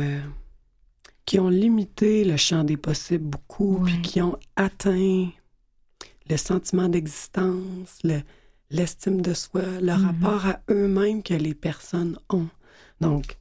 qui 1.26 1.40
ont 1.40 1.50
limité 1.50 2.24
le 2.24 2.38
champ 2.38 2.64
des 2.64 2.78
possibles 2.78 3.26
beaucoup, 3.26 3.80
puis 3.86 4.02
qui 4.02 4.22
ont 4.22 4.38
atteint 4.56 5.30
le 6.30 6.38
sentiment 6.38 6.90
d'existence, 6.90 8.00
le- 8.04 8.22
l'estime 8.72 9.22
de 9.22 9.34
soi, 9.34 9.62
le 9.82 9.94
Mhm. 9.94 10.06
rapport 10.06 10.46
à 10.46 10.60
eux-mêmes 10.72 11.22
que 11.24 11.34
les 11.34 11.54
personnes 11.54 12.18
ont. 12.30 12.48
Donc, 13.02 13.38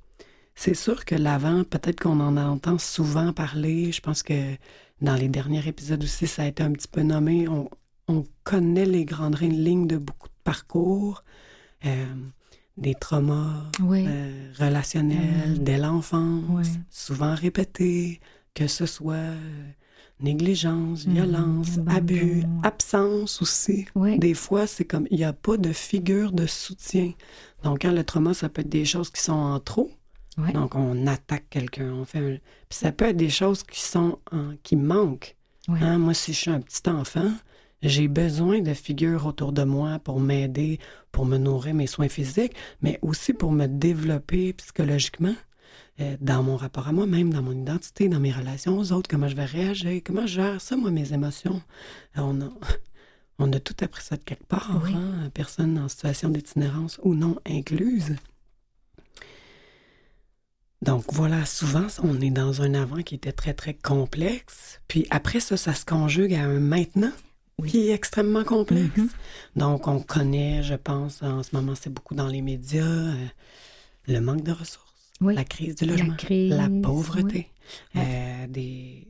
c'est 0.54 0.74
sûr 0.74 1.04
que 1.04 1.14
l'avant, 1.14 1.64
peut-être 1.64 2.00
qu'on 2.00 2.20
en 2.20 2.36
entend 2.36 2.78
souvent 2.78 3.32
parler. 3.32 3.90
Je 3.92 4.00
pense 4.00 4.22
que 4.22 4.54
dans 5.00 5.14
les 5.14 5.28
derniers 5.28 5.66
épisodes 5.66 6.02
aussi, 6.02 6.26
ça 6.26 6.42
a 6.42 6.46
été 6.46 6.62
un 6.62 6.72
petit 6.72 6.88
peu 6.88 7.02
nommé. 7.02 7.48
On, 7.48 7.68
on 8.08 8.24
connaît 8.44 8.84
les 8.86 9.04
grandes 9.04 9.38
lignes 9.40 9.86
de 9.86 9.96
beaucoup 9.96 10.28
de 10.28 10.34
parcours, 10.44 11.24
euh, 11.86 12.04
des 12.76 12.94
traumas 12.94 13.70
Oui. 13.80 14.04
euh, 14.06 14.52
relationnels 14.58 15.62
dès 15.62 15.78
l'enfance, 15.78 16.68
souvent 16.90 17.34
répétés, 17.34 18.20
que 18.54 18.66
ce 18.66 18.84
soit 18.86 19.14
euh, 19.14 19.70
négligence, 20.24 21.06
Mhm, 21.06 21.14
violence, 21.14 21.78
abus, 21.86 22.42
absence 22.62 23.40
aussi. 23.42 23.86
Oui. 23.94 24.18
Des 24.18 24.34
fois, 24.34 24.66
c'est 24.66 24.84
comme 24.84 25.06
il 25.10 25.18
n'y 25.18 25.24
a 25.24 25.32
pas 25.32 25.56
de 25.56 25.72
figure 25.72 26.32
de 26.32 26.46
soutien. 26.46 27.12
Donc, 27.62 27.82
quand 27.82 27.92
le 27.92 28.02
trauma, 28.04 28.34
ça 28.34 28.48
peut 28.48 28.62
être 28.62 28.68
des 28.68 28.84
choses 28.84 29.10
qui 29.10 29.22
sont 29.22 29.32
en 29.32 29.60
trop. 29.60 29.90
Donc, 30.52 30.74
on 30.74 31.06
attaque 31.06 31.44
quelqu'un, 31.48 31.92
on 31.92 32.04
fait 32.04 32.18
un... 32.18 32.36
Puis 32.68 32.78
ça 32.78 32.90
peut 32.90 33.04
être 33.04 33.16
des 33.16 33.30
choses 33.30 33.62
qui 33.62 33.80
sont 33.80 34.18
en- 34.32 34.54
qui 34.64 34.74
manquent. 34.74 35.36
Hein, 35.68 35.98
Moi, 35.98 36.12
si 36.12 36.32
je 36.32 36.38
suis 36.40 36.50
un 36.50 36.60
petit 36.60 36.88
enfant, 36.90 37.32
j'ai 37.82 38.08
besoin 38.08 38.60
de 38.60 38.74
figures 38.74 39.26
autour 39.26 39.52
de 39.52 39.62
moi 39.62 39.98
pour 40.00 40.18
m'aider, 40.20 40.80
pour 41.12 41.24
me 41.24 41.38
nourrir 41.38 41.74
mes 41.74 41.86
soins 41.86 42.08
physiques, 42.08 42.54
mais 42.82 42.98
aussi 43.00 43.32
pour 43.32 43.52
me 43.52 43.66
développer 43.66 44.52
psychologiquement 44.54 45.34
euh, 46.00 46.16
dans 46.20 46.42
mon 46.42 46.56
rapport 46.56 46.88
à 46.88 46.92
moi-même, 46.92 47.32
dans 47.32 47.42
mon 47.42 47.52
identité, 47.52 48.08
dans 48.08 48.20
mes 48.20 48.32
relations 48.32 48.76
aux 48.78 48.92
autres, 48.92 49.08
comment 49.08 49.28
je 49.28 49.36
vais 49.36 49.44
réagir, 49.44 50.00
comment 50.04 50.26
je 50.26 50.34
gère 50.34 50.60
ça, 50.60 50.76
moi, 50.76 50.90
mes 50.90 51.12
émotions. 51.12 51.62
Euh, 52.18 52.22
On 52.22 52.40
a, 52.40 52.48
on 53.38 53.52
a 53.52 53.60
tout 53.60 53.76
appris 53.80 54.02
ça 54.02 54.16
de 54.16 54.22
quelque 54.24 54.46
part, 54.46 54.80
Oui. 54.84 54.92
hein, 54.94 55.30
personne 55.34 55.78
en 55.78 55.88
situation 55.88 56.28
d'itinérance 56.30 56.98
ou 57.02 57.14
non 57.14 57.36
incluse. 57.46 58.16
Donc 60.82 61.04
voilà, 61.12 61.46
souvent, 61.46 61.86
on 62.02 62.20
est 62.20 62.30
dans 62.30 62.60
un 62.60 62.74
avant 62.74 63.02
qui 63.02 63.14
était 63.14 63.32
très, 63.32 63.54
très 63.54 63.72
complexe. 63.74 64.80
Puis 64.86 65.06
après 65.10 65.40
ça, 65.40 65.56
ça 65.56 65.72
se 65.74 65.86
conjugue 65.86 66.34
à 66.34 66.42
un 66.44 66.60
maintenant 66.60 67.12
Oui. 67.58 67.70
qui 67.70 67.88
est 67.88 67.92
extrêmement 67.94 68.44
complexe. 68.44 68.96
Mhm. 68.98 69.08
Donc 69.56 69.88
on 69.88 70.00
connaît, 70.00 70.62
je 70.62 70.74
pense, 70.74 71.22
en 71.22 71.42
ce 71.42 71.56
moment, 71.56 71.74
c'est 71.74 71.88
beaucoup 71.92 72.14
dans 72.14 72.26
les 72.28 72.42
médias, 72.42 72.84
euh, 72.84 73.26
le 74.08 74.18
manque 74.20 74.42
de 74.42 74.52
ressources, 74.52 74.83
Oui. 75.20 75.34
la 75.34 75.44
crise 75.44 75.76
du 75.76 75.84
La 75.86 75.92
logement, 75.92 76.16
crise, 76.16 76.50
la 76.50 76.68
pauvreté, 76.82 77.48
oui. 77.94 78.00
euh, 78.00 78.46
des, 78.48 79.06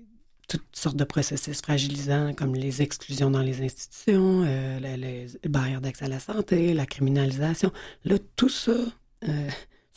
toutes 0.48 0.64
sortes 0.72 0.96
de 0.96 1.04
processus 1.04 1.60
fragilisants 1.62 2.34
comme 2.34 2.54
les 2.54 2.82
exclusions 2.82 3.30
dans 3.30 3.40
les 3.42 3.62
institutions, 3.62 4.42
euh, 4.46 4.78
les, 4.80 4.96
les 4.96 5.48
barrières 5.48 5.80
d'accès 5.80 6.04
à 6.04 6.08
la 6.08 6.20
santé, 6.20 6.74
la 6.74 6.86
criminalisation. 6.86 7.72
Là, 8.04 8.16
tout 8.36 8.50
ça 8.50 8.72
euh, 9.28 9.48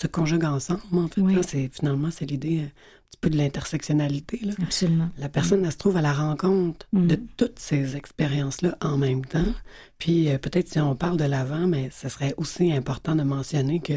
se 0.01 0.07
conjugue 0.07 0.45
ensemble, 0.45 0.81
en 0.93 1.07
fait. 1.09 1.21
Oui. 1.21 1.35
Là, 1.35 1.41
c'est, 1.43 1.69
finalement, 1.73 2.09
c'est 2.09 2.25
l'idée 2.25 2.61
un 2.61 2.69
petit 3.09 3.17
peu 3.19 3.29
de 3.29 3.37
l'intersectionnalité. 3.37 4.39
Là. 4.43 4.53
Absolument. 4.63 5.09
La 5.17 5.27
personne, 5.29 5.65
elle 5.65 5.71
se 5.71 5.77
trouve 5.77 5.97
à 5.97 6.01
la 6.01 6.13
rencontre 6.13 6.87
Mm. 6.93 7.07
de 7.07 7.19
toutes 7.35 7.59
ces 7.59 7.95
expériences-là 7.97 8.77
en 8.81 8.97
même 8.97 9.25
temps. 9.25 9.53
Puis 9.97 10.29
euh, 10.29 10.37
peut-être 10.37 10.69
si 10.69 10.79
on 10.79 10.95
parle 10.95 11.17
de 11.17 11.25
l'avant, 11.25 11.67
mais 11.67 11.89
ce 11.91 12.07
serait 12.09 12.33
aussi 12.37 12.71
important 12.71 13.15
de 13.15 13.23
mentionner 13.23 13.81
que 13.81 13.93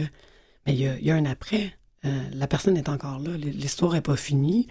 mais 0.66 0.74
il 0.74 0.80
y 0.80 0.86
a, 0.88 0.98
il 0.98 1.04
y 1.06 1.10
a 1.10 1.14
un 1.14 1.24
après. 1.24 1.72
Euh, 2.06 2.22
la 2.32 2.46
personne 2.46 2.76
est 2.78 2.88
encore 2.88 3.18
là, 3.18 3.36
l'histoire 3.36 3.92
n'est 3.92 4.00
pas 4.00 4.16
finie. 4.16 4.66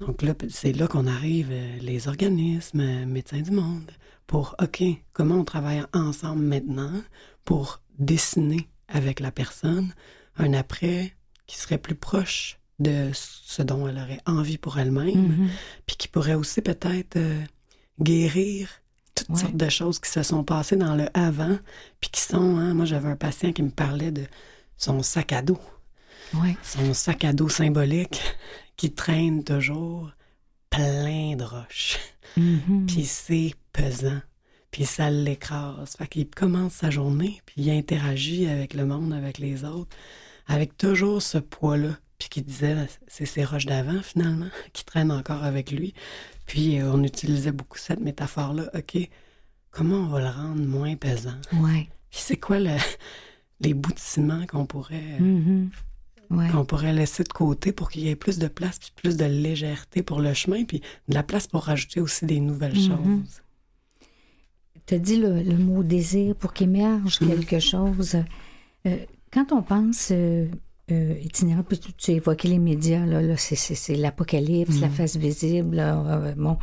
Donc 0.00 0.20
là, 0.22 0.34
c'est 0.50 0.72
là 0.72 0.88
qu'on 0.88 1.06
arrive, 1.06 1.48
euh, 1.52 1.78
les 1.80 2.08
organismes, 2.08 2.80
euh, 2.80 3.06
médecins 3.06 3.40
du 3.40 3.52
monde, 3.52 3.90
pour, 4.26 4.56
OK, 4.60 4.82
comment 5.12 5.36
on 5.36 5.44
travaille 5.44 5.82
ensemble 5.92 6.42
maintenant 6.42 6.92
pour 7.44 7.80
dessiner 7.98 8.68
avec 8.88 9.20
la 9.20 9.30
personne 9.30 9.92
un 10.36 10.54
après 10.54 11.14
qui 11.46 11.56
serait 11.56 11.78
plus 11.78 11.94
proche 11.94 12.58
de 12.80 13.10
ce 13.14 13.62
dont 13.62 13.86
elle 13.86 13.98
aurait 13.98 14.20
envie 14.26 14.58
pour 14.58 14.78
elle-même, 14.78 15.28
Mhm. 15.28 15.48
puis 15.86 15.96
qui 15.96 16.08
pourrait 16.08 16.34
aussi 16.34 16.62
peut-être 16.62 17.16
guérir 18.00 18.68
toutes 19.14 19.28
Ouais. 19.30 19.36
sortes 19.40 19.56
de 19.56 19.68
choses 19.68 19.98
qui 20.00 20.10
se 20.10 20.22
sont 20.22 20.42
passées 20.42 20.76
dans 20.76 20.96
le 20.96 21.06
avant, 21.14 21.58
puis 22.00 22.10
qui 22.10 22.20
sont, 22.22 22.56
hein, 22.56 22.74
moi 22.74 22.86
j'avais 22.86 23.08
un 23.08 23.16
patient 23.16 23.52
qui 23.52 23.62
me 23.62 23.70
parlait 23.70 24.10
de 24.10 24.24
son 24.78 25.02
sac 25.02 25.32
à 25.32 25.42
dos, 25.42 25.60
Ouais. 26.34 26.56
son 26.62 26.94
sac 26.94 27.24
à 27.24 27.32
dos 27.32 27.48
symbolique 27.48 28.20
qui 28.76 28.92
traîne 28.92 29.44
toujours 29.44 30.10
plein 30.70 31.36
de 31.36 31.44
roches, 31.44 31.98
Mhm. 32.36 32.86
puis 32.86 33.04
c'est 33.04 33.54
pesant, 33.72 34.20
puis 34.70 34.86
ça 34.86 35.10
l'écrase. 35.10 35.94
Fait 35.98 36.06
qu'il 36.06 36.28
commence 36.30 36.72
sa 36.74 36.90
journée, 36.90 37.42
puis 37.44 37.56
il 37.58 37.70
interagit 37.70 38.46
avec 38.46 38.72
le 38.74 38.86
monde, 38.86 39.12
avec 39.12 39.38
les 39.38 39.64
autres, 39.64 39.94
avec 40.46 40.76
toujours 40.78 41.20
ce 41.22 41.38
poids-là. 41.38 41.98
Puis 42.18 42.28
qui 42.28 42.42
disait, 42.42 42.76
c'est 43.08 43.26
ces 43.26 43.44
roches 43.44 43.66
d'avant 43.66 44.00
finalement, 44.00 44.48
qui 44.72 44.84
traînent 44.84 45.10
encore 45.10 45.42
avec 45.44 45.70
lui. 45.72 45.92
Puis 46.46 46.78
euh, 46.80 46.90
on 46.92 47.02
utilisait 47.02 47.52
beaucoup 47.52 47.78
cette 47.78 48.00
métaphore-là. 48.00 48.70
OK, 48.74 48.96
comment 49.70 49.96
on 49.96 50.06
va 50.08 50.20
le 50.20 50.28
rendre 50.28 50.62
moins 50.64 50.94
pesant? 50.96 51.38
Ouais. 51.54 51.88
c'est 52.10 52.36
quoi 52.38 52.58
le, 52.60 52.76
les 53.60 53.74
qu'on 54.48 54.64
pourrait, 54.66 55.18
Mhm. 55.20 55.70
Ouais. 56.32 56.48
qu'on 56.50 56.64
pourrait 56.64 56.92
laisser 56.94 57.22
de 57.24 57.28
côté 57.32 57.72
pour 57.72 57.90
qu'il 57.90 58.02
y 58.04 58.08
ait 58.08 58.16
plus 58.16 58.38
de 58.38 58.48
place, 58.48 58.78
puis 58.78 58.90
plus 58.96 59.16
de 59.16 59.24
légèreté 59.26 60.02
pour 60.02 60.20
le 60.20 60.32
chemin, 60.34 60.64
puis 60.64 60.80
de 61.08 61.14
la 61.14 61.22
place 61.22 61.46
pour 61.46 61.62
rajouter 61.64 62.00
aussi 62.00 62.24
des 62.26 62.40
nouvelles 62.40 62.74
Mhm. 62.76 62.88
choses. 62.88 63.42
Tu 64.86 64.94
as 64.94 64.98
dit 64.98 65.16
le, 65.16 65.42
le 65.42 65.56
mot 65.58 65.82
désir 65.82 66.34
pour 66.34 66.52
qu'émerge 66.52 67.20
Mhm. 67.20 67.28
quelque 67.28 67.58
chose. 67.60 68.16
Euh, 68.86 68.96
quand 69.30 69.52
on 69.52 69.62
pense 69.62 70.08
euh, 70.10 70.46
euh, 70.90 71.14
itinérant, 71.22 71.62
puis 71.62 71.78
tu, 71.78 71.92
tu 71.92 72.10
évoqué 72.12 72.48
les 72.48 72.58
médias, 72.58 73.06
là, 73.06 73.22
là, 73.22 73.36
c'est, 73.36 73.94
l'apocalypse, 73.96 74.80
la 74.80 74.88
Mhm. 74.88 74.92
face 74.94 75.16
visible. 75.16 75.76
là, 75.76 76.02
euh, 76.06 76.34
bon. 76.36 76.56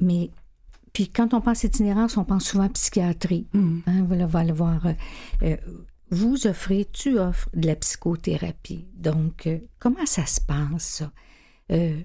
Mais 0.00 0.30
puis 0.92 1.08
quand 1.08 1.34
on 1.34 1.40
pense 1.40 1.64
itinérance, 1.64 2.16
on 2.16 2.24
pense 2.24 2.44
souvent 2.46 2.64
à 2.64 2.68
psychiatrie. 2.68 3.46
Hein, 3.54 4.04
voilà, 4.06 4.24
on 4.24 4.28
va 4.28 4.44
le 4.44 4.52
voir. 4.52 4.80
Vous 6.14 6.46
offrez, 6.46 6.86
tu 6.92 7.18
offres 7.18 7.48
de 7.54 7.66
la 7.66 7.76
psychothérapie. 7.76 8.86
Donc, 8.94 9.46
euh, 9.46 9.58
comment 9.78 10.06
ça 10.06 10.26
se 10.26 10.40
passe, 10.40 10.82
ça? 10.84 11.12
Euh, 11.72 12.00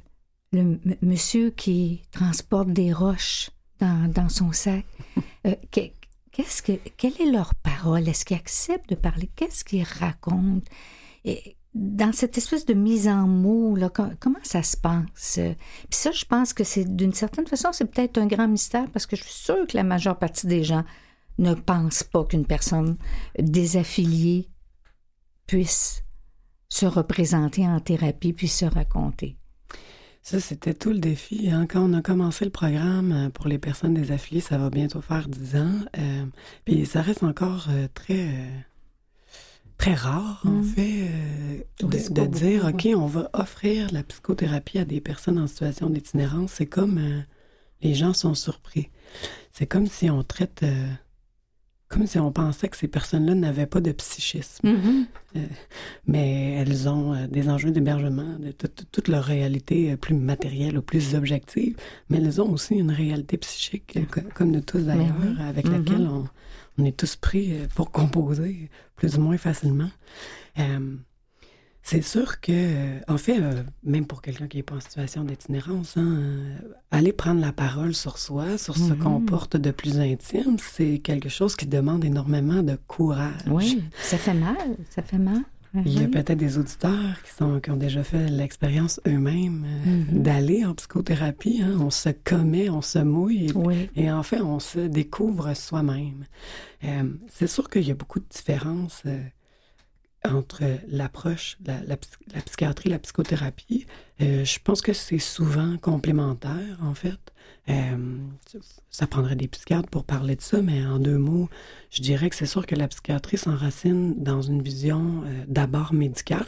le 0.52 0.80
monsieur 1.02 1.52
qui 1.52 2.02
transporte 2.12 2.70
des 2.72 2.92
roches 2.92 3.52
dans, 3.80 4.12
dans 4.12 4.30
son 4.30 4.52
sac, 4.52 4.84
euh, 5.48 5.54
que- 5.72 5.92
qu'est-ce 6.32 6.62
que, 6.64 6.74
quelle 6.98 7.20
est 7.22 7.32
leur 7.32 7.54
parole? 7.56 8.08
Est-ce 8.08 8.26
qu'ils 8.26 8.38
acceptent 8.38 8.90
de 8.90 8.96
parler? 8.96 9.30
Qu'est-ce 9.36 9.64
qu'ils 9.64 9.84
racontent? 9.84 10.66
Et 11.26 11.56
dans 11.76 12.12
cette 12.14 12.38
espèce 12.38 12.66
de 12.66 12.74
mise 12.74 13.08
en 13.08 13.28
mots, 13.28 13.76
là, 13.76 13.90
co- 13.90 14.04
comment 14.20 14.40
ça 14.44 14.64
se 14.64 14.76
passe? 14.76 15.40
Puis 15.40 15.56
ça, 15.92 16.12
je 16.12 16.26
pense 16.26 16.54
que 16.54 16.64
c'est 16.64 16.86
d'une 16.96 17.14
certaine 17.14 17.46
façon, 17.46 17.70
c'est 17.74 17.86
peut-être 17.86 18.18
un 18.18 18.26
grand 18.26 18.48
mystère 18.48 18.90
parce 18.92 19.06
que 19.06 19.16
je 19.16 19.24
suis 19.24 19.34
sûre 19.34 19.68
que 19.68 19.78
la 19.78 19.84
majeure 19.84 20.18
partie 20.18 20.48
des 20.48 20.64
gens 20.64 20.84
ne 21.40 21.54
pensent 21.56 22.04
pas 22.04 22.24
qu'une 22.26 22.46
personne 22.46 22.98
désaffiliée 23.40 24.48
puisse 25.48 26.04
se 26.70 26.86
représenter 26.86 27.66
en 27.68 27.80
thérapie 27.80 28.34
puis 28.34 28.48
se 28.48 28.66
raconter. 28.66 29.36
Ça, 30.22 30.40
c'était 30.40 30.74
tout 30.76 30.92
le 30.92 31.00
défi. 31.00 31.50
hein. 31.50 31.66
Quand 31.66 31.82
on 31.90 31.94
a 31.94 32.02
commencé 32.04 32.46
le 32.46 32.52
programme 32.52 33.12
euh, 33.12 33.30
pour 33.30 33.48
les 33.48 33.58
personnes 33.58 33.94
désaffiliées, 33.96 34.42
ça 34.42 34.58
va 34.58 34.70
bientôt 34.70 35.02
faire 35.02 35.28
10 35.28 35.56
ans. 35.56 35.72
euh, 35.98 36.26
puis 36.66 36.86
ça 36.86 37.02
reste 37.02 37.24
encore 37.24 37.68
euh, 37.72 37.88
très, 37.94 38.28
euh, 38.28 38.48
très 39.78 39.96
rare, 39.96 40.42
en 40.46 40.50
Mm. 40.52 40.64
fait, 40.64 41.10
de, 41.82 42.26
dire, 42.28 42.66
OK, 42.66 42.88
on 42.96 43.08
va 43.08 43.30
offrir 43.34 43.92
la 43.92 44.04
psychothérapie 44.04 44.78
à 44.78 44.86
des 44.86 45.00
personnes 45.02 45.40
en 45.40 45.48
situation 45.48 45.90
d'itinérance. 45.90 46.52
C'est 46.52 46.68
comme 46.68 47.24
les 47.82 47.94
gens 47.96 48.14
sont 48.14 48.36
surpris. 48.36 48.90
C'est 49.52 49.66
comme 49.68 49.88
si 49.88 50.10
on 50.10 50.22
traite... 50.24 50.64
euh, 51.92 51.96
comme 51.96 52.08
si 52.08 52.20
on 52.20 52.32
pensait 52.32 52.68
que 52.70 52.78
ces 52.78 52.88
personnes-là 52.88 53.36
n'avaient 53.36 53.66
pas 53.66 53.82
de 53.82 53.92
psychisme 53.92 54.68
mais 56.08 56.54
elles 56.54 56.90
ont 56.90 57.14
euh, 57.14 57.28
des 57.28 57.50
enjeux 57.50 57.72
d'hébergement, 57.72 58.38
de 58.40 58.52
tout- 58.52 58.68
tout- 58.68 58.86
toute 58.92 59.08
leur 59.08 59.24
réalité 59.24 59.92
euh, 59.92 59.98
plus 59.98 60.16
matérielle 60.16 60.78
ou 60.78 60.82
plus 60.82 61.14
objective, 61.16 61.76
mais 62.10 62.18
elles 62.18 62.42
ont 62.42 62.50
aussi 62.52 62.76
une 62.76 62.92
réalité 62.92 63.38
psychique, 63.38 63.94
euh, 63.98 64.06
co- 64.10 64.22
comme 64.34 64.52
nous 64.52 64.62
tous 64.62 64.80
d'ailleurs, 64.86 65.14
oui. 65.22 65.36
avec 65.42 65.66
Mhm. 65.66 65.72
laquelle 65.74 66.08
on, 66.08 66.26
on 66.80 66.86
est 66.86 66.98
tous 66.98 67.16
pris 67.16 67.54
euh, 67.54 67.68
pour 67.76 67.92
composer 67.92 68.70
plus 68.96 69.18
ou 69.18 69.22
moins 69.22 69.38
facilement. 69.38 69.90
C'est 71.90 72.04
sûr 72.04 72.40
que, 72.40 72.52
euh, 72.52 73.00
en 73.08 73.18
fait, 73.18 73.40
euh, 73.42 73.64
même 73.84 74.06
pour 74.06 74.22
quelqu'un 74.22 74.48
qui 74.48 74.58
n'est 74.58 74.64
pas 74.64 74.76
en 74.76 74.80
situation 74.80 75.24
d'itinérance, 75.24 75.98
hein, 75.98 76.18
euh, 76.20 76.58
aller 76.92 77.14
prendre 77.14 77.42
la 77.42 77.52
parole 77.52 77.96
sur 77.96 78.20
soi, 78.20 78.58
sur 78.60 78.78
ce 78.78 78.94
Mhm. 78.94 79.00
qu'on 79.00 79.22
porte 79.22 79.58
de 79.58 79.72
plus 79.72 80.00
intime, 80.00 80.58
c'est 80.60 81.00
quelque 81.00 81.30
chose 81.30 81.56
qui 81.56 81.66
demande 81.66 82.06
énormément 82.06 82.62
de 82.62 82.78
courage. 82.88 83.42
Oui, 83.48 83.84
ça 84.02 84.18
fait 84.20 84.36
mal, 84.36 84.56
ça 84.92 85.02
fait 85.02 85.18
mal. 85.18 85.42
Il 85.86 85.94
y 85.94 86.00
a 86.00 86.02
Mhm. 86.08 86.12
peut-être 86.12 86.38
des 86.38 86.58
auditeurs 86.58 87.22
qui, 87.24 87.32
sont, 87.32 87.60
qui 87.60 87.70
ont 87.72 87.78
déjà 87.78 88.04
fait 88.04 88.28
l'expérience 88.28 89.00
eux-mêmes 89.08 89.66
euh, 89.68 89.90
Mhm. 90.16 90.22
d'aller 90.24 90.66
en 90.66 90.74
psychothérapie. 90.76 91.62
hein. 91.64 91.78
On 91.80 91.90
se 91.92 92.10
commet, 92.10 92.70
on 92.72 92.82
se 92.82 93.00
mouille 93.00 93.48
et, 93.48 93.52
Oui. 93.54 93.90
et 93.96 94.12
en 94.12 94.24
fait, 94.24 94.42
on 94.42 94.60
se 94.60 94.80
découvre 94.80 95.56
soi-même. 95.56 96.26
C'est 97.28 97.48
sûr 97.48 97.70
qu'il 97.70 97.84
y 97.88 97.92
a 97.92 97.96
beaucoup 97.96 98.20
de 98.20 98.26
différences 98.30 99.04
entre 100.26 100.64
l'approche, 100.88 101.58
la, 101.66 101.82
la 101.84 101.98
la 102.34 102.42
psychiatrie, 102.42 102.90
la 102.90 103.00
psychothérapie. 103.00 103.86
Euh, 104.22 104.44
je 104.44 104.60
pense 104.64 104.82
que 104.82 104.94
c'est 104.94 105.20
souvent 105.20 105.78
complémentaire, 105.78 106.78
en 106.82 106.94
fait. 106.94 107.20
Euh, 107.70 108.18
ça 108.90 109.08
prendrait 109.08 109.36
des 109.36 109.48
psychiatres 109.48 109.90
pour 109.90 110.04
parler 110.04 110.36
de 110.36 110.42
ça, 110.42 110.62
mais 110.62 110.86
en 110.86 111.00
deux 111.00 111.18
mots, 111.18 111.50
je 111.92 112.02
dirais 112.02 112.30
que 112.30 112.36
c'est 112.36 112.46
sûr 112.46 112.66
que 112.66 112.76
la 112.76 112.88
psychiatrie 112.88 113.38
s'enracine 113.38 114.22
dans 114.22 114.42
une 114.42 114.62
vision 114.62 115.24
euh, 115.26 115.44
d'abord 115.48 115.94
médicale. 115.94 116.48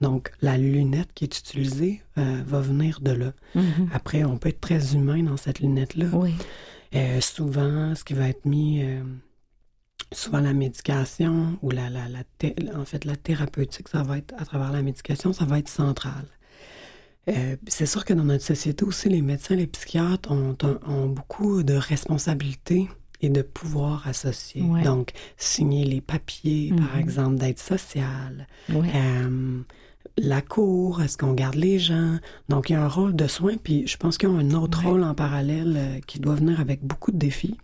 Donc, 0.00 0.32
la 0.42 0.58
lunette 0.58 1.12
qui 1.14 1.24
est 1.24 1.38
utilisée 1.38 2.02
va 2.16 2.60
venir 2.60 3.00
de 3.00 3.12
là. 3.12 3.32
Mhm. 3.54 3.88
Après, 3.92 4.24
on 4.24 4.36
peut 4.36 4.48
être 4.48 4.60
très 4.60 4.94
humain 4.94 5.22
dans 5.22 5.36
cette 5.36 5.60
lunette-là. 5.60 6.06
Oui. 6.12 6.34
Souvent, 7.20 7.94
ce 7.94 8.02
qui 8.04 8.12
va 8.12 8.28
être 8.28 8.44
mis, 8.44 8.82
souvent 10.16 10.40
la 10.40 10.52
médication 10.52 11.58
ou 11.62 11.70
la, 11.70 11.88
la, 11.90 12.00
en 12.78 12.84
fait 12.84 13.04
la 13.04 13.16
thérapeutique, 13.16 13.88
ça 13.88 14.02
va 14.02 14.18
être 14.18 14.34
à 14.38 14.44
travers 14.44 14.72
la 14.72 14.82
médication, 14.82 15.32
ça 15.32 15.44
va 15.44 15.58
être 15.58 15.68
central. 15.68 16.24
Euh, 17.28 17.56
c'est 17.68 17.86
sûr 17.86 18.04
que 18.04 18.12
dans 18.12 18.24
notre 18.24 18.44
société 18.44 18.84
aussi, 18.84 19.08
les 19.08 19.22
médecins, 19.22 19.56
les 19.56 19.66
psychiatres 19.66 20.30
ont, 20.30 20.56
ont- 20.62 20.80
ont 20.86 21.06
beaucoup 21.08 21.62
de 21.62 21.74
responsabilités 21.74 22.88
et 23.22 23.30
de 23.30 23.40
pouvoirs 23.40 24.06
associés. 24.06 24.60
Ouais. 24.62 24.82
Donc, 24.82 25.12
signer 25.38 25.84
les 25.86 26.02
papiers, 26.02 26.72
par 26.76 26.94
Mhm. 26.94 27.00
exemple, 27.00 27.36
d'aide 27.36 27.58
sociale, 27.58 28.46
euh, 28.70 29.62
la 30.18 30.42
cour, 30.42 31.00
est-ce 31.00 31.16
qu'on 31.16 31.32
garde 31.32 31.54
les 31.54 31.78
gens? 31.78 32.18
Donc, 32.50 32.68
il 32.68 32.74
y 32.74 32.76
a 32.76 32.82
un 32.84 32.88
rôle 32.88 33.16
de 33.16 33.26
soin, 33.26 33.54
puis 33.56 33.86
je 33.86 33.96
pense 33.96 34.18
qu'ils 34.18 34.28
ont 34.28 34.38
un 34.38 34.50
autre 34.52 34.82
Ouais. 34.84 34.90
rôle 34.90 35.02
en 35.02 35.14
parallèle 35.14 35.74
euh, 35.78 36.00
qui 36.06 36.20
doit 36.20 36.34
venir 36.34 36.60
avec 36.60 36.82
beaucoup 36.84 37.10
de 37.10 37.16
défis. 37.18 37.56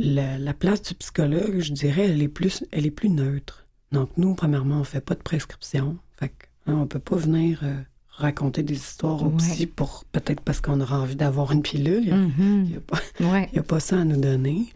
La, 0.00 0.38
la 0.38 0.54
place 0.54 0.80
du 0.82 0.94
psychologue, 0.94 1.58
je 1.58 1.72
dirais, 1.72 2.06
elle 2.08 2.22
est 2.22 2.28
plus, 2.28 2.64
elle 2.70 2.86
est 2.86 2.90
plus 2.92 3.08
neutre. 3.10 3.66
Donc, 3.90 4.10
nous, 4.16 4.34
premièrement, 4.34 4.76
on 4.80 4.84
fait 4.84 5.00
pas 5.00 5.14
de 5.14 5.22
prescription. 5.22 5.96
Fait 6.20 6.28
que, 6.28 6.46
hein, 6.70 6.76
on 6.82 6.86
peut 6.86 7.00
pas 7.00 7.16
venir 7.16 7.60
euh, 7.64 7.74
raconter 8.10 8.62
des 8.62 8.74
histoires 8.76 9.22
au 9.22 9.26
Ouais. 9.30 9.36
psy 9.38 9.66
pour, 9.66 10.04
peut-être 10.12 10.40
parce 10.42 10.60
qu'on 10.60 10.80
aura 10.80 11.00
envie 11.00 11.16
d'avoir 11.16 11.50
une 11.52 11.62
pilule. 11.62 12.02
Il 12.02 12.08
y 12.08 12.12
a- 12.12 12.16
Mhm. 12.16 12.64
il 12.66 12.72
y 12.72 12.76
a 12.76 12.80
pas- 12.80 13.00
Ouais. 13.32 13.48
il 13.50 13.54
n'y 13.54 13.58
a 13.58 13.62
pas 13.64 13.80
ça 13.80 13.98
à 14.00 14.04
nous 14.04 14.20
donner. 14.20 14.66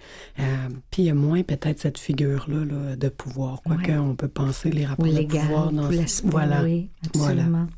Euh, 0.40 0.42
puis 0.90 1.02
il 1.02 1.06
y 1.06 1.10
a 1.10 1.14
moins 1.14 1.42
peut-être 1.44 1.78
cette 1.78 1.98
figure-là 1.98 2.64
là, 2.64 2.96
de 2.96 3.08
pouvoir. 3.08 3.62
Quoique 3.62 3.92
Ouais. 3.92 3.98
on 3.98 4.16
peut 4.16 4.28
penser 4.28 4.70
les 4.70 4.84
Ou 4.84 4.88
rapports 4.88 5.06
de 5.06 5.22
pouvoir 5.22 5.70
dans 5.72 5.90
ce- 6.06 6.22
Voilà. 6.26 6.64
Oui, 6.64 6.90
Voilà. 7.14 7.42
absolument. 7.42 7.68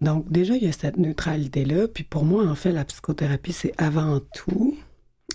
Donc 0.00 0.30
déjà, 0.30 0.56
il 0.56 0.64
y 0.64 0.68
a 0.68 0.72
cette 0.72 0.96
neutralité-là. 0.98 1.86
Puis 1.88 2.02
pour 2.04 2.24
moi, 2.24 2.46
en 2.46 2.54
fait, 2.56 2.72
la 2.72 2.84
psychothérapie, 2.84 3.52
c'est 3.52 3.72
avant 3.78 4.20
tout 4.34 4.71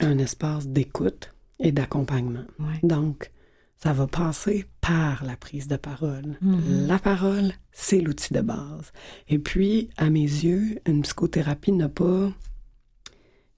un 0.02 0.18
espace 0.18 0.68
d'écoute 0.68 1.34
et 1.60 1.72
d'accompagnement. 1.72 2.46
Ouais. 2.60 2.80
Donc, 2.84 3.32
ça 3.78 3.94
va 3.94 4.08
passer 4.08 4.66
par 4.82 5.24
la 5.24 5.36
prise 5.36 5.68
de 5.68 5.76
parole. 5.78 6.38
Mhm. 6.42 6.88
La 6.88 6.98
parole, 7.00 7.52
c'est 7.72 8.02
l'outil 8.02 8.34
de 8.34 8.42
base. 8.42 8.92
Et 9.28 9.38
puis, 9.40 9.90
à 9.98 10.10
mes 10.10 10.22
yeux, 10.22 10.80
une 10.88 11.02
psychothérapie 11.04 11.72
n'a 11.72 11.90
pas... 11.90 12.32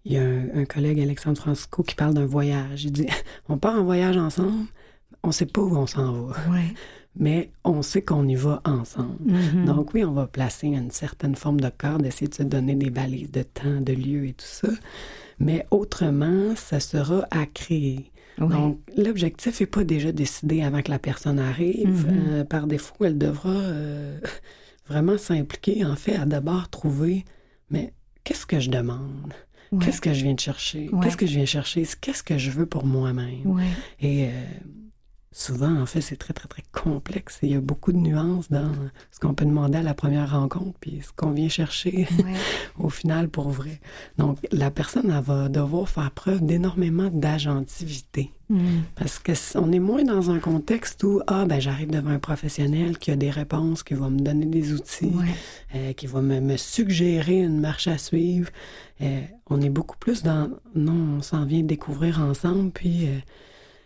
Il 0.05 0.13
y 0.13 0.17
a 0.17 0.21
un, 0.23 0.47
un 0.61 0.65
collègue, 0.65 0.99
Alexandre 1.01 1.37
Francisco, 1.37 1.83
qui 1.83 1.95
parle 1.95 2.13
d'un 2.13 2.25
voyage. 2.25 2.85
Il 2.85 2.91
dit, 2.93 3.07
on 3.49 3.57
part 3.57 3.75
en 3.79 3.83
voyage 3.83 4.17
ensemble, 4.17 4.65
on 5.23 5.31
sait 5.31 5.45
pas 5.45 5.61
où 5.61 5.75
on 5.75 5.87
s'en 5.87 6.23
va, 6.23 6.35
Ouais. 6.51 6.73
mais 7.15 7.51
on 7.65 7.81
sait 7.81 8.01
qu'on 8.01 8.27
y 8.27 8.35
va 8.35 8.61
ensemble. 8.65 9.17
Mhm. 9.25 9.65
Donc 9.65 9.93
oui, 9.93 10.03
on 10.05 10.13
va 10.13 10.25
placer 10.27 10.67
une 10.67 10.91
certaine 10.91 11.35
forme 11.35 11.59
de 11.59 11.69
cadre, 11.69 12.05
essayer 12.05 12.27
de 12.29 12.35
se 12.35 12.43
donner 12.43 12.75
des 12.75 12.89
balises 12.89 13.31
de 13.31 13.43
temps, 13.43 13.81
de 13.81 13.93
lieu 13.93 14.25
et 14.27 14.33
tout 14.33 14.45
ça. 14.45 14.69
Mais 15.39 15.65
autrement, 15.71 16.55
ça 16.55 16.79
sera 16.79 17.25
à 17.31 17.45
créer. 17.45 18.11
Donc, 18.37 18.79
l'objectif 18.95 19.59
n'est 19.59 19.67
pas 19.67 19.83
déjà 19.83 20.11
décidé 20.11 20.61
avant 20.61 20.81
que 20.81 20.91
la 20.91 20.99
personne 20.99 21.39
arrive. 21.39 22.07
Mhm. 22.07 22.27
Euh, 22.29 22.43
par 22.45 22.67
défaut, 22.67 22.95
elle 23.01 23.17
devra 23.17 23.49
euh, 23.49 24.17
vraiment 24.87 25.17
s'impliquer, 25.17 25.83
en 25.83 25.95
fait, 25.95 26.15
à 26.15 26.25
d'abord 26.25 26.69
trouver, 26.69 27.25
mais 27.69 27.93
qu'est-ce 28.23 28.45
que 28.45 28.59
je 28.59 28.69
demande? 28.69 29.33
Ouais. 29.71 29.85
Qu'est-ce 29.85 30.01
que 30.01 30.13
je 30.13 30.23
viens 30.23 30.33
de 30.33 30.39
chercher? 30.39 30.89
Ouais. 30.91 30.99
Qu'est-ce 31.03 31.17
que 31.17 31.27
je 31.27 31.35
viens 31.35 31.45
chercher? 31.45 31.85
Qu'est-ce 31.99 32.23
que 32.23 32.37
je 32.37 32.49
veux 32.51 32.65
pour 32.65 32.85
moi-même? 32.85 33.45
Ouais. 33.45 33.67
Et 33.99 34.27
euh, 34.27 34.31
souvent, 35.31 35.79
en 35.79 35.85
fait, 35.85 36.01
c'est 36.01 36.15
très, 36.15 36.33
très, 36.33 36.47
très 36.47 36.63
complexe. 36.71 37.39
Il 37.43 37.51
y 37.51 37.55
a 37.55 37.61
beaucoup 37.61 37.91
de 37.91 37.97
nuances 37.97 38.49
dans 38.49 38.71
ce 39.11 39.19
qu'on 39.19 39.33
peut 39.33 39.45
demander 39.45 39.77
à 39.77 39.83
la 39.83 39.93
première 39.93 40.31
rencontre, 40.31 40.77
puis 40.79 41.01
ce 41.03 41.11
qu'on 41.13 41.31
vient 41.31 41.49
chercher 41.49 42.07
au 42.79 42.89
final 42.89 43.29
pour 43.29 43.49
vrai. 43.49 43.79
Donc, 44.17 44.39
la 44.51 44.71
personne, 44.71 45.11
elle 45.15 45.23
va 45.23 45.49
devoir 45.49 45.87
faire 45.87 46.11
preuve 46.11 46.45
d'énormément 46.45 47.09
d'agentivité. 47.11 48.31
Mm. 48.49 48.79
Parce 48.95 49.19
qu'on 49.19 49.71
est 49.71 49.79
moins 49.79 50.03
dans 50.03 50.31
un 50.31 50.39
contexte 50.39 51.03
où, 51.03 51.21
ah, 51.27 51.45
ben, 51.45 51.59
j'arrive 51.59 51.91
devant 51.91 52.09
un 52.09 52.19
professionnel 52.19 52.97
qui 52.97 53.11
a 53.11 53.15
des 53.15 53.29
réponses, 53.29 53.83
qui 53.83 53.93
va 53.93 54.09
me 54.09 54.19
donner 54.19 54.47
des 54.47 54.73
outils, 54.73 55.13
euh, 55.75 55.93
qui 55.93 56.07
va 56.07 56.21
me, 56.21 56.57
suggérer 56.57 57.39
une 57.41 57.59
marche 57.59 57.87
à 57.87 57.99
suivre. 57.99 58.49
Euh, 59.01 59.21
on 59.47 59.61
est 59.61 59.69
beaucoup 59.69 59.97
plus 59.97 60.23
dans, 60.23 60.49
non, 60.73 61.17
on 61.17 61.21
s'en 61.21 61.45
vient 61.45 61.61
découvrir 61.63 62.19
ensemble, 62.19 62.71
puis... 62.71 63.07
Euh, 63.07 63.19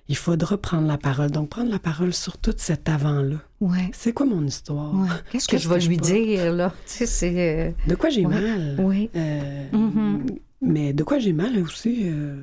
il 0.07 0.17
faudra 0.17 0.57
prendre 0.57 0.87
la 0.87 0.97
parole. 0.97 1.31
Donc, 1.31 1.49
prendre 1.49 1.71
la 1.71 1.79
parole 1.79 2.13
sur 2.13 2.37
tout 2.37 2.53
cet 2.57 2.89
avant-là. 2.89 3.37
Ouais. 3.61 3.89
C'est 3.93 4.13
quoi 4.13 4.25
mon 4.25 4.45
histoire? 4.45 4.93
Qu'est-ce 5.31 5.47
que, 5.47 5.57
je 5.57 5.69
vais 5.69 5.79
lui 5.79 5.97
dire, 5.97 6.51
là? 6.53 6.73
Tu 6.85 7.05
sais, 7.05 7.33
euh, 7.37 7.71
De 7.87 7.95
quoi 7.95 8.09
j'ai 8.09 8.25
mal? 8.25 8.77
Oui. 8.79 9.09
Euh, 9.15 9.69
mm-hmm. 9.71 10.37
Mais 10.61 10.93
de 10.93 11.03
quoi 11.03 11.19
j'ai 11.19 11.33
mal 11.33 11.57
aussi? 11.59 12.01
Euh, 12.03 12.35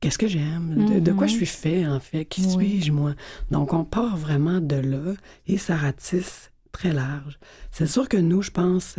qu'est-ce 0.00 0.18
que 0.18 0.28
j'aime? 0.28 1.00
De, 1.00 1.12
quoi 1.12 1.26
je 1.26 1.34
mm-hmm. 1.34 1.36
suis 1.36 1.46
fait, 1.46 1.86
en 1.86 2.00
fait? 2.00 2.24
Qui 2.24 2.48
suis-je, 2.48 2.92
moi? 2.92 3.14
Donc, 3.50 3.72
on 3.72 3.84
part 3.84 4.16
vraiment 4.16 4.60
de 4.60 4.76
là 4.76 5.14
et 5.46 5.58
ça 5.58 5.76
ratisse 5.76 6.50
très 6.72 6.92
large. 6.92 7.38
C'est 7.70 7.86
sûr 7.86 8.08
que 8.08 8.16
nous, 8.16 8.42
je 8.42 8.50
pense 8.50 8.96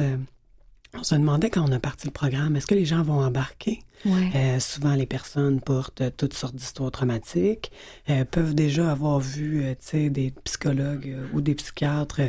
on 0.98 1.04
se 1.04 1.16
demandait 1.16 1.50
quand 1.50 1.68
on 1.68 1.72
a 1.72 1.80
parti 1.80 2.08
le 2.08 2.12
programme, 2.12 2.56
est-ce 2.56 2.68
que 2.68 2.76
les 2.76 2.86
gens 2.86 3.04
vont 3.04 3.22
embarquer? 3.22 3.82
Euh, 4.06 4.60
souvent, 4.60 4.96
les 4.96 5.06
personnes 5.06 5.60
portent 5.60 6.04
toutes 6.18 6.34
sortes 6.34 6.56
d'histoires 6.56 6.92
traumatiques, 6.92 7.72
euh, 8.10 8.24
peuvent 8.26 8.56
déjà 8.56 8.92
avoir 8.92 9.20
vu 9.20 9.64
euh, 9.64 10.10
des 10.10 10.34
psychologues 10.44 11.16
ou 11.34 11.42
des 11.42 11.56
psychiatres 11.56 12.22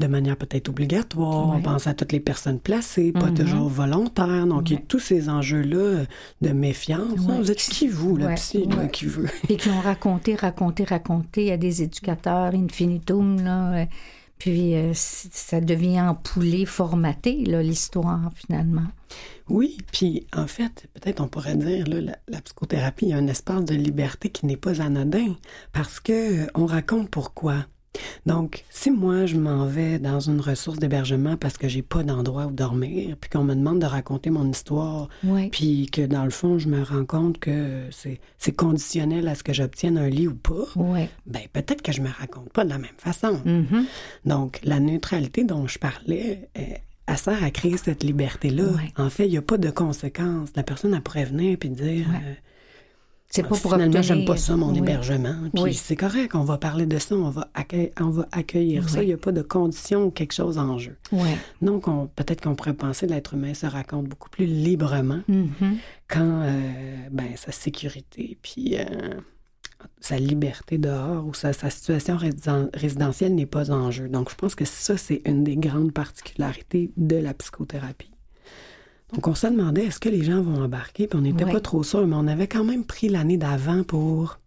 de 0.00 0.06
manière 0.06 0.36
peut-être 0.36 0.68
obligatoire. 0.68 1.48
On 1.48 1.60
pense 1.60 1.86
à 1.86 1.94
toutes 1.94 2.12
les 2.12 2.20
personnes 2.20 2.60
placées, 2.60 3.12
pas 3.12 3.30
mm-hmm. 3.30 3.34
toujours 3.34 3.68
volontaires. 3.68 4.46
Donc, 4.46 4.70
il 4.70 4.74
y 4.74 4.76
a 4.76 4.82
tous 4.86 5.00
ces 5.00 5.28
enjeux-là 5.28 6.04
de 6.42 6.50
méfiance. 6.50 7.18
Vous 7.18 7.50
êtes 7.50 7.58
qui, 7.58 7.88
vous, 7.88 8.16
le 8.16 8.34
psy, 8.34 8.68
qui 8.92 9.06
veut? 9.06 9.28
Et 9.48 9.56
qui 9.56 9.68
ont 9.70 9.80
raconté, 9.80 10.34
raconté, 10.34 10.84
raconté 10.84 11.52
à 11.52 11.56
des 11.56 11.82
éducateurs 11.82 12.54
infinitum, 12.54 13.42
là 13.42 13.86
puis 14.38 14.74
euh, 14.74 14.92
ça 14.94 15.60
devient 15.60 16.00
empoulé, 16.00 16.66
formaté, 16.66 17.32
l'histoire, 17.32 18.30
finalement. 18.34 18.86
Oui, 19.48 19.78
puis 19.92 20.26
en 20.34 20.46
fait, 20.46 20.88
peut-être 20.94 21.20
on 21.20 21.28
pourrait 21.28 21.56
dire, 21.56 21.86
là, 21.86 22.00
la, 22.00 22.18
la, 22.28 22.40
psychothérapie, 22.40 23.12
a 23.12 23.18
un 23.18 23.26
espace 23.26 23.64
de 23.64 23.74
liberté 23.74 24.30
qui 24.30 24.46
n'est 24.46 24.56
pas 24.56 24.80
anodin, 24.80 25.36
parce 25.72 26.00
que 26.00 26.44
euh, 26.44 26.46
on 26.54 26.66
raconte 26.66 27.10
pourquoi. 27.10 27.66
Donc, 28.26 28.64
si 28.70 28.90
moi, 28.90 29.26
je 29.26 29.36
m'en 29.36 29.66
vais 29.66 29.98
dans 29.98 30.20
une 30.20 30.40
ressource 30.40 30.78
d'hébergement 30.78 31.36
parce 31.36 31.58
que 31.58 31.68
j'ai 31.68 31.82
pas 31.82 32.02
d'endroit 32.02 32.46
où 32.46 32.50
dormir, 32.50 33.16
puis 33.20 33.30
qu'on 33.30 33.44
me 33.44 33.54
demande 33.54 33.80
de 33.80 33.86
raconter 33.86 34.30
mon 34.30 34.50
histoire, 34.50 35.08
puis 35.52 35.86
que 35.90 36.02
dans 36.02 36.24
le 36.24 36.30
fond, 36.30 36.58
je 36.58 36.68
me 36.68 36.82
rends 36.82 37.04
compte 37.04 37.38
que 37.38 37.88
c'est 37.90 38.52
conditionnel 38.52 39.28
à 39.28 39.34
ce 39.34 39.42
que 39.42 39.52
j'obtienne 39.52 39.98
un 39.98 40.08
lit 40.08 40.28
ou 40.28 40.34
pas, 40.34 40.64
ben 41.26 41.42
peut-être 41.52 41.82
que 41.82 41.92
je 41.92 42.00
me 42.00 42.08
raconte 42.08 42.50
pas 42.52 42.64
de 42.64 42.70
la 42.70 42.78
même 42.78 42.90
façon. 42.98 43.40
Mm-hmm. 43.44 43.84
Donc, 44.24 44.60
la 44.64 44.80
neutralité 44.80 45.44
dont 45.44 45.66
je 45.66 45.78
parlais, 45.78 46.48
elle, 46.54 47.18
sert 47.18 47.42
à 47.42 47.50
créer 47.50 47.76
cette 47.76 48.02
liberté-là. 48.02 48.64
En 48.96 49.10
fait, 49.10 49.26
il 49.26 49.30
n'y 49.30 49.36
a 49.36 49.42
pas 49.42 49.58
de 49.58 49.70
conséquences. 49.70 50.50
La 50.56 50.62
personne, 50.62 50.98
pourrait 51.00 51.24
venir 51.24 51.56
puis 51.58 51.70
dire... 51.70 52.06
Euh, 52.08 52.34
c'est 53.34 53.42
pas 53.42 53.56
pour 53.56 53.72
Finalement, 53.72 54.02
j'aime 54.02 54.24
pas 54.24 54.36
ça, 54.36 54.56
mon 54.56 54.72
hébergement. 54.74 55.34
Puis 55.52 55.74
c'est 55.74 55.96
correct, 55.96 56.34
on 56.34 56.44
va 56.44 56.56
parler 56.56 56.86
de 56.86 56.98
ça, 56.98 57.16
on 57.16 57.30
va, 57.30 57.48
on 58.00 58.10
va 58.10 58.28
accueillir 58.30 58.88
ça. 58.88 59.02
Il 59.02 59.06
n'y 59.06 59.12
a 59.12 59.18
pas 59.18 59.32
de 59.32 59.42
condition 59.42 60.04
ou 60.04 60.10
quelque 60.10 60.32
chose 60.32 60.56
en 60.58 60.78
jeu. 60.78 60.96
Donc, 61.60 61.84
peut-être 62.14 62.42
qu'on 62.42 62.54
pourrait 62.54 62.74
penser 62.74 63.06
que 63.06 63.12
l'être 63.12 63.34
humain 63.34 63.54
se 63.54 63.66
raconte 63.66 64.06
beaucoup 64.06 64.30
plus 64.30 64.46
librement 64.46 65.20
mm-hmm. 65.28 65.76
quand 66.08 66.42
euh, 66.42 67.08
ben, 67.10 67.28
sa 67.36 67.50
sécurité, 67.50 68.38
puis 68.42 68.76
euh, 68.76 68.84
sa 70.00 70.18
liberté 70.18 70.78
dehors 70.78 71.26
ou 71.26 71.34
sa, 71.34 71.52
sa 71.52 71.70
situation 71.70 72.16
résidentielle 72.74 73.34
n'est 73.34 73.46
pas 73.46 73.70
en 73.70 73.90
jeu. 73.90 74.08
Donc, 74.08 74.30
je 74.30 74.36
pense 74.36 74.54
que 74.54 74.64
ça, 74.64 74.96
c'est 74.96 75.22
une 75.24 75.42
des 75.42 75.56
grandes 75.56 75.92
particularités 75.92 76.92
de 76.96 77.16
la 77.16 77.34
psychothérapie. 77.34 78.13
Donc, 79.12 79.28
on 79.28 79.34
se 79.34 79.46
demandait 79.46 79.84
est-ce 79.84 80.00
que 80.00 80.08
les 80.08 80.24
gens 80.24 80.42
vont 80.42 80.62
embarquer, 80.62 81.06
puis 81.06 81.18
on 81.18 81.22
n'était 81.22 81.44
pas 81.44 81.60
trop 81.60 81.82
sûr, 81.82 82.06
mais 82.06 82.16
on 82.16 82.26
avait 82.26 82.48
quand 82.48 82.64
même 82.64 82.84
pris 82.84 83.08
l'année 83.08 83.36
d'avant 83.36 83.84
pour 83.84 84.38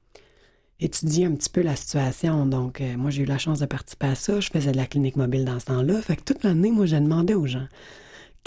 étudier 0.80 1.26
un 1.26 1.36
petit 1.36 1.50
peu 1.50 1.62
la 1.62 1.76
situation. 1.76 2.46
Donc, 2.46 2.82
euh, 2.82 2.98
moi, 2.98 3.10
j'ai 3.10 3.24
eu 3.24 3.26
la 3.26 3.38
chance 3.38 3.60
de 3.60 3.66
participer 3.66 4.08
à 4.08 4.16
ça. 4.16 4.40
Je 4.40 4.50
faisais 4.50 4.72
de 4.72 4.78
la 4.78 4.86
clinique 4.86 5.16
mobile 5.16 5.46
dans 5.46 5.60
ce 5.60 5.66
temps-là. 5.66 6.02
Fait 6.02 6.16
que 6.18 6.24
toute 6.24 6.44
l'année, 6.44 6.72
moi, 6.72 6.86
je 6.86 6.98
demandais 6.98 7.34
aux 7.34 7.48
gens 7.48 7.68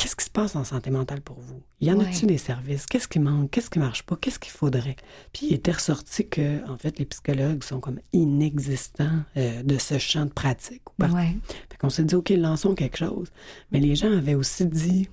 qu'est-ce 0.00 0.16
qui 0.16 0.24
se 0.24 0.30
passe 0.30 0.56
en 0.56 0.64
santé 0.64 0.90
mentale 0.90 1.20
pour 1.20 1.38
vous? 1.40 1.60
Y 1.80 1.92
en 1.92 2.00
a-t-il 2.00 2.26
des 2.26 2.38
services? 2.38 2.86
Qu'est-ce 2.86 3.06
qui 3.06 3.18
manque? 3.18 3.50
Qu'est-ce 3.50 3.68
qui 3.68 3.78
marche 3.78 4.02
pas? 4.02 4.16
Qu'est-ce 4.16 4.38
qu'il 4.38 4.52
faudrait? 4.52 4.96
Puis 5.32 5.48
il 5.48 5.54
était 5.54 5.72
ressorti 5.72 6.26
que, 6.26 6.66
en 6.70 6.78
fait, 6.78 6.98
les 6.98 7.04
psychologues 7.04 7.62
sont 7.62 7.80
comme 7.80 8.00
inexistants 8.14 9.24
euh, 9.36 9.62
de 9.62 9.76
ce 9.76 9.98
champ 9.98 10.24
de 10.24 10.30
pratique. 10.30 10.82
Ouais. 10.98 11.36
Fait 11.68 11.76
qu'on 11.78 11.90
s'est 11.90 12.04
dit, 12.04 12.14
OK, 12.14 12.30
lançons 12.30 12.74
quelque 12.74 12.96
chose. 12.96 13.28
Mais 13.72 13.80
les 13.80 13.94
gens 13.94 14.10
avaient 14.10 14.34
aussi 14.34 14.64
dit, 14.64 15.10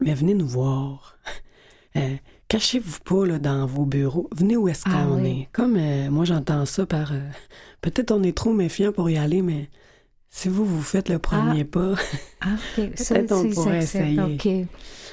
mais 0.00 0.14
venez 0.14 0.34
nous 0.34 0.46
voir. 0.46 1.16
Euh, 1.96 2.16
cachez-vous 2.48 2.98
pas 3.04 3.24
là, 3.24 3.38
dans 3.38 3.66
vos 3.66 3.86
bureaux. 3.86 4.28
Venez 4.34 4.56
où 4.56 4.66
est-ce 4.66 4.82
ah 4.86 5.04
qu'on 5.06 5.24
est. 5.24 5.48
Comme 5.52 5.76
euh, 5.76 6.10
moi, 6.10 6.24
j'entends 6.24 6.66
ça 6.66 6.86
par. 6.86 7.12
Euh, 7.12 7.20
peut-être 7.82 8.10
on 8.10 8.22
est 8.24 8.36
trop 8.36 8.52
méfiant 8.52 8.90
pour 8.90 9.08
y 9.08 9.16
aller, 9.16 9.42
mais 9.42 9.68
si 10.28 10.48
vous, 10.48 10.64
vous 10.64 10.82
faites 10.82 11.08
le 11.08 11.20
premier 11.20 11.60
ah. 11.60 11.70
pas, 11.70 11.94
ah, 12.40 12.56
peut-être 12.76 13.32
on 13.32 13.48
pourrait 13.50 13.78
essayer. 13.78 14.16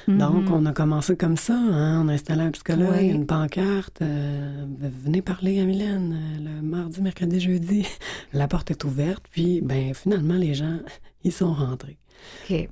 Donc, 0.08 0.46
mm-hmm. 0.46 0.52
on 0.52 0.66
a 0.66 0.72
commencé 0.72 1.16
comme 1.16 1.36
ça. 1.36 1.54
Hein? 1.54 2.04
On 2.04 2.08
a 2.08 2.14
installé 2.14 2.42
un 2.42 2.50
psychologue, 2.50 3.00
une 3.00 3.26
pancarte. 3.26 4.02
venez 4.02 5.22
parler 5.22 5.60
à 5.60 5.64
Mylène 5.64 6.18
le 6.42 6.62
mardi, 6.62 7.00
mercredi, 7.00 7.38
jeudi. 7.38 7.86
La 8.32 8.48
porte 8.48 8.72
est 8.72 8.82
ouverte. 8.82 9.22
Puis, 9.30 9.60
ben 9.60 9.94
finalement, 9.94 10.34
les 10.34 10.54
gens, 10.54 10.80
ils 11.22 11.30
sont 11.30 11.52
rentrés. 11.52 11.98
OK 12.50 12.68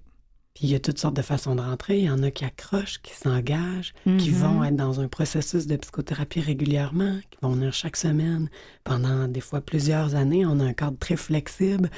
il 0.62 0.70
y 0.70 0.74
a 0.74 0.80
toutes 0.80 0.98
sortes 0.98 1.16
de 1.16 1.22
façons 1.22 1.54
de 1.54 1.60
rentrer. 1.60 1.98
Il 1.98 2.04
y 2.04 2.10
en 2.10 2.22
a 2.22 2.30
qui 2.30 2.44
accrochent, 2.44 3.00
qui 3.02 3.14
s'engagent, 3.14 3.94
qui 4.04 4.10
mm-hmm. 4.10 4.32
vont 4.32 4.64
être 4.64 4.76
dans 4.76 5.00
un 5.00 5.08
processus 5.08 5.66
de 5.66 5.76
psychothérapie 5.76 6.40
régulièrement, 6.40 7.18
qui 7.30 7.38
vont 7.42 7.52
venir 7.52 7.72
chaque 7.72 7.96
semaine 7.96 8.48
pendant 8.84 9.26
des 9.26 9.40
fois 9.40 9.60
plusieurs 9.60 10.14
années. 10.14 10.44
On 10.44 10.60
a 10.60 10.64
un 10.64 10.72
cadre 10.72 10.98
très 10.98 11.16
flexible, 11.16 11.90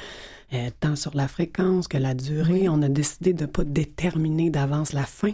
euh, 0.53 0.71
tant 0.81 0.97
sur 0.97 1.17
la 1.17 1.29
fréquence 1.29 1.89
que 1.89 1.99
la 1.99 2.15
durée. 2.15 2.69
On 2.69 2.83
a 2.83 2.89
décidé 2.89 3.33
de 3.33 3.43
ne 3.43 3.47
pas 3.47 3.65
déterminer 3.65 4.51
d'avance 4.51 4.93
la 4.93 5.05
fin 5.05 5.33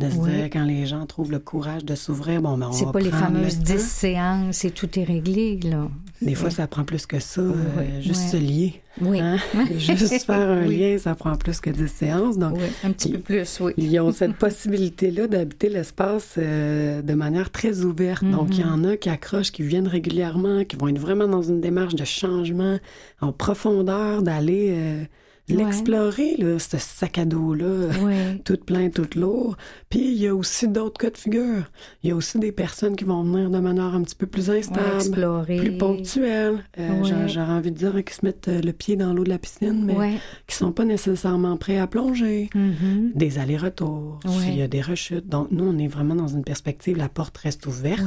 de 0.00 0.10
se 0.10 0.16
dire 0.16 0.44
quand 0.52 0.64
les 0.64 0.86
gens 0.86 1.06
trouvent 1.06 1.30
le 1.30 1.38
courage 1.38 1.84
de 1.84 1.94
s'ouvrir, 1.94 2.42
bon, 2.42 2.58
ben 2.58 2.68
on 2.68 2.72
C'est 2.72 2.90
pas 2.90 2.98
les 2.98 3.12
fameuses 3.12 3.58
10 3.58 3.78
séances 3.78 4.64
et 4.64 4.72
tout 4.72 4.98
est 4.98 5.04
réglé, 5.04 5.60
là. 5.62 5.88
Des 6.20 6.34
fois, 6.34 6.50
ça 6.50 6.66
prend 6.66 6.84
plus 6.84 7.06
que 7.06 7.20
ça, 7.20 7.40
euh, 7.40 8.00
juste 8.00 8.30
se 8.30 8.36
lier. 8.36 8.82
Oui. 9.00 9.20
Hein? 9.20 9.36
juste 9.78 10.24
faire 10.24 10.48
un 10.48 10.62
lien, 10.66 10.96
ça 10.98 11.14
prend 11.14 11.36
plus 11.36 11.60
que 11.60 11.70
10 11.70 11.88
séances. 11.88 12.38
Donc, 12.38 12.58
un 12.82 12.90
petit 12.90 13.10
peu 13.10 13.18
plus, 13.18 13.60
oui. 13.60 13.72
Ils 13.76 14.00
ont 14.00 14.10
cette 14.10 14.34
possibilité-là 14.38 15.28
d'habiter 15.28 15.68
l'espace 15.68 16.34
euh, 16.38 17.00
de 17.00 17.14
manière 17.14 17.50
très 17.50 17.80
ouverte. 17.84 18.24
Donc, 18.24 18.56
il 18.56 18.62
y 18.62 18.64
en 18.64 18.82
a 18.84 18.96
qui 18.96 19.10
accrochent, 19.10 19.52
qui 19.52 19.62
viennent 19.62 19.88
régulièrement, 19.88 20.64
qui 20.64 20.74
vont 20.74 20.88
être 20.88 20.98
vraiment 20.98 21.28
dans 21.28 21.42
une 21.42 21.60
démarche 21.60 21.94
de 21.94 22.04
changement 22.04 22.78
en 23.20 23.32
profondeur, 23.32 24.22
d'aller... 24.22 24.70
Euh, 24.72 25.04
l'explorer, 25.48 26.36
là, 26.38 26.58
ce 26.58 26.78
sac 26.78 27.18
à 27.18 27.24
dos-là, 27.24 27.90
tout 28.44 28.56
plein, 28.56 28.88
tout 28.90 29.06
lourd. 29.16 29.56
Puis 29.90 30.00
il 30.00 30.22
y 30.22 30.26
a 30.26 30.34
aussi 30.34 30.68
d'autres 30.68 30.98
cas 30.98 31.10
de 31.10 31.18
figure. 31.18 31.64
Il 32.02 32.10
y 32.10 32.12
a 32.12 32.16
aussi 32.16 32.38
des 32.38 32.52
personnes 32.52 32.96
qui 32.96 33.04
vont 33.04 33.22
venir 33.22 33.50
de 33.50 33.58
manière 33.58 33.94
un 33.94 34.02
petit 34.02 34.14
peu 34.14 34.26
plus 34.26 34.50
instable, 34.50 35.44
plus 35.44 35.76
ponctuelle. 35.76 36.64
Euh, 36.78 37.26
J'aurais 37.26 37.52
envie 37.52 37.72
de 37.72 37.76
dire 37.76 38.04
qui 38.04 38.14
se 38.14 38.24
mettent 38.24 38.48
euh, 38.48 38.60
le 38.60 38.72
pied 38.72 38.96
dans 38.96 39.12
l'eau 39.12 39.24
de 39.24 39.28
la 39.28 39.38
piscine, 39.38 39.84
mais 39.84 40.18
qui 40.46 40.56
sont 40.56 40.72
pas 40.72 40.84
nécessairement 40.84 41.56
prêts 41.56 41.78
à 41.78 41.86
plonger. 41.86 42.50
Mm-hmm. 42.54 43.14
Des 43.14 43.38
allers-retours, 43.38 44.20
il 44.46 44.56
y 44.56 44.62
a 44.62 44.68
des 44.68 44.80
rechutes. 44.80 45.28
Donc 45.28 45.48
nous, 45.50 45.64
on 45.64 45.78
est 45.78 45.88
vraiment 45.88 46.14
dans 46.14 46.28
une 46.28 46.44
perspective, 46.44 46.96
la 46.96 47.08
porte 47.08 47.36
reste 47.38 47.66
ouverte. 47.66 48.02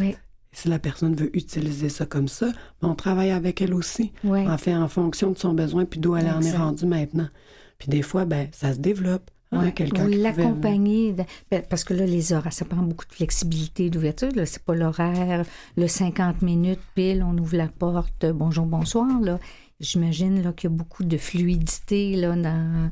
Si 0.58 0.70
la 0.70 0.80
personne 0.80 1.14
veut 1.14 1.30
utiliser 1.38 1.88
ça 1.88 2.08
comme 2.08 2.28
ça, 2.28 2.48
ben, 2.82 2.90
on 2.90 2.96
travaille 2.96 3.30
avec 3.30 3.62
elle 3.62 3.76
aussi. 3.76 4.12
On 4.24 4.58
fait 4.58 4.76
en 4.76 4.88
fonction 4.88 5.30
de 5.30 5.38
son 5.38 5.54
besoin, 5.54 5.86
puis 5.86 6.00
d'où 6.00 6.16
elle 6.16 6.28
en 6.28 6.42
est 6.42 6.58
rendue 6.58 6.88
maintenant. 6.88 7.28
Puis 7.78 7.90
des 7.90 8.02
fois, 8.02 8.26
ben, 8.26 8.48
ça 8.52 8.74
se 8.74 8.80
développe. 8.80 9.30
Hein, 9.52 9.70
quelqu'un 9.70 10.08
l'accompagner, 10.08 11.14
ben, 11.52 11.62
parce 11.70 11.84
que 11.84 11.94
là, 11.94 12.08
les 12.08 12.34
horaires, 12.34 12.54
ça 12.54 12.66
prend 12.66 12.82
beaucoup 12.82 13.06
de 13.06 13.14
flexibilité 13.14 13.92
d'ouverture. 13.92 14.32
Là, 14.34 14.48
c'est 14.48 14.64
pas 14.64 14.74
l'horaire, 14.74 15.46
le 15.78 15.88
50 15.88 16.42
minutes 16.42 16.82
pile, 16.96 17.24
on 17.24 17.38
ouvre 17.38 17.56
la 17.56 17.68
porte, 17.68 18.26
bonjour, 18.26 18.66
bonsoir. 18.66 19.22
Là, 19.22 19.40
j'imagine 19.80 20.42
là 20.42 20.54
qu'il 20.54 20.72
y 20.72 20.74
a 20.74 20.76
beaucoup 20.76 21.04
de 21.04 21.18
fluidité 21.18 22.16
là 22.16 22.36
dans, 22.36 22.90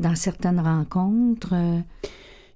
dans 0.00 0.14
certaines 0.14 0.60
rencontres. 0.60 1.52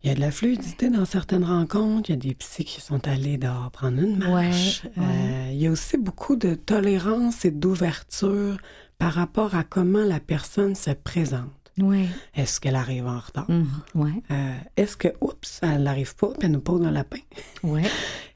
Il 0.07 0.11
y 0.11 0.13
a 0.13 0.15
de 0.15 0.21
la 0.21 0.31
fluidité 0.31 0.89
dans 0.89 1.05
certaines 1.05 1.43
rencontres. 1.43 2.11
Il 2.11 2.13
y 2.13 2.15
a 2.15 2.17
des 2.17 2.35
psys 2.37 2.65
qui 2.65 2.81
sont 2.81 3.09
allés 3.09 3.39
dehors 3.39 3.73
prendre 3.73 4.01
une 4.01 4.19
marche. 4.19 4.85
Ouais. 4.97 5.03
Euh, 5.03 5.49
il 5.51 5.57
y 5.57 5.67
a 5.67 5.71
aussi 5.73 5.97
beaucoup 5.99 6.37
de 6.37 6.55
tolérance 6.55 7.45
et 7.45 7.51
d'ouverture 7.51 8.57
par 9.01 9.15
rapport 9.15 9.57
à 9.57 9.65
comment 9.65 10.05
la 10.05 10.21
personne 10.21 10.77
se 10.77 10.93
présente. 10.93 11.51
Oui. 11.79 12.07
Est-ce 12.37 12.61
qu'elle 12.61 12.77
arrive 12.77 13.09
en 13.09 13.19
retard? 13.19 13.49
Ouais. 13.97 14.23
Euh, 14.31 14.55
Est-ce 14.77 14.97
que, 14.97 15.09
oups, 15.21 15.59
elle 15.63 15.83
n'arrive 15.83 16.15
pas, 16.15 16.29
puis 16.29 16.39
elle 16.43 16.53
nous 16.53 16.61
pose 16.61 16.87
un 16.87 16.93
lapin? 16.93 17.19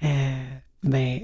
Euh, 0.03 0.33
ben, 0.83 1.21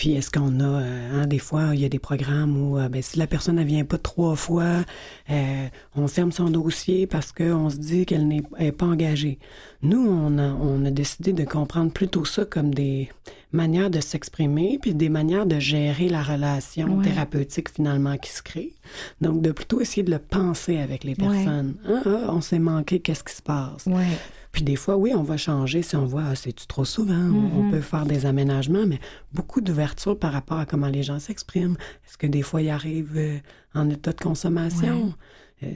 puis 0.00 0.12
est-ce 0.14 0.30
qu'on 0.30 0.60
a, 0.60 0.64
euh, 0.64 1.08
hein, 1.12 1.26
des 1.26 1.38
fois, 1.38 1.74
il 1.74 1.80
y 1.80 1.84
a 1.84 1.90
des 1.90 1.98
programmes 1.98 2.56
où, 2.56 2.78
euh, 2.78 2.88
ben, 2.88 3.02
si 3.02 3.18
la 3.18 3.26
personne 3.26 3.56
ne 3.56 3.64
vient 3.64 3.84
pas 3.84 3.98
trois 3.98 4.34
fois, 4.34 4.82
euh, 5.28 5.66
on 5.94 6.08
ferme 6.08 6.32
son 6.32 6.48
dossier 6.48 7.06
parce 7.06 7.32
qu'on 7.32 7.68
se 7.68 7.76
dit 7.76 8.06
qu'elle 8.06 8.26
n'est 8.26 8.42
est 8.58 8.72
pas 8.72 8.86
engagée. 8.86 9.38
Nous, 9.82 10.00
on 10.00 10.38
a, 10.38 10.48
on 10.54 10.86
a 10.86 10.90
décidé 10.90 11.34
de 11.34 11.44
comprendre 11.44 11.92
plutôt 11.92 12.24
ça 12.24 12.46
comme 12.46 12.72
des 12.72 13.10
manières 13.52 13.90
de 13.90 14.00
s'exprimer, 14.00 14.78
puis 14.80 14.94
des 14.94 15.10
manières 15.10 15.44
de 15.44 15.58
gérer 15.58 16.08
la 16.08 16.22
relation 16.22 16.96
Ouais. 16.96 17.04
thérapeutique 17.04 17.68
finalement 17.68 18.16
qui 18.16 18.30
se 18.30 18.42
crée. 18.42 18.72
Donc, 19.20 19.42
de 19.42 19.52
plutôt 19.52 19.82
essayer 19.82 20.02
de 20.02 20.10
le 20.10 20.18
penser 20.18 20.78
avec 20.78 21.04
les 21.04 21.14
personnes. 21.14 21.74
Ah, 21.86 22.00
ah, 22.06 22.10
on 22.30 22.40
s'est 22.40 22.58
manqué, 22.58 23.00
qu'est-ce 23.00 23.22
qui 23.22 23.34
se 23.34 23.42
passe? 23.42 23.84
Ouais. 23.84 24.16
Puis 24.52 24.62
des 24.64 24.76
fois, 24.76 24.96
oui, 24.96 25.12
on 25.14 25.22
va 25.22 25.36
changer 25.36 25.82
si 25.82 25.94
on 25.96 26.06
voit, 26.06 26.24
ah, 26.30 26.34
c'est-tu 26.34 26.66
trop 26.66 26.84
souvent? 26.84 27.14
On- 27.14 27.60
On 27.60 27.70
peut 27.70 27.80
faire 27.80 28.04
des 28.04 28.26
aménagements, 28.26 28.86
mais 28.86 28.98
beaucoup 29.32 29.60
d'ouverture 29.60 30.18
par 30.18 30.32
rapport 30.32 30.58
à 30.58 30.66
comment 30.66 30.88
les 30.88 31.02
gens 31.04 31.18
s'expriment. 31.20 31.76
Est-ce 32.06 32.18
que 32.18 32.26
des 32.26 32.42
fois, 32.42 32.60
ils 32.62 32.70
arrivent 32.70 33.16
euh, 33.16 33.38
en 33.74 33.88
état 33.90 34.12
de 34.12 34.20
consommation? 34.20 35.14
Euh, 35.62 35.68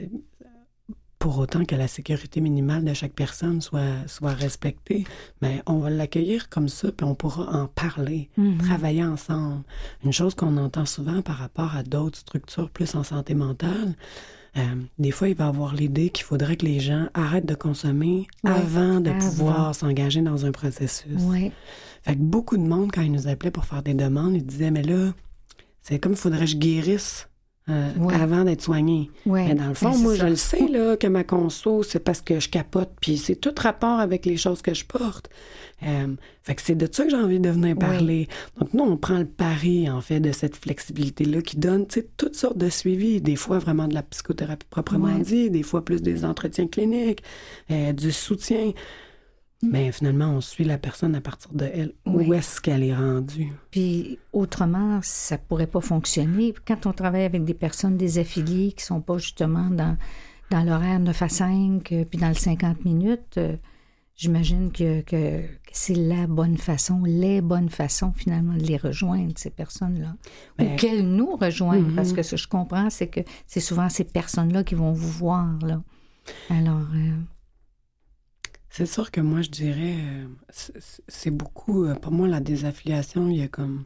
pour 1.19 1.39
autant 1.39 1.65
que 1.65 1.73
la 1.75 1.87
sécurité 1.87 2.39
minimale 2.39 2.83
de 2.83 2.93
chaque 2.93 3.13
personne 3.13 3.59
soit, 3.61 4.05
soit 4.07 4.33
respectée, 4.33 5.05
mais 5.41 5.63
on 5.65 5.79
va 5.79 5.89
l'accueillir 5.89 6.49
comme 6.49 6.67
ça, 6.69 6.91
puis 6.91 7.03
on 7.05 7.15
pourra 7.15 7.49
en 7.61 7.67
parler, 7.67 8.29
travailler 8.59 9.03
ensemble. 9.03 9.63
Une 10.03 10.11
chose 10.13 10.35
qu'on 10.35 10.57
entend 10.57 10.85
souvent 10.85 11.21
par 11.23 11.37
rapport 11.37 11.75
à 11.75 11.81
d'autres 11.81 12.19
structures 12.19 12.69
plus 12.69 12.93
en 12.93 13.03
santé 13.03 13.33
mentale, 13.33 13.95
euh, 14.57 14.61
des 14.99 15.11
fois, 15.11 15.27
il 15.29 15.35
va 15.35 15.47
avoir 15.47 15.73
l'idée 15.75 16.09
qu'il 16.09 16.23
faudrait 16.25 16.55
que 16.55 16.65
les 16.65 16.79
gens 16.79 17.07
arrêtent 17.13 17.45
de 17.45 17.55
consommer 17.55 18.25
Ouais, 18.43 18.51
avant 18.51 19.01
de 19.01 19.09
avant. 19.09 19.19
pouvoir 19.19 19.75
s'engager 19.75 20.21
dans 20.21 20.45
un 20.45 20.51
processus. 20.51 21.21
Ouais. 21.23 21.51
Fait 22.03 22.13
que 22.15 22.21
beaucoup 22.21 22.55
de 22.57 22.63
monde, 22.63 22.91
quand 22.93 23.01
ils 23.01 23.11
nous 23.11 23.27
appelaient 23.27 23.51
pour 23.51 23.65
faire 23.65 23.83
des 23.83 23.93
demandes, 23.93 24.35
ils 24.35 24.45
disaient, 24.45 24.71
mais 24.71 24.83
là, 24.83 25.13
c'est 25.81 25.99
comme 25.99 26.13
il 26.13 26.17
faudrait 26.17 26.41
que 26.41 26.45
je 26.45 26.57
guérisse 26.57 27.27
euh, 27.69 27.89
Ouais. 27.97 28.13
avant 28.13 28.43
d'être 28.43 28.61
soigné. 28.61 29.09
Ouais. 29.25 29.47
Mais 29.47 29.55
dans 29.55 29.67
le 29.67 29.73
fond, 29.73 29.91
Ben, 29.91 29.97
moi, 29.99 30.15
ça. 30.15 30.25
je 30.25 30.29
le 30.29 30.35
sais, 30.35 30.67
là, 30.67 30.97
que 30.97 31.07
ma 31.07 31.23
conso, 31.23 31.81
c'est 31.83 31.99
parce 31.99 32.21
que 32.21 32.39
je 32.39 32.49
capote, 32.49 32.91
puis 33.01 33.17
c'est 33.17 33.35
tout 33.35 33.53
rapport 33.57 33.99
avec 33.99 34.25
les 34.25 34.37
choses 34.37 34.61
que 34.61 34.73
je 34.73 34.85
porte. 34.85 35.29
Euh, 35.83 36.15
fait 36.43 36.55
que 36.55 36.61
c'est 36.61 36.75
de 36.75 36.87
ça 36.89 37.03
que 37.03 37.09
j'ai 37.09 37.17
envie 37.17 37.39
de 37.39 37.49
venir 37.49 37.75
parler. 37.75 38.27
Donc, 38.59 38.73
nous, 38.73 38.83
on 38.83 38.95
prend 38.97 39.17
le 39.17 39.25
pari, 39.25 39.89
en 39.89 39.99
fait, 39.99 40.19
de 40.19 40.31
cette 40.31 40.55
flexibilité-là 40.55 41.41
qui 41.41 41.57
donne, 41.57 41.85
tu 41.87 41.99
sais, 42.01 42.07
toutes 42.17 42.35
sortes 42.35 42.57
de 42.57 42.69
suivis. 42.69 43.19
Des 43.19 43.35
fois, 43.35 43.59
vraiment 43.59 43.87
de 43.87 43.93
la 43.93 44.03
psychothérapie 44.03 44.65
proprement 44.69 45.17
dit, 45.19 45.49
des 45.49 45.63
fois 45.63 45.83
plus 45.83 46.01
des 46.01 46.23
entretiens 46.23 46.67
cliniques, 46.67 47.23
euh, 47.71 47.91
du 47.93 48.11
soutien. 48.11 48.71
Mais 49.71 49.91
finalement, 49.91 50.31
on 50.31 50.41
suit 50.41 50.63
la 50.63 50.77
personne 50.77 51.15
à 51.15 51.21
partir 51.21 51.51
de 51.53 51.65
elle. 51.65 51.93
Oui. 52.05 52.27
Où 52.27 52.33
est-ce 52.33 52.61
qu'elle 52.61 52.83
est 52.83 52.95
rendue? 52.95 53.51
Puis 53.71 54.19
autrement, 54.33 54.99
ça 55.01 55.37
pourrait 55.37 55.67
pas 55.67 55.81
fonctionner. 55.81 56.53
Quand 56.65 56.85
on 56.85 56.93
travaille 56.93 57.23
avec 57.23 57.43
des 57.43 57.53
personnes 57.53 57.97
désaffiliées 57.97 58.73
qui 58.73 58.83
sont 58.83 59.01
pas 59.01 59.17
justement 59.17 59.69
dans, 59.69 59.97
dans 60.51 60.63
l'horaire 60.63 60.99
9 60.99 61.21
à 61.21 61.29
5, 61.29 61.91
euh, 61.91 62.05
puis 62.05 62.19
dans 62.19 62.29
le 62.29 62.33
50 62.33 62.85
minutes, 62.85 63.37
euh, 63.37 63.55
j'imagine 64.15 64.71
que, 64.71 65.01
que, 65.01 65.41
c'est 65.71 65.95
la 65.95 66.25
bonne 66.27 66.57
façon, 66.57 67.03
les 67.05 67.41
bonnes 67.41 67.69
façons 67.69 68.13
finalement 68.13 68.53
de 68.53 68.63
les 68.63 68.77
rejoindre, 68.77 69.33
ces 69.35 69.49
personnes-là. 69.49 70.15
Ben, 70.57 70.73
Ou 70.73 70.75
qu'elles 70.77 71.05
nous 71.05 71.35
rejoignent, 71.35 71.93
parce 71.95 72.13
que 72.13 72.23
ce 72.23 72.31
que 72.31 72.37
je 72.37 72.47
comprends, 72.47 72.89
c'est 72.89 73.07
que 73.07 73.19
c'est 73.45 73.59
souvent 73.59 73.89
ces 73.89 74.05
personnes-là 74.05 74.63
qui 74.63 74.75
vont 74.75 74.93
vous 74.93 75.09
voir. 75.09 75.57
Là. 75.61 75.81
Alors, 76.49 76.87
euh, 76.95 77.17
C'est 78.77 78.85
sûr 78.85 79.09
que 79.09 79.21
moi, 79.21 79.41
je 79.41 79.49
dirais, 79.49 79.95
euh, 79.99 80.27
c'est- 81.07 81.31
beaucoup, 81.31 81.85
euh, 81.85 81.95
pour 81.95 82.11
moi, 82.11 82.27
la 82.27 82.41
désaffiliation, 82.41 83.29
il 83.29 83.37
y 83.37 83.41
a 83.41 83.47
comme 83.47 83.85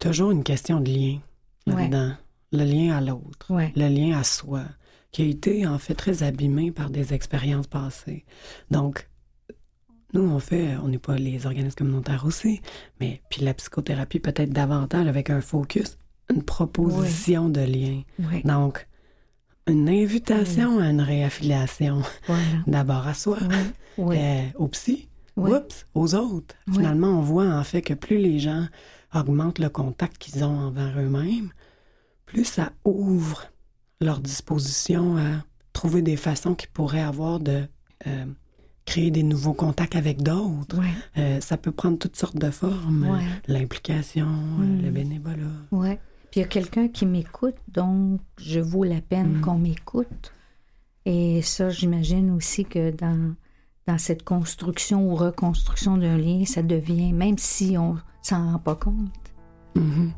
toujours 0.00 0.32
une 0.32 0.42
question 0.42 0.80
de 0.80 0.90
lien 0.90 1.18
là-dedans. 1.64 2.14
Le 2.50 2.64
lien 2.64 2.96
à 2.96 3.00
l'autre, 3.00 3.52
Ouais. 3.54 3.72
le 3.76 3.86
lien 3.86 4.18
à 4.18 4.24
soi, 4.24 4.64
qui 5.12 5.22
a 5.22 5.26
été 5.26 5.64
en 5.64 5.78
fait 5.78 5.94
très 5.94 6.24
abîmé 6.24 6.72
par 6.72 6.90
des 6.90 7.14
expériences 7.14 7.68
passées. 7.68 8.24
Donc, 8.68 9.08
nous, 10.12 10.22
on 10.22 10.40
fait, 10.40 10.76
on 10.78 10.88
n'est 10.88 10.98
pas 10.98 11.14
les 11.16 11.46
organismes 11.46 11.76
communautaires 11.76 12.24
aussi, 12.26 12.62
mais 12.98 13.22
puis 13.30 13.42
la 13.42 13.54
psychothérapie 13.54 14.18
peut-être 14.18 14.50
davantage 14.50 15.06
avec 15.06 15.30
un 15.30 15.40
focus, 15.40 15.98
une 16.34 16.42
proposition 16.42 17.48
de 17.48 17.60
lien. 17.60 18.02
Donc, 18.44 18.88
une 19.66 19.88
invitation 19.88 20.78
à 20.78 20.90
une 20.90 21.00
réaffiliation, 21.00 22.02
voilà. 22.26 22.42
d'abord 22.66 23.06
à 23.06 23.14
soi, 23.14 23.38
ouais, 23.98 24.18
euh, 24.18 24.58
au 24.58 24.68
psy, 24.68 25.08
oups, 25.36 25.86
aux 25.94 26.14
autres. 26.14 26.54
Finalement, 26.72 27.18
on 27.18 27.22
voit 27.22 27.48
en 27.48 27.64
fait 27.64 27.82
que 27.82 27.94
plus 27.94 28.18
les 28.18 28.38
gens 28.38 28.66
augmentent 29.14 29.58
le 29.58 29.68
contact 29.68 30.18
qu'ils 30.18 30.44
ont 30.44 30.58
envers 30.58 30.98
eux-mêmes, 30.98 31.50
plus 32.26 32.44
ça 32.44 32.72
ouvre 32.84 33.44
leur 34.00 34.20
disposition 34.20 35.16
à 35.16 35.44
trouver 35.72 36.02
des 36.02 36.16
façons 36.16 36.54
qu'ils 36.54 36.70
pourraient 36.70 37.00
avoir 37.00 37.40
de 37.40 37.62
euh, 38.06 38.24
créer 38.84 39.10
des 39.10 39.22
nouveaux 39.22 39.54
contacts 39.54 39.96
avec 39.96 40.22
d'autres. 40.22 40.80
Euh, 41.16 41.40
ça 41.40 41.56
peut 41.56 41.72
prendre 41.72 41.98
toutes 41.98 42.16
sortes 42.16 42.36
de 42.36 42.50
formes. 42.50 43.18
L'implication, 43.48 44.28
le 44.82 44.90
bénévolat. 44.90 45.46
Puis 46.34 46.40
il 46.40 46.42
y 46.42 46.46
a 46.46 46.48
quelqu'un 46.48 46.88
qui 46.88 47.06
m'écoute, 47.06 47.54
donc 47.68 48.20
je 48.38 48.58
vaux 48.58 48.82
la 48.82 49.00
peine 49.00 49.34
Mhm. 49.34 49.40
qu'on 49.40 49.56
m'écoute. 49.56 50.32
Et 51.04 51.42
ça, 51.42 51.70
j'imagine 51.70 52.32
aussi 52.32 52.64
que 52.64 52.90
dans, 52.90 53.36
dans 53.86 53.98
cette 53.98 54.24
construction 54.24 55.08
ou 55.08 55.14
reconstruction 55.14 55.96
d'un 55.96 56.16
lien, 56.16 56.44
ça 56.44 56.64
devient, 56.64 57.12
même 57.12 57.38
si 57.38 57.78
on 57.78 57.98
s'en 58.20 58.50
rend 58.50 58.58
pas 58.58 58.74
compte. 58.74 59.32
Mhm. 59.76 60.10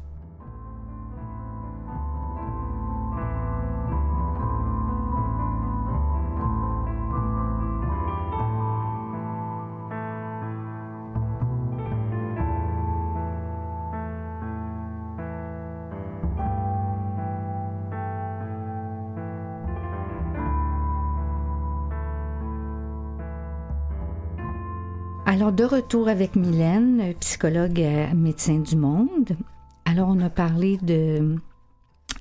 Alors, 25.47 25.55
de 25.55 25.64
retour 25.64 26.09
avec 26.09 26.34
Mylène, 26.34 27.01
euh, 27.01 27.12
psychologue 27.20 27.80
à 27.80 28.12
Médecins 28.14 28.59
du 28.59 28.74
Monde. 28.74 29.36
Alors, 29.84 30.09
on 30.09 30.18
a 30.20 30.28
parlé 30.28 30.76
de, 30.78 31.36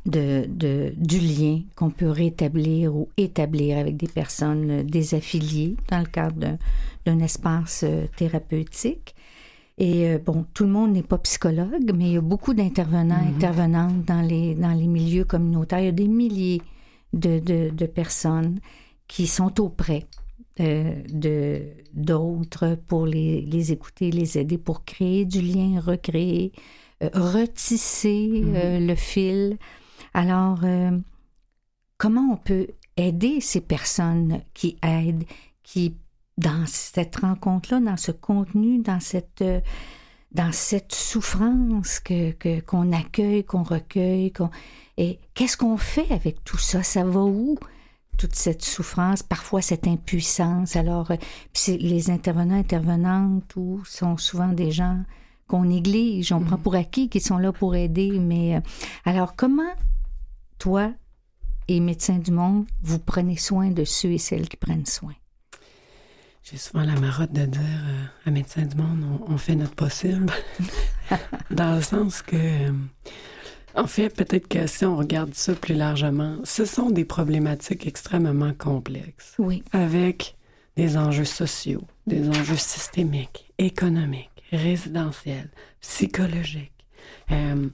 de, 0.05 0.45
de- 0.47 0.93
du 0.95 1.17
lien 1.17 1.61
qu'on 1.75 1.89
peut 1.89 2.11
rétablir 2.11 2.95
ou 2.95 3.09
établir 3.17 3.79
avec 3.79 3.97
des 3.97 4.07
personnes 4.07 4.69
euh, 4.69 4.83
désaffiliées 4.83 5.75
dans 5.89 6.01
le 6.01 6.05
cadre 6.05 6.59
d'un- 7.07 7.19
espace 7.19 7.81
euh, 7.83 8.05
thérapeutique. 8.15 9.15
Et 9.79 10.07
euh, 10.07 10.19
bon, 10.23 10.45
tout 10.53 10.65
le 10.65 10.69
monde 10.69 10.91
n'est 10.93 11.01
pas 11.01 11.17
psychologue, 11.17 11.93
mais 11.95 12.05
il 12.05 12.13
y 12.13 12.17
a 12.17 12.21
beaucoup 12.21 12.53
d'intervenants, 12.53 13.25
intervenantes 13.27 14.05
dans 14.05 14.21
les, 14.21 14.53
dans 14.53 14.73
les 14.73 14.85
milieux 14.85 15.25
communautaires. 15.25 15.79
Il 15.79 15.85
y 15.85 15.89
a 15.89 15.93
des 15.93 16.07
milliers 16.07 16.61
de, 17.13 17.39
de, 17.39 17.71
de 17.71 17.85
personnes 17.87 18.59
qui 19.07 19.25
sont 19.25 19.59
auprès 19.61 20.03
euh, 20.03 20.24
de 20.59 21.61
d'autres 21.93 22.77
pour 22.87 23.05
les, 23.05 23.41
les 23.41 23.71
écouter, 23.71 24.11
les 24.11 24.37
aider 24.37 24.57
pour 24.57 24.85
créer 24.85 25.25
du 25.25 25.41
lien, 25.41 25.79
recréer, 25.79 26.51
euh, 27.03 27.09
retisser 27.13 28.43
euh, 28.43 28.79
le 28.79 28.95
fil. 28.95 29.57
Alors, 30.13 30.59
euh, 30.63 30.97
comment 31.97 32.31
on 32.31 32.37
peut 32.37 32.67
aider 32.95 33.41
ces 33.41 33.61
personnes 33.61 34.41
qui 34.53 34.77
aident, 34.81 35.25
qui 35.63 35.95
dans 36.37 36.65
cette 36.65 37.17
rencontre-là, 37.17 37.79
dans 37.79 37.97
ce 37.97 38.11
contenu, 38.11 38.79
dans 38.79 38.99
cette 38.99 39.41
euh, 39.41 39.61
dans 40.31 40.51
cette 40.51 40.93
souffrance 40.93 41.99
que 41.99 42.31
que- 42.31 42.59
qu'on 42.61 42.91
accueille, 42.91 43.43
qu'on 43.43 43.63
recueille, 43.63 44.31
qu'on 44.31 44.49
et 44.97 45.19
qu'est-ce 45.33 45.57
qu'on 45.57 45.77
fait 45.77 46.09
avec 46.11 46.43
tout 46.43 46.57
ça? 46.57 46.83
Ça 46.83 47.03
va 47.03 47.21
où? 47.21 47.57
Toute 48.17 48.35
cette 48.35 48.63
souffrance, 48.63 49.23
parfois 49.23 49.61
cette 49.61 49.87
impuissance. 49.87 50.75
Alors, 50.75 51.11
euh, 51.11 51.17
les 51.67 52.09
intervenants, 52.09 52.55
intervenantes, 52.55 53.55
ou 53.55 53.81
sont 53.85 54.17
souvent 54.17 54.49
des 54.49 54.71
gens 54.71 55.03
qu'on 55.47 55.65
néglige, 55.65 56.31
on 56.31 56.41
prend 56.41 56.57
pour 56.57 56.75
acquis 56.75 57.09
qu'ils 57.09 57.21
sont 57.21 57.37
là 57.37 57.51
pour 57.51 57.75
aider. 57.75 58.19
Mais 58.19 58.55
euh, 58.55 58.59
alors, 59.05 59.35
comment 59.35 59.73
toi 60.57 60.91
et 61.67 61.79
Médecins 61.79 62.19
du 62.19 62.31
Monde, 62.31 62.65
vous 62.81 62.99
prenez 62.99 63.37
soin 63.37 63.71
de 63.71 63.83
ceux 63.83 64.11
et 64.11 64.17
celles 64.17 64.47
qui 64.47 64.57
prennent 64.57 64.85
soin? 64.85 65.13
J'ai 66.43 66.57
souvent 66.57 66.83
la 66.83 66.99
marotte 66.99 67.31
de 67.31 67.45
dire 67.47 67.61
euh, 67.61 68.05
à 68.27 68.31
Médecins 68.31 68.65
du 68.65 68.75
Monde, 68.75 69.03
on, 69.27 69.37
fait 69.37 69.55
notre 69.55 69.73
possible. 69.73 70.31
Dans 71.49 71.75
le 71.75 71.81
sens 71.81 72.21
que, 72.21 72.71
en 73.75 73.87
fait, 73.87 74.09
peut-être 74.09 74.47
que 74.47 74.67
si 74.67 74.85
on 74.85 74.95
regarde 74.95 75.33
ça 75.33 75.53
plus 75.53 75.75
largement, 75.75 76.37
ce 76.43 76.65
sont 76.65 76.89
des 76.89 77.05
problématiques 77.05 77.87
extrêmement 77.87 78.53
complexes. 78.53 79.33
Oui. 79.37 79.63
Avec 79.71 80.35
des 80.75 80.97
enjeux 80.97 81.25
sociaux, 81.25 81.83
des 82.07 82.27
enjeux 82.29 82.57
systémiques, 82.57 83.51
économiques, 83.57 84.43
résidentiels, 84.51 85.49
psychologiques. 85.81 86.71
Euh, 87.31 87.69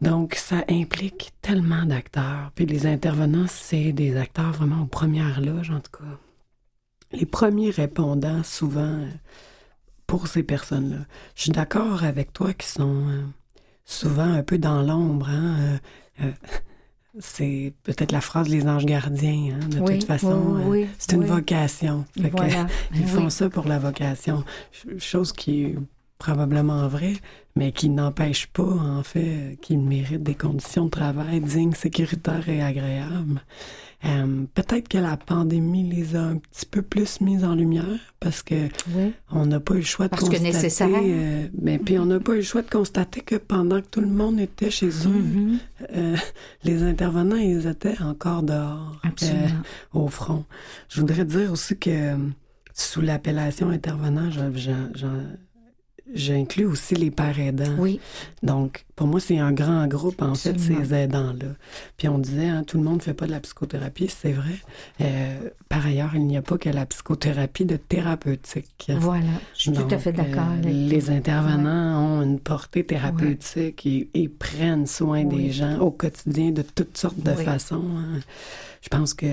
donc, 0.00 0.34
ça 0.34 0.64
implique 0.68 1.32
tellement 1.42 1.84
d'acteurs. 1.84 2.52
Puis 2.54 2.64
les 2.64 2.86
intervenants, 2.86 3.46
c'est 3.48 3.92
des 3.92 4.16
acteurs 4.16 4.52
vraiment 4.52 4.82
aux 4.82 4.86
premières 4.86 5.40
loges, 5.40 5.70
en 5.70 5.80
tout 5.80 5.92
cas 5.98 6.18
les 7.12 7.26
premiers 7.26 7.70
répondants 7.70 8.42
souvent 8.42 8.82
euh, 8.82 9.08
pour 10.06 10.26
ces 10.26 10.42
personnes-là. 10.42 11.04
Je 11.34 11.42
suis 11.42 11.50
d'accord 11.50 12.04
avec 12.04 12.32
toi 12.32 12.52
qui 12.52 12.66
sont 12.66 13.08
euh, 13.08 13.22
souvent 13.90 14.32
un 14.32 14.42
peu 14.42 14.58
dans 14.58 14.82
l'ombre. 14.82 15.28
Hein? 15.28 15.78
Euh, 16.22 16.30
c'est 17.18 17.74
peut-être 17.82 18.12
la 18.12 18.20
phrase 18.20 18.48
les 18.48 18.66
anges 18.68 18.86
gardiens, 18.86 19.56
hein, 19.60 19.68
de 19.68 19.78
toute 19.78 20.04
façon. 20.04 20.60
c'est 20.98 21.12
une 21.12 21.24
vocation. 21.24 22.04
ils 22.94 23.06
font 23.06 23.30
ça 23.30 23.50
pour 23.50 23.66
la 23.66 23.78
vocation. 23.78 24.44
Chose 24.98 25.32
qui 25.32 25.62
est 25.64 25.76
probablement 26.18 26.86
vraie, 26.86 27.16
mais 27.56 27.72
qui 27.72 27.88
n'empêche 27.88 28.46
pas, 28.46 28.62
en 28.62 29.02
fait, 29.02 29.58
qu'ils 29.60 29.80
méritent 29.80 30.22
des 30.22 30.34
conditions 30.34 30.84
de 30.84 30.90
travail 30.90 31.40
dignes, 31.40 31.74
sécuritaires 31.74 32.48
et 32.48 32.62
agréables. 32.62 33.42
Euh, 34.04 34.44
peut-être 34.54 34.88
que 34.88 34.96
la 34.96 35.16
pandémie 35.18 35.88
les 35.88 36.16
a 36.16 36.22
un 36.22 36.36
petit 36.36 36.64
peu 36.64 36.80
plus 36.80 37.20
mis 37.20 37.44
en 37.44 37.54
lumière 37.54 37.84
parce 38.18 38.42
que 38.42 38.68
on 39.30 39.44
n'a 39.44 39.60
pas 39.60 39.74
eu 39.74 39.78
le 39.78 39.82
choix 39.84 40.06
de 40.06 40.10
parce 40.10 40.22
constater. 40.22 40.50
Que 40.50 40.54
nécessaire. 40.54 40.88
Euh, 40.90 41.48
mais 41.60 41.78
puis 41.78 41.98
on 41.98 42.06
n'a 42.06 42.18
pas 42.18 42.32
eu 42.32 42.36
le 42.36 42.42
choix 42.42 42.62
de 42.62 42.70
constater 42.70 43.20
que 43.20 43.36
pendant 43.36 43.80
que 43.80 43.86
tout 43.86 44.00
le 44.00 44.08
monde 44.08 44.40
était 44.40 44.70
chez 44.70 44.88
eux, 44.88 44.90
mm-hmm. 44.90 45.58
euh, 45.96 46.16
les 46.64 46.82
intervenants 46.82 47.36
ils 47.36 47.66
étaient 47.66 48.00
encore 48.00 48.42
dehors, 48.42 49.00
au 49.92 50.08
front. 50.08 50.46
Je 50.88 51.00
voudrais 51.00 51.26
dire 51.26 51.52
aussi 51.52 51.76
que 51.76 52.16
sous 52.72 53.02
l'appellation 53.02 53.68
intervenant, 53.68 54.30
j'en 54.30 54.50
J'inclus 56.14 56.66
aussi 56.66 56.94
les 56.94 57.10
pères 57.10 57.38
aidants. 57.38 57.76
Oui. 57.78 58.00
Donc, 58.42 58.84
pour 58.96 59.06
moi, 59.06 59.20
c'est 59.20 59.38
un 59.38 59.52
grand 59.52 59.86
groupe, 59.86 60.22
en 60.22 60.34
fait, 60.34 60.58
ces 60.58 60.92
aidants-là. 60.94 61.54
Puis 61.96 62.08
on 62.08 62.18
disait, 62.18 62.48
hein, 62.48 62.64
tout 62.66 62.78
le 62.78 62.84
monde 62.84 62.96
ne 62.96 63.02
fait 63.02 63.14
pas 63.14 63.26
de 63.26 63.30
la 63.30 63.40
psychothérapie, 63.40 64.08
c'est 64.08 64.32
vrai. 64.32 64.56
Euh, 65.00 65.38
par 65.68 65.86
ailleurs, 65.86 66.10
il 66.14 66.26
n'y 66.26 66.36
a 66.36 66.42
pas 66.42 66.58
que 66.58 66.68
la 66.68 66.84
psychothérapie 66.86 67.64
de 67.64 67.76
thérapeutique. 67.76 68.90
Voilà, 68.98 69.24
je 69.54 69.62
suis 69.62 69.72
tout 69.72 69.88
à 69.90 69.98
fait 69.98 70.12
d'accord. 70.12 70.44
Euh, 70.64 70.68
les 70.68 71.10
intervenants 71.10 72.18
ont 72.18 72.22
une 72.22 72.40
portée 72.40 72.84
thérapeutique 72.84 73.86
et, 73.86 74.28
prennent 74.28 74.86
soin 74.86 75.24
des 75.24 75.50
gens 75.50 75.78
au 75.78 75.90
quotidien 75.90 76.50
de 76.50 76.62
toutes 76.62 76.96
sortes 76.96 77.20
de 77.20 77.32
façons. 77.32 77.84
Hein. 77.96 78.20
Je 78.82 78.88
pense 78.88 79.14
que 79.14 79.26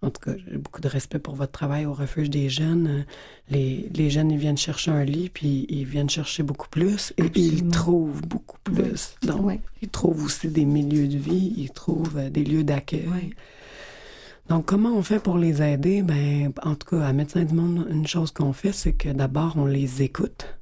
en 0.00 0.10
tout 0.10 0.20
cas, 0.20 0.32
j'ai 0.36 0.58
beaucoup 0.58 0.80
de 0.80 0.88
respect 0.88 1.18
pour 1.18 1.34
votre 1.34 1.50
travail 1.50 1.84
au 1.84 1.92
refuge 1.92 2.30
des 2.30 2.48
jeunes. 2.48 3.04
Les, 3.50 3.90
les 3.92 4.10
jeunes, 4.10 4.30
ils 4.30 4.38
viennent 4.38 4.56
chercher 4.56 4.92
un 4.92 5.04
lit, 5.04 5.28
puis 5.28 5.66
ils 5.68 5.84
viennent 5.84 6.08
chercher 6.08 6.44
beaucoup 6.44 6.68
plus, 6.68 7.12
et 7.16 7.30
ils 7.34 7.66
trouvent 7.68 8.22
beaucoup 8.22 8.58
plus. 8.62 9.16
Donc, 9.22 9.60
ils 9.82 9.88
trouvent 9.88 10.24
aussi 10.24 10.48
des 10.48 10.64
milieux 10.64 11.08
de 11.08 11.18
vie, 11.18 11.52
ils 11.56 11.70
trouvent 11.70 12.16
euh, 12.16 12.30
des 12.30 12.44
lieux 12.44 12.62
d'accueil. 12.62 13.34
Donc, 14.48 14.66
comment 14.66 14.96
on 14.96 15.02
fait 15.02 15.18
pour 15.18 15.36
les 15.36 15.60
aider? 15.62 16.02
Ben, 16.02 16.52
en 16.62 16.74
tout 16.74 16.96
cas, 16.96 17.04
à 17.04 17.12
Médecins 17.12 17.44
du 17.44 17.54
Monde, 17.54 17.86
une 17.90 18.06
chose 18.06 18.30
qu'on 18.30 18.52
fait, 18.52 18.72
c'est 18.72 18.92
que 18.92 19.08
d'abord, 19.08 19.54
on 19.56 19.66
les 19.66 20.02
écoute. 20.02 20.57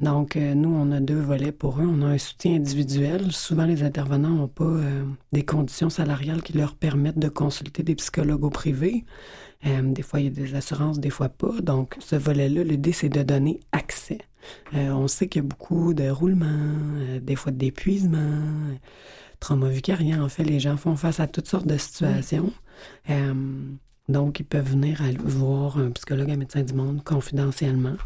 Donc, 0.00 0.36
euh, 0.36 0.54
nous, 0.54 0.68
on 0.68 0.92
a 0.92 1.00
deux 1.00 1.20
volets 1.20 1.52
pour 1.52 1.80
eux. 1.80 1.86
On 1.86 2.02
a 2.02 2.06
un 2.06 2.18
soutien 2.18 2.54
individuel. 2.56 3.32
Souvent, 3.32 3.64
les 3.64 3.82
intervenants 3.82 4.30
n'ont 4.30 4.48
pas 4.48 4.64
euh, 4.64 5.04
des 5.32 5.44
conditions 5.44 5.90
salariales 5.90 6.42
qui 6.42 6.52
leur 6.52 6.74
permettent 6.74 7.18
de 7.18 7.28
consulter 7.28 7.82
des 7.82 7.94
psychologues 7.94 8.44
au 8.44 8.50
privé. 8.50 9.04
Euh, 9.66 9.82
des 9.82 10.02
fois, 10.02 10.20
il 10.20 10.24
y 10.24 10.28
a 10.28 10.30
des 10.30 10.54
assurances, 10.54 11.00
des 11.00 11.10
fois 11.10 11.28
pas. 11.28 11.60
Donc, 11.62 11.96
ce 11.98 12.16
volet-là, 12.16 12.64
l'idée, 12.64 12.92
c'est 12.92 13.08
de 13.08 13.22
donner 13.22 13.60
accès. 13.72 14.18
on 14.72 15.08
sait 15.08 15.28
qu'il 15.28 15.42
y 15.42 15.44
a 15.44 15.48
beaucoup 15.48 15.94
de 15.94 16.08
roulements, 16.08 17.18
des 17.20 17.36
fois 17.36 17.52
d'épuisement, 17.52 18.42
trauma 19.40 19.68
vicarien. 19.68 20.22
En 20.22 20.28
fait, 20.28 20.44
les 20.44 20.60
gens 20.60 20.76
font 20.76 20.96
face 20.96 21.20
à 21.20 21.26
toutes 21.26 21.48
sortes 21.48 21.66
de 21.66 21.78
situations. 21.78 22.52
donc, 24.08 24.40
ils 24.40 24.44
peuvent 24.44 24.70
venir 24.70 25.02
voir 25.24 25.78
un 25.78 25.90
psychologue, 25.90 26.30
un 26.30 26.36
médecin 26.36 26.62
du 26.62 26.74
monde 26.74 27.02
confidentiellement. 27.02 27.96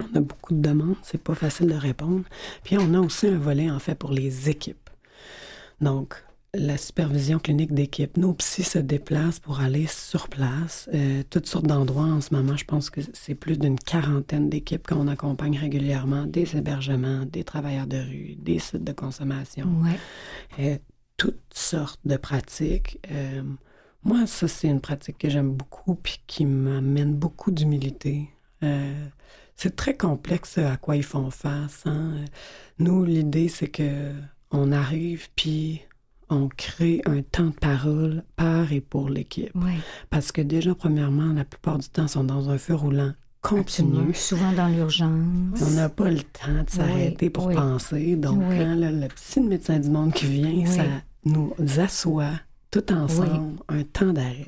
On 0.00 0.16
a 0.16 0.20
beaucoup 0.20 0.54
de 0.54 0.60
demandes, 0.60 0.96
c'est 1.02 1.22
pas 1.22 1.34
facile 1.34 1.66
de 1.66 1.74
répondre. 1.74 2.24
Puis 2.64 2.76
on 2.78 2.94
a 2.94 3.00
aussi 3.00 3.26
un 3.26 3.38
volet 3.38 3.70
en 3.70 3.78
fait 3.78 3.94
pour 3.94 4.12
les 4.12 4.48
équipes. 4.48 4.90
Donc, 5.80 6.22
la 6.54 6.78
supervision 6.78 7.38
clinique 7.38 7.72
d'équipe. 7.72 8.16
Nos 8.16 8.32
psys 8.34 8.64
se 8.64 8.78
déplacent 8.78 9.38
pour 9.38 9.60
aller 9.60 9.86
sur 9.86 10.28
place. 10.28 10.88
Euh, 10.94 11.22
toutes 11.28 11.46
sortes 11.46 11.66
d'endroits 11.66 12.04
en 12.04 12.20
ce 12.20 12.34
moment. 12.34 12.56
Je 12.56 12.64
pense 12.64 12.90
que 12.90 13.00
c'est 13.12 13.34
plus 13.34 13.58
d'une 13.58 13.78
quarantaine 13.78 14.48
d'équipes 14.48 14.86
qu'on 14.86 15.08
accompagne 15.08 15.58
régulièrement. 15.58 16.24
Des 16.24 16.56
hébergements, 16.56 17.24
des 17.26 17.44
travailleurs 17.44 17.86
de 17.86 17.98
rue, 17.98 18.36
des 18.38 18.58
sites 18.58 18.84
de 18.84 18.92
consommation. 18.92 19.66
Ouais. 19.82 19.98
Euh, 20.58 20.78
toutes 21.16 21.52
sortes 21.52 22.00
de 22.04 22.16
pratiques. 22.16 22.98
Euh, 23.10 23.42
moi, 24.02 24.26
ça, 24.26 24.48
c'est 24.48 24.68
une 24.68 24.80
pratique 24.80 25.18
que 25.18 25.28
j'aime 25.28 25.50
beaucoup 25.50 25.96
puis 25.96 26.20
qui 26.26 26.46
m'amène 26.46 27.14
beaucoup 27.14 27.50
d'humilité. 27.50 28.30
C'est 29.58 29.74
très 29.74 29.96
complexe 29.96 30.56
à 30.58 30.76
quoi 30.76 30.94
ils 30.94 31.02
font 31.02 31.30
face. 31.30 31.82
Hein. 31.84 32.12
Nous, 32.78 33.04
l'idée, 33.04 33.48
c'est 33.48 33.66
que 33.66 34.12
on 34.52 34.70
arrive 34.70 35.28
puis 35.34 35.82
on 36.30 36.48
crée 36.48 37.02
un 37.06 37.22
temps 37.22 37.46
de 37.46 37.50
parole 37.50 38.22
par 38.36 38.72
et 38.72 38.80
pour 38.80 39.08
l'équipe. 39.08 39.52
Parce 40.10 40.30
que 40.30 40.42
déjà, 40.42 40.76
premièrement, 40.76 41.32
la 41.32 41.44
plupart 41.44 41.78
du 41.78 41.88
temps, 41.88 42.04
ils 42.04 42.08
sont 42.08 42.22
dans 42.22 42.50
un 42.50 42.56
feu 42.56 42.74
roulant 42.74 43.12
continu. 43.40 44.14
Souvent 44.14 44.52
dans 44.52 44.68
l'urgence. 44.68 45.60
On 45.60 45.70
n'a 45.70 45.88
pas 45.88 46.10
le 46.10 46.22
temps 46.22 46.62
de 46.64 46.70
s'arrêter 46.70 47.28
pour 47.28 47.52
penser. 47.52 48.14
Donc, 48.14 48.40
hein, 48.44 48.76
le 48.76 49.08
petit 49.08 49.40
médecin 49.40 49.80
du 49.80 49.90
monde 49.90 50.12
qui 50.12 50.26
vient, 50.26 50.66
ça 50.66 50.84
nous 51.24 51.52
assoit 51.78 52.30
tout 52.70 52.92
ensemble 52.92 53.56
un 53.68 53.82
temps 53.82 54.12
d'arrêt. 54.12 54.46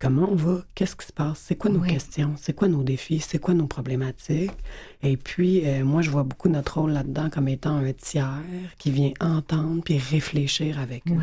Comment 0.00 0.28
on 0.30 0.36
va? 0.36 0.62
Qu'est-ce 0.76 0.94
qui 0.94 1.06
se 1.06 1.12
passe? 1.12 1.42
C'est 1.44 1.56
quoi 1.56 1.70
nos 1.72 1.80
questions? 1.80 2.34
C'est 2.36 2.52
quoi 2.52 2.68
nos 2.68 2.84
défis? 2.84 3.18
C'est 3.18 3.38
quoi 3.40 3.52
nos 3.52 3.66
problématiques? 3.66 4.52
Et 5.02 5.16
puis, 5.16 5.66
euh, 5.66 5.84
moi, 5.84 6.02
je 6.02 6.10
vois 6.10 6.22
beaucoup 6.22 6.48
notre 6.48 6.78
rôle 6.78 6.92
là-dedans 6.92 7.30
comme 7.30 7.48
étant 7.48 7.78
un 7.78 7.92
tiers 7.92 8.38
qui 8.78 8.92
vient 8.92 9.10
entendre 9.18 9.82
puis 9.82 9.98
réfléchir 9.98 10.78
avec 10.78 11.02
eux. 11.10 11.18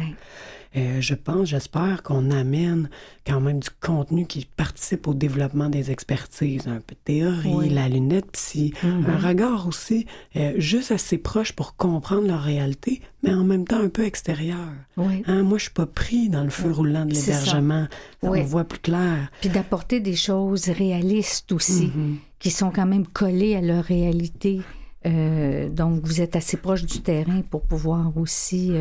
Euh, 0.78 1.00
je 1.00 1.14
pense, 1.14 1.50
j'espère 1.50 2.04
qu'on 2.04 2.32
amène 2.32 2.90
quand 3.26 3.40
même 3.40 3.60
du 3.60 3.70
contenu 3.82 4.26
qui 4.26 4.46
participe 4.58 5.08
au 5.08 5.14
développement 5.14 5.70
des 5.70 5.90
expertises, 5.92 6.68
un 6.68 6.82
peu 6.82 6.96
de 6.96 7.00
théorie, 7.04 7.70
la 7.70 7.88
lunette 7.88 8.32
psy, 8.34 8.74
mm-hmm. 8.84 9.10
un 9.10 9.18
regard 9.18 9.68
aussi 9.68 10.06
euh, 10.36 10.54
juste 10.58 10.92
assez 10.92 11.18
proche 11.18 11.54
pour 11.54 11.76
comprendre 11.76 12.28
leur 12.28 12.42
réalité, 12.42 13.02
mais 13.24 13.34
en 13.34 13.46
même 13.46 13.66
temps 13.66 13.80
un 13.80 13.90
peu 13.90 14.04
extérieur. 14.04 14.68
Hein, 14.98 15.44
moi, 15.44 15.58
je 15.58 15.64
suis 15.64 15.74
pas 15.74 15.86
pris 15.86 16.30
dans 16.30 16.44
le 16.44 16.50
feu 16.50 16.72
roulant 16.72 17.06
de 17.06 17.14
l'hébergement. 17.14 17.88
On 18.22 18.42
voit 18.44 18.66
plus 18.66 18.80
clair. 18.80 19.32
Puis 19.42 19.50
d'apporter 19.50 20.02
des 20.02 20.16
choses 20.16 20.68
réalistes 20.70 21.52
aussi, 21.54 21.88
mm-hmm. 21.88 22.16
qui 22.40 22.52
sont 22.52 22.72
quand 22.72 22.86
même 22.86 23.08
collées 23.08 23.56
à 23.56 23.62
leur 23.62 23.84
réalité. 23.84 24.62
Euh, 25.06 25.70
donc, 25.70 26.02
vous 26.04 26.20
êtes 26.20 26.36
assez 26.36 26.58
proche 26.58 26.84
du 26.84 27.00
terrain 27.02 27.42
pour 27.50 27.62
pouvoir 27.62 28.18
aussi 28.18 28.72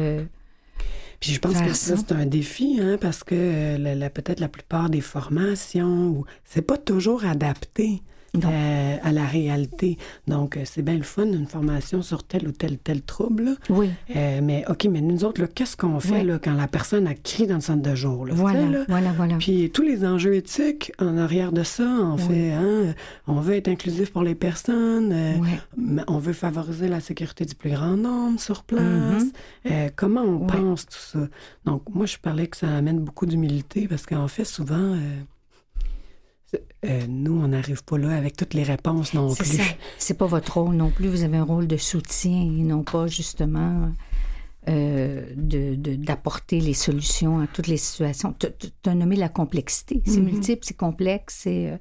puis 1.25 1.33
je 1.33 1.41
pense 1.41 1.59
que 1.63 1.73
ça, 1.73 1.97
c'est 1.97 2.13
un 2.13 2.27
défi, 2.27 2.79
hein, 2.83 2.99
parce 3.01 3.25
que 3.25 3.35
euh, 3.35 4.09
peut-être 4.11 4.41
la 4.41 4.49
plupart 4.49 4.91
des 4.91 5.01
formations, 5.01 6.23
c'est 6.45 6.61
pas 6.61 6.77
toujours 6.77 7.25
adapté 7.25 8.03
euh, 8.43 8.97
à 9.03 9.13
la 9.13 9.25
réalité. 9.25 9.97
Donc, 10.27 10.57
euh, 10.57 10.63
c'est 10.65 10.83
bien 10.83 10.97
le 10.97 11.03
fun, 11.03 11.27
une 11.27 11.47
formation 11.47 12.03
sur 12.03 12.25
tel 12.25 12.49
ou 12.49 12.53
tel 12.53 12.79
tel 12.79 13.03
trouble. 13.03 13.57
Oui. 13.69 13.91
Euh, 14.17 14.41
mais 14.43 14.65
OK, 14.69 14.87
mais 14.91 15.01
nous 15.01 15.25
autres, 15.25 15.47
qu'est-ce 15.47 15.77
qu'on 15.77 16.01
fait 16.01 16.25
là, 16.25 16.39
quand 16.43 16.55
la 16.55 16.67
personne 16.67 17.07
a 17.07 17.15
crié 17.15 17.47
dans 17.47 17.57
le 17.57 17.61
centre 17.61 17.83
de 17.83 17.95
jour? 17.95 18.27
voilà, 18.33 18.85
voilà, 18.89 19.13
voilà. 19.13 19.37
Puis 19.39 19.71
tous 19.71 19.83
les 19.83 20.05
enjeux 20.05 20.35
éthiques 20.35 20.93
en 20.99 21.17
arrière 21.17 21.53
de 21.53 21.63
ça, 21.63 21.87
en 21.87 22.17
fait, 22.17 22.53
hein, 22.53 22.95
on 23.27 23.41
veut 23.41 23.55
être 23.55 23.69
inclusif 23.69 24.13
pour 24.13 24.23
les 24.23 24.35
personnes, 24.35 25.15
on 26.09 26.19
veut 26.19 26.33
favoriser 26.33 26.89
la 26.89 27.01
sécurité 27.01 27.45
du 27.45 27.55
plus 27.55 27.71
grand 27.71 27.97
nombre 27.97 28.41
sur 28.41 28.65
place. 28.65 29.25
Mm-hmm. 29.65 29.91
comment 29.95 30.23
on 30.23 30.47
pense 30.47 30.87
tout 30.87 30.99
ça? 30.99 31.21
Donc, 31.65 31.83
moi, 31.95 32.07
je 32.07 32.19
parlais 32.19 32.47
que 32.47 32.57
ça 32.57 32.69
amène 32.69 33.01
beaucoup 33.01 33.27
d'humilité 33.27 33.87
parce 33.87 34.07
qu'en 34.07 34.29
fait, 34.29 34.45
souvent 34.45 34.97
euh, 36.85 37.07
nous, 37.09 37.33
on 37.41 37.49
n'arrive 37.49 37.83
pas 37.85 37.99
là 37.99 38.17
avec 38.17 38.37
toutes 38.37 38.55
les 38.55 38.63
réponses 38.63 39.15
non 39.15 39.35
plus. 39.35 39.59
C'est 39.99 40.19
pas 40.19 40.27
votre 40.27 40.59
rôle 40.59 40.75
non 40.75 40.91
plus. 40.91 41.09
Vous 41.09 41.23
avez 41.23 41.37
un 41.37 41.45
rôle 41.45 41.67
de 41.67 41.77
soutien 41.77 42.33
et 42.43 42.63
non 42.63 42.83
pas 42.85 43.07
justement 43.07 43.91
euh, 44.69 45.27
de- 45.37 45.75
de- 45.75 45.95
d'apporter 45.97 46.59
les 46.61 46.73
solutions 46.73 47.39
à 47.41 47.47
toutes 47.47 47.67
les 47.67 47.77
situations. 47.77 48.35
Tu 48.39 48.49
as 48.87 48.95
nommé 48.95 49.15
la 49.17 49.29
complexité. 49.29 50.03
C'est 50.07 50.21
Mhm. 50.21 50.25
multiple, 50.25 50.63
c'est 50.65 50.77
complexe. 50.77 51.41
c'est, 51.43 51.71
euh, 51.73 51.77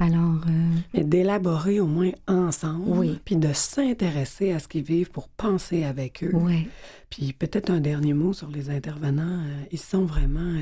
alors, 0.00 0.40
euh, 0.48 0.74
Mais 0.94 1.04
d'élaborer 1.04 1.78
au 1.78 1.86
moins 1.86 2.10
ensemble, 2.26 2.82
Oui. 2.88 3.20
puis 3.24 3.36
de 3.36 3.52
s'intéresser 3.52 4.50
à 4.50 4.58
ce 4.58 4.66
qu'ils 4.66 4.82
vivent 4.82 5.12
pour 5.12 5.28
penser 5.28 5.84
avec 5.84 6.24
eux. 6.24 6.34
ouais, 6.34 6.66
Puis 7.08 7.32
peut-être 7.32 7.70
un 7.70 7.78
dernier 7.80 8.14
mot 8.14 8.32
sur 8.32 8.50
les 8.50 8.68
intervenants. 8.68 9.44
euh, 9.46 9.62
ils 9.70 9.78
sont 9.78 10.04
vraiment... 10.04 10.56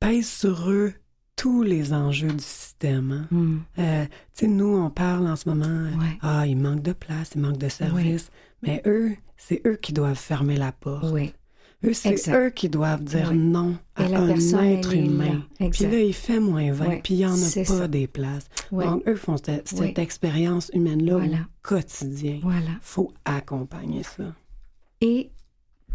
Pèsent 0.00 0.28
sur 0.30 0.70
eux 0.70 0.92
tous 1.36 1.62
les 1.62 1.92
enjeux 1.92 2.32
du 2.32 2.42
système. 2.42 3.10
hein. 3.12 3.28
hum, 3.36 3.62
Euh, 3.78 4.04
tu 4.04 4.44
sais, 4.44 4.46
nous, 4.46 4.76
on 4.76 4.90
parle 4.90 5.26
en 5.26 5.36
ce 5.36 5.48
moment, 5.48 5.64
euh, 5.66 5.90
Ouais. 5.98 6.18
ah, 6.22 6.46
il 6.46 6.56
manque 6.56 6.82
de 6.82 6.92
place, 6.92 7.32
il 7.34 7.40
manque 7.40 7.58
de 7.58 7.68
services. 7.68 8.30
Mais 8.62 8.82
eux, 8.86 9.14
c'est 9.36 9.60
eux 9.66 9.76
qui 9.76 9.92
doivent 9.92 10.16
fermer 10.18 10.56
la 10.56 10.72
porte. 10.72 11.14
Eux, 11.84 11.92
c'est 11.92 12.28
eux 12.30 12.48
qui 12.48 12.70
doivent 12.70 13.04
dire 13.04 13.28
Oui. 13.30 13.36
non 13.36 13.76
à 13.94 14.08
la 14.08 14.20
un 14.20 14.28
être 14.30 14.92
est 14.94 14.96
là. 14.96 15.02
humain. 15.02 15.42
Puis 15.70 15.84
là, 15.84 16.00
il 16.00 16.14
fait 16.14 16.40
moins 16.40 16.72
20, 16.72 16.88
Oui, 16.88 17.00
puis 17.02 17.14
il 17.14 17.16
n'y 17.18 17.26
en 17.26 17.34
a 17.34 17.50
pas 17.54 17.64
ça. 17.64 17.88
des 17.88 18.06
places. 18.06 18.46
Oui. 18.72 18.84
Donc, 18.86 19.02
eux 19.06 19.16
font 19.16 19.36
cette, 19.36 19.98
expérience 19.98 20.70
humaine-là 20.72 21.16
Voilà. 21.18 21.36
au 21.36 21.40
quotidien. 21.62 22.38
Voilà. 22.42 22.70
faut 22.80 23.12
accompagner 23.26 24.02
ça. 24.02 24.32
Et 25.02 25.30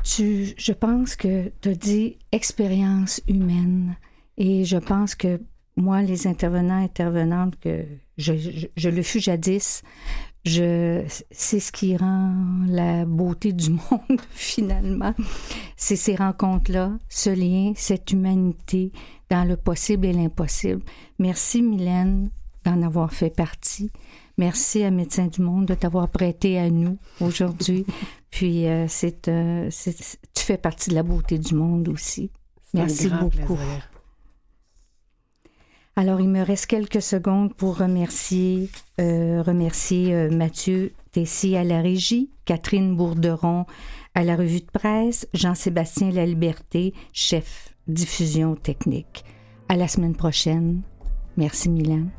tu, 0.03 0.53
je 0.57 0.71
pense 0.73 1.15
que 1.15 1.51
tu 1.61 1.69
as 1.69 1.75
dit 1.75 2.17
expérience 2.31 3.21
humaine. 3.27 3.95
Et 4.39 4.65
je 4.65 4.77
pense 4.77 5.13
que 5.15 5.39
moi, 5.75 6.01
les 6.01 6.25
intervenants, 6.27 6.81
intervenantes, 6.83 7.55
que 7.59 7.85
je, 8.17 8.35
je- 8.37 8.67
je 8.75 8.89
le 8.89 9.01
fus 9.03 9.19
jadis, 9.19 9.81
je, 10.45 11.03
c'est 11.31 11.59
ce 11.59 11.71
qui 11.71 11.95
rend 11.97 12.33
la 12.67 13.05
beauté 13.05 13.53
du 13.53 13.69
monde, 13.91 14.21
finalement. 14.31 15.13
C'est 15.77 15.95
ces 15.97 16.15
rencontres-là, 16.15 16.97
ce 17.09 17.29
lien, 17.29 17.73
cette 17.75 18.11
humanité 18.11 18.91
dans 19.29 19.43
le 19.43 19.55
possible 19.57 20.05
et 20.07 20.13
l'impossible. 20.13 20.81
Merci, 21.19 21.61
Mylène, 21.61 22.29
d'en 22.65 22.81
avoir 22.81 23.13
fait 23.13 23.29
partie. 23.35 23.91
Merci 24.37 24.83
à 24.83 24.91
Médecins 24.91 25.27
du 25.27 25.41
Monde 25.41 25.65
de 25.65 25.73
t'avoir 25.75 26.07
prêté 26.09 26.57
à 26.57 26.69
nous 26.69 26.97
aujourd'hui. 27.19 27.85
Puis, 28.31 28.67
euh, 28.67 28.85
c'est, 28.87 29.27
euh, 29.27 29.67
c'est- 29.69 30.17
tu 30.33 30.43
fais 30.43 30.57
partie 30.57 30.89
de 30.89 30.95
la 30.95 31.03
beauté 31.03 31.37
du 31.37 31.55
monde 31.55 31.89
aussi. 31.89 32.31
Merci 32.73 33.09
beaucoup. 33.09 33.29
plaisir. 33.55 33.89
Alors, 35.95 36.21
il 36.21 36.29
me 36.29 36.41
reste 36.41 36.67
quelques 36.67 37.01
secondes 37.01 37.53
pour 37.53 37.77
remercier, 37.77 38.69
euh, 39.01 39.43
euh, 39.45 40.31
Mathieu 40.31 40.93
Tessier 41.11 41.57
à 41.57 41.63
la 41.63 41.81
régie, 41.81 42.29
Catherine 42.45 42.95
Bourderon 42.95 43.65
à 44.15 44.23
la 44.23 44.35
revue 44.35 44.61
de 44.61 44.71
presse, 44.71 45.27
Jean-Sébastien 45.33 46.11
Laliberté, 46.11 46.93
chef 47.13 47.75
diffusion 47.87 48.55
technique. 48.55 49.23
À 49.67 49.75
la 49.75 49.87
semaine 49.87 50.15
prochaine. 50.15 50.81
Merci, 51.37 51.69
Mylène. 51.69 52.09